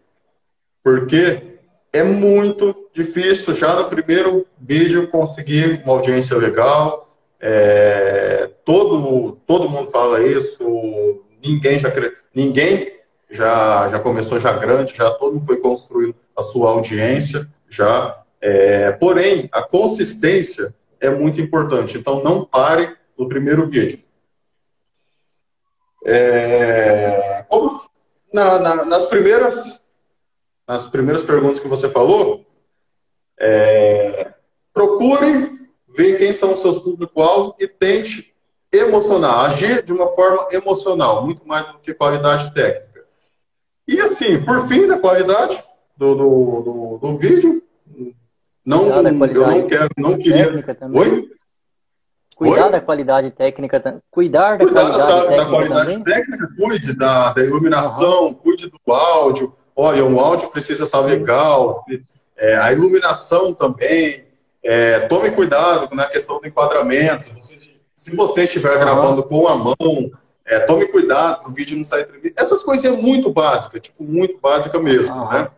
porque 0.83 1.59
é 1.93 2.01
muito 2.01 2.89
difícil 2.91 3.53
já 3.53 3.75
no 3.75 3.87
primeiro 3.87 4.47
vídeo 4.59 5.09
conseguir 5.09 5.83
uma 5.83 5.93
audiência 5.93 6.35
legal. 6.35 7.04
É, 7.47 8.47
todo, 8.65 9.33
todo 9.45 9.69
mundo 9.69 9.91
fala 9.91 10.19
isso, 10.25 11.23
ninguém 11.43 11.77
já 11.77 11.93
ninguém 12.33 12.99
já, 13.29 13.87
já 13.87 13.99
começou 13.99 14.39
já 14.39 14.51
grande, 14.53 14.95
já 14.95 15.11
todo 15.11 15.35
mundo 15.35 15.45
foi 15.45 15.57
construindo 15.57 16.15
a 16.35 16.41
sua 16.41 16.71
audiência, 16.71 17.47
já. 17.69 18.19
É, 18.41 18.91
porém, 18.93 19.47
a 19.51 19.61
consistência 19.61 20.73
é 20.99 21.07
muito 21.11 21.39
importante. 21.39 21.99
Então, 21.99 22.23
não 22.23 22.43
pare 22.43 22.97
no 23.15 23.29
primeiro 23.29 23.67
vídeo. 23.67 23.99
É, 26.03 27.45
como 27.47 27.79
na, 28.33 28.57
na, 28.57 28.85
nas 28.85 29.05
primeiras 29.05 29.79
nas 30.67 30.87
primeiras 30.87 31.21
perguntas 31.21 31.59
que 31.59 31.67
você 31.67 31.87
falou, 31.87 32.43
é, 33.39 34.33
procure 34.73 35.54
ver 35.95 36.17
quem 36.17 36.33
são 36.33 36.53
os 36.53 36.61
seus 36.61 36.77
público-alvo 36.79 37.55
e 37.59 37.67
tente 37.67 38.33
emocionar, 38.71 39.51
agir 39.51 39.83
de 39.83 39.93
uma 39.93 40.07
forma 40.09 40.47
emocional, 40.51 41.25
muito 41.25 41.47
mais 41.47 41.71
do 41.71 41.79
que 41.79 41.93
qualidade 41.93 42.53
técnica. 42.53 43.05
E 43.87 44.01
assim, 44.01 44.43
por 44.43 44.67
fim, 44.67 44.87
da 44.87 44.97
qualidade 44.97 45.63
do, 45.95 46.15
do, 46.15 46.61
do, 46.61 46.97
do 46.97 47.17
vídeo, 47.17 47.61
não, 48.65 48.87
eu 48.87 49.03
não 49.03 49.67
quero, 49.67 49.89
não 49.95 50.17
queria. 50.17 50.51
Oi? 50.93 51.29
Cuidar 52.35 52.65
Oi? 52.65 52.71
da 52.71 52.81
qualidade 52.81 53.31
técnica, 53.31 54.01
cuidar 54.11 54.57
da 54.57 54.65
Cuidar 54.65 54.81
qualidade 54.81 54.97
da, 54.97 55.21
técnica. 55.21 55.43
Da 55.43 55.49
qualidade 55.49 55.97
também? 55.97 56.13
técnica, 56.13 56.49
cuide 56.57 56.93
da, 56.97 57.33
da 57.33 57.41
iluminação, 57.43 58.25
uhum. 58.25 58.33
cuide 58.33 58.69
do 58.69 58.93
áudio. 58.93 59.55
Olha, 59.73 60.03
o 60.03 60.19
áudio 60.19 60.49
precisa 60.49 60.83
estar 60.83 60.99
legal, 60.99 61.71
se, 61.71 62.03
é, 62.35 62.57
a 62.57 62.73
iluminação 62.73 63.53
também. 63.53 64.24
É, 64.65 65.01
tome 65.01 65.29
cuidado 65.29 65.95
na 65.95 66.05
questão 66.05 66.39
do 66.39 66.47
enquadramento. 66.47 67.29
Se 67.95 68.15
você 68.15 68.43
estiver 68.43 68.79
gravando 68.79 69.21
com 69.21 69.47
a 69.47 69.55
mão, 69.55 70.11
é, 70.43 70.59
tome 70.61 70.87
cuidado 70.87 71.41
para 71.41 71.51
o 71.51 71.53
vídeo 71.53 71.77
não 71.77 71.85
sair 71.85 72.05
tremido. 72.05 72.33
Essas 72.35 72.63
coisinhas 72.63 72.99
muito 72.99 73.31
básicas, 73.31 73.81
tipo, 73.81 74.03
muito 74.03 74.39
básica 74.39 74.79
mesmo, 74.79 75.15
uhum. 75.15 75.29
né? 75.29 75.49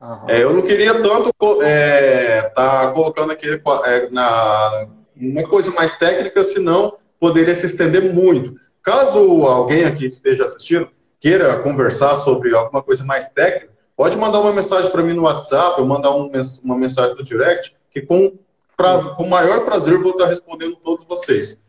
Uhum. 0.00 0.30
É, 0.30 0.42
eu 0.42 0.54
não 0.54 0.62
queria 0.62 0.94
tanto 1.02 1.62
é, 1.62 2.42
tá 2.54 2.90
colocando 2.92 3.32
aqui 3.32 3.46
é, 3.84 4.08
na 4.10 4.86
uma 5.14 5.46
coisa 5.46 5.70
mais 5.70 5.98
técnica, 5.98 6.42
senão 6.42 6.96
poderia 7.20 7.54
se 7.54 7.66
estender 7.66 8.10
muito. 8.12 8.58
Caso 8.82 9.18
alguém 9.44 9.84
aqui 9.84 10.06
esteja 10.06 10.44
assistindo 10.44 10.88
queira 11.20 11.58
conversar 11.58 12.16
sobre 12.16 12.54
alguma 12.56 12.82
coisa 12.82 13.04
mais 13.04 13.28
técnica, 13.28 13.74
pode 13.94 14.16
mandar 14.16 14.40
uma 14.40 14.54
mensagem 14.54 14.90
para 14.90 15.02
mim 15.02 15.12
no 15.12 15.24
WhatsApp, 15.24 15.78
ou 15.78 15.86
mandar 15.86 16.12
um, 16.12 16.32
uma 16.64 16.78
mensagem 16.78 17.14
no 17.14 17.22
direct, 17.22 17.76
que 17.90 18.00
com, 18.00 18.38
prazer, 18.76 19.14
com 19.14 19.26
maior 19.26 19.64
prazer 19.64 19.98
vou 19.98 20.12
estar 20.12 20.26
respondendo 20.26 20.76
todos 20.76 21.04
vocês. 21.04 21.60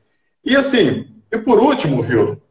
E 0.43 0.55
assim, 0.55 1.07
e 1.31 1.37
por 1.37 1.59
último, 1.59 2.01
Rio, 2.01 2.41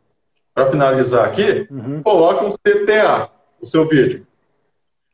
para 0.55 0.71
finalizar 0.71 1.27
aqui, 1.27 1.67
uhum. 1.71 2.03
coloque 2.03 2.45
um 2.45 2.53
CTA 2.53 3.31
no 3.61 3.67
seu 3.67 3.87
vídeo. 3.87 4.27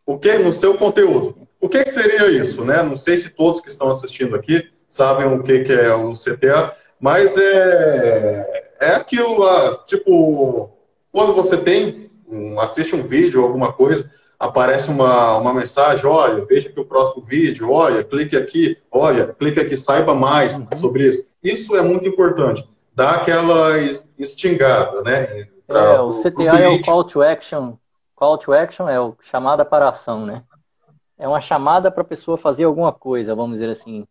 O 0.05 0.19
que? 0.19 0.39
No 0.39 0.53
seu 0.53 0.77
conteúdo. 0.77 1.37
O 1.61 1.69
que, 1.69 1.83
que 1.83 1.91
seria 1.91 2.31
isso, 2.31 2.65
né? 2.65 2.83
Não 2.83 2.97
sei 2.97 3.17
se 3.17 3.31
todos 3.31 3.61
que 3.61 3.69
estão 3.69 3.89
assistindo 3.89 4.37
aqui 4.37 4.71
sabem 4.89 5.27
o 5.27 5.43
que, 5.43 5.65
que 5.65 5.73
é 5.73 5.93
o 5.95 6.13
CTA, 6.13 6.75
mas 7.01 7.37
é, 7.37 8.73
é 8.81 8.91
aquilo 8.91 9.39
lá, 9.39 9.77
tipo, 9.87 10.71
quando 11.11 11.35
você 11.35 11.57
tem, 11.57 12.11
um, 12.29 12.61
assiste 12.61 12.95
um 12.95 13.03
vídeo 13.03 13.41
ou 13.41 13.47
alguma 13.47 13.73
coisa, 13.73 14.11
aparece 14.39 14.91
uma, 14.91 15.37
uma 15.39 15.55
mensagem, 15.55 16.07
olha, 16.07 16.45
veja 16.45 16.69
aqui 16.69 16.79
o 16.79 16.85
próximo 16.85 17.25
vídeo, 17.25 17.71
olha, 17.71 18.05
clique 18.05 18.37
aqui, 18.37 18.79
olha, 18.91 19.29
clique 19.29 19.61
aqui, 19.61 19.77
saiba 19.77 20.15
mais 20.15 20.57
uhum. 20.57 20.67
sobre 20.77 21.09
isso. 21.09 21.27
Isso 21.43 21.77
é 21.77 21.83
muito 21.83 22.07
importante. 22.07 22.69
Dá 22.95 23.13
aquela 23.13 23.79
instigada, 24.19 25.03
né? 25.03 25.49
Pra, 25.67 25.81
é, 25.81 26.01
o 26.01 26.11
CTA 26.23 26.61
é 26.61 26.69
o 26.69 26.83
call 26.83 27.05
to 27.05 27.23
action. 27.23 27.75
Call 28.15 28.39
to 28.39 28.53
action 28.53 28.89
é 28.89 29.01
o 29.01 29.15
chamada 29.21 29.65
para 29.65 29.89
ação, 29.89 30.25
né? 30.25 30.43
É 31.19 31.27
uma 31.27 31.41
chamada 31.41 31.91
para 31.91 32.03
a 32.03 32.07
pessoa 32.07 32.37
fazer 32.37 32.65
alguma 32.65 32.93
coisa, 32.93 33.35
vamos 33.35 33.59
dizer 33.59 33.71
assim 33.71 34.07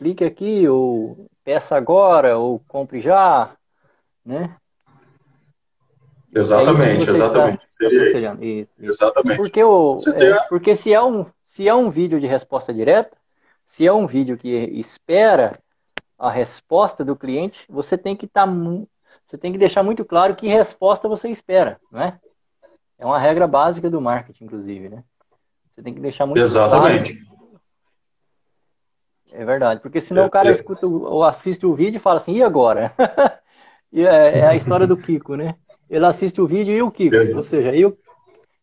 clique 0.00 0.24
aqui, 0.24 0.66
ou 0.66 1.26
peça 1.44 1.76
agora, 1.76 2.38
ou 2.38 2.58
compre 2.66 3.00
já, 3.00 3.54
né? 4.24 4.56
Exatamente, 6.34 7.08
é 7.08 7.12
exatamente. 7.12 7.60
Está, 7.60 7.70
Seria 7.70 8.12
isso. 8.12 8.70
Isso, 8.78 8.92
Exatamente. 8.92 9.36
Porque, 9.36 9.62
o, 9.62 9.96
é, 10.14 10.48
porque 10.48 10.76
se, 10.76 10.92
é 10.92 11.02
um, 11.02 11.26
se 11.44 11.68
é 11.68 11.74
um 11.74 11.90
vídeo 11.90 12.20
de 12.20 12.26
resposta 12.26 12.72
direta, 12.72 13.16
se 13.66 13.86
é 13.86 13.92
um 13.92 14.06
vídeo 14.06 14.36
que 14.36 14.48
espera 14.48 15.50
a 16.18 16.30
resposta 16.30 17.04
do 17.04 17.16
cliente, 17.16 17.64
você 17.68 17.96
tem 17.96 18.14
que 18.14 18.26
estar 18.26 18.46
tá, 18.46 18.52
você 19.26 19.38
tem 19.38 19.52
que 19.52 19.58
deixar 19.58 19.82
muito 19.82 20.04
claro 20.04 20.36
que 20.36 20.46
resposta 20.46 21.08
você 21.08 21.28
espera, 21.28 21.80
né? 21.90 22.18
É 22.98 23.06
uma 23.06 23.18
regra 23.18 23.46
básica 23.46 23.88
do 23.88 24.00
marketing, 24.00 24.44
inclusive, 24.44 24.88
né? 24.88 25.02
Você 25.74 25.82
tem 25.82 25.94
que 25.94 26.00
deixar 26.00 26.26
muito 26.26 26.40
Exatamente. 26.40 27.14
claro 27.14 27.30
é 29.32 29.44
verdade, 29.44 29.80
porque 29.80 30.00
senão 30.00 30.24
é, 30.24 30.26
o 30.26 30.30
cara 30.30 30.48
é. 30.48 30.52
escuta 30.52 30.86
ou 30.86 31.22
assiste 31.22 31.64
o 31.64 31.74
vídeo 31.74 31.96
e 31.96 32.00
fala 32.00 32.16
assim, 32.16 32.36
e 32.36 32.42
agora? 32.42 32.92
e 33.92 34.04
é, 34.04 34.38
é, 34.38 34.46
a 34.46 34.56
história 34.56 34.86
do 34.86 34.96
Kiko, 34.96 35.36
né? 35.36 35.54
Ele 35.90 36.06
assiste 36.06 36.40
o 36.40 36.46
vídeo 36.46 36.72
e 36.72 36.80
o 36.80 36.92
Exato. 37.14 37.38
ou 37.38 37.44
seja, 37.44 37.74
eu, 37.74 37.98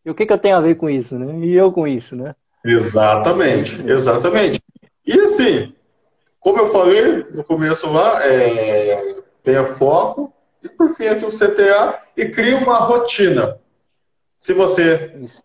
e 0.04 0.10
o 0.10 0.14
que, 0.14 0.24
que 0.24 0.32
eu 0.32 0.38
tenho 0.38 0.56
a 0.56 0.60
ver 0.60 0.76
com 0.76 0.88
isso, 0.88 1.18
né? 1.18 1.46
E 1.46 1.54
eu 1.54 1.70
com 1.70 1.86
isso, 1.86 2.16
né? 2.16 2.34
Exatamente, 2.64 3.86
exatamente. 3.86 4.62
E 5.06 5.12
assim, 5.20 5.74
como 6.40 6.58
eu 6.58 6.72
falei 6.72 7.26
no 7.30 7.44
começo 7.44 7.86
lá, 7.90 8.24
é, 8.26 9.16
tenha 9.42 9.64
foco, 9.74 10.32
e 10.62 10.68
por 10.70 10.94
fim 10.96 11.06
aqui 11.06 11.26
o 11.26 11.28
CTA, 11.28 11.98
e 12.16 12.26
cria 12.26 12.56
uma 12.56 12.78
rotina. 12.78 13.58
Se 14.38 14.54
você 14.54 15.12
isso. 15.22 15.42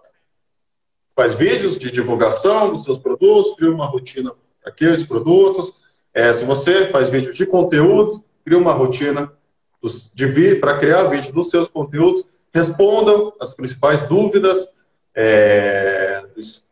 faz 1.14 1.36
vídeos 1.36 1.78
de 1.78 1.92
divulgação 1.92 2.72
dos 2.72 2.86
seus 2.86 2.98
produtos, 2.98 3.56
cria 3.56 3.72
uma 3.72 3.86
rotina 3.86 4.32
aqueles 4.66 5.04
produtos. 5.04 5.74
É, 6.14 6.34
se 6.34 6.46
você 6.46 6.88
faz 6.88 7.10
vídeo 7.10 7.34
de 7.34 7.46
conteúdos, 7.46 8.22
cria 8.46 8.58
uma 8.58 8.72
rotina 8.72 9.32
para 10.60 10.78
criar 10.78 11.04
vídeo 11.06 11.34
dos 11.34 11.50
seus 11.50 11.68
conteúdos, 11.68 12.24
respondam 12.54 13.34
as 13.40 13.54
principais 13.54 14.06
dúvidas, 14.08 14.68
é, 15.16 16.24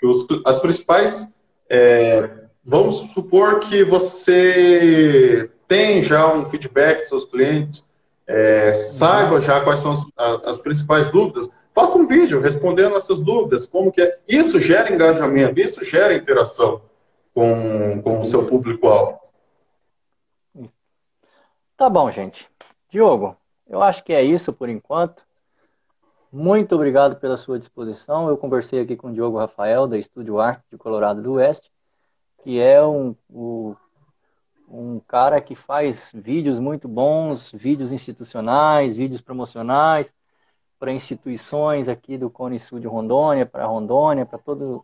os, 0.03 0.27
as 0.45 0.59
principais. 0.59 1.27
É, 1.69 2.29
vamos 2.63 3.11
supor 3.13 3.59
que 3.61 3.83
você 3.83 5.49
tem 5.67 6.03
já 6.03 6.33
um 6.33 6.49
feedback 6.49 6.99
dos 6.99 7.09
seus 7.09 7.25
clientes, 7.25 7.87
é, 8.27 8.73
saiba 8.73 9.41
já 9.41 9.61
quais 9.61 9.79
são 9.79 9.93
as, 9.93 10.43
as, 10.45 10.59
principais 10.59 11.09
dúvidas, 11.09 11.49
faça 11.73 11.97
um 11.97 12.05
vídeo 12.05 12.39
respondendo 12.39 12.95
essas 12.95 13.23
dúvidas, 13.23 13.65
como 13.65 13.91
que 13.91 14.01
é. 14.01 14.19
Isso 14.27 14.59
gera 14.59 14.93
engajamento, 14.93 15.59
isso 15.59 15.83
gera 15.83 16.13
interação 16.13 16.81
com, 17.33 18.01
com 18.01 18.19
o 18.19 18.23
seu 18.25 18.45
público-alvo. 18.47 19.19
Tá 21.77 21.89
bom, 21.89 22.11
gente. 22.11 22.47
Diogo, 22.91 23.37
eu 23.69 23.81
acho 23.81 24.03
que 24.03 24.11
é 24.11 24.21
isso 24.21 24.51
por 24.51 24.67
enquanto. 24.67 25.25
Muito 26.29 26.75
obrigado 26.75 27.15
pela 27.15 27.37
sua 27.37 27.57
disposição. 27.57 28.27
Eu 28.27 28.37
conversei 28.37 28.81
aqui 28.81 28.97
com 28.97 29.07
o 29.07 29.13
Diogo 29.13 29.37
Rafael, 29.37 29.87
da 29.87 29.97
Estúdio 29.97 30.41
Arte 30.41 30.65
de 30.69 30.77
Colorado 30.77 31.21
do 31.21 31.33
Oeste, 31.33 31.71
que 32.43 32.59
é 32.59 32.85
um, 32.85 33.15
um, 33.29 33.75
um 34.67 34.99
cara 34.99 35.39
que 35.39 35.55
faz 35.55 36.11
vídeos 36.13 36.59
muito 36.59 36.85
bons, 36.89 37.53
vídeos 37.53 37.93
institucionais, 37.93 38.97
vídeos 38.97 39.21
promocionais 39.21 40.13
para 40.77 40.91
instituições 40.91 41.87
aqui 41.87 42.17
do 42.17 42.29
Cone 42.29 42.59
Sul 42.59 42.81
de 42.81 42.87
Rondônia, 42.87 43.45
para 43.45 43.65
Rondônia, 43.65 44.25
para 44.25 44.37
todo 44.37 44.83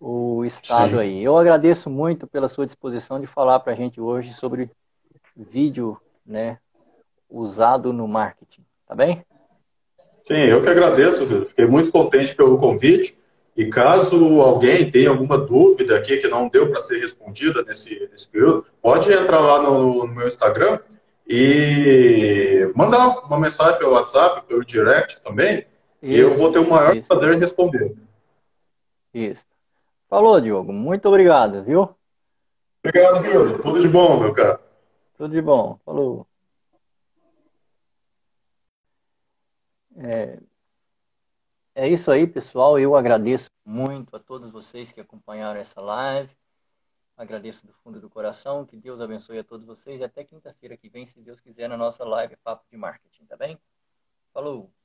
o 0.00 0.46
Estado 0.46 0.92
Sim. 0.92 0.98
aí. 0.98 1.22
Eu 1.22 1.36
agradeço 1.36 1.90
muito 1.90 2.26
pela 2.26 2.48
sua 2.48 2.64
disposição 2.64 3.20
de 3.20 3.26
falar 3.26 3.60
para 3.60 3.74
a 3.74 3.76
gente 3.76 4.00
hoje 4.00 4.32
sobre 4.32 4.70
vídeo 5.36 6.00
né, 6.24 6.58
usado 7.30 7.92
no 7.92 8.08
marketing. 8.08 8.64
Tá 8.86 8.94
bem? 8.94 9.24
Sim, 10.24 10.34
eu 10.34 10.62
que 10.62 10.68
agradeço, 10.68 11.26
fiquei 11.46 11.66
muito 11.66 11.90
contente 11.90 12.34
pelo 12.34 12.58
convite. 12.58 13.16
E 13.56 13.66
caso 13.66 14.40
alguém 14.40 14.88
tenha 14.88 15.10
alguma 15.10 15.36
dúvida 15.36 15.96
aqui 15.96 16.18
que 16.18 16.28
não 16.28 16.48
deu 16.48 16.70
para 16.70 16.80
ser 16.80 17.00
respondida 17.00 17.60
nesse, 17.64 18.08
nesse 18.12 18.28
período, 18.28 18.64
pode 18.80 19.12
entrar 19.12 19.40
lá 19.40 19.60
no, 19.60 20.06
no, 20.06 20.14
meu 20.14 20.28
Instagram 20.28 20.78
e 21.26 22.70
mandar 22.76 23.08
uma 23.24 23.40
mensagem 23.40 23.76
pelo 23.80 23.94
WhatsApp, 23.94 24.46
pelo 24.46 24.64
direct 24.64 25.20
também, 25.22 25.66
isso, 26.00 26.12
e 26.14 26.20
eu 26.20 26.30
vou 26.36 26.52
ter 26.52 26.60
o 26.60 26.70
maior 26.70 26.96
isso. 26.96 27.08
prazer 27.08 27.34
em 27.34 27.40
responder. 27.40 27.96
Isso. 29.12 29.44
Falou, 30.08 30.40
Diogo. 30.40 30.72
Muito 30.72 31.08
obrigado, 31.08 31.64
viu? 31.64 31.90
Obrigado, 32.84 33.22
viu? 33.22 33.58
Tudo 33.60 33.80
de 33.80 33.88
bom, 33.88 34.20
meu 34.20 34.32
cara. 34.32 34.60
Tudo 35.16 35.32
de 35.32 35.42
bom. 35.42 35.80
Falou. 35.84 36.28
É, 40.00 40.38
é 41.74 41.88
isso 41.88 42.10
aí, 42.10 42.26
pessoal. 42.26 42.78
Eu 42.78 42.94
agradeço 42.96 43.50
muito 43.64 44.14
a 44.14 44.20
todos 44.20 44.50
vocês 44.50 44.92
que 44.92 45.00
acompanharam 45.00 45.58
essa 45.60 45.80
live. 45.80 46.36
Agradeço 47.16 47.66
do 47.66 47.72
fundo 47.72 48.00
do 48.00 48.08
coração. 48.08 48.64
Que 48.64 48.76
Deus 48.76 49.00
abençoe 49.00 49.38
a 49.38 49.44
todos 49.44 49.66
vocês. 49.66 50.00
E 50.00 50.04
até 50.04 50.22
quinta-feira 50.24 50.76
que 50.76 50.88
vem, 50.88 51.04
se 51.04 51.20
Deus 51.20 51.40
quiser, 51.40 51.68
na 51.68 51.76
nossa 51.76 52.04
live 52.04 52.36
Papo 52.36 52.64
de 52.70 52.76
Marketing, 52.76 53.26
tá 53.26 53.36
bem? 53.36 53.58
Falou! 54.32 54.77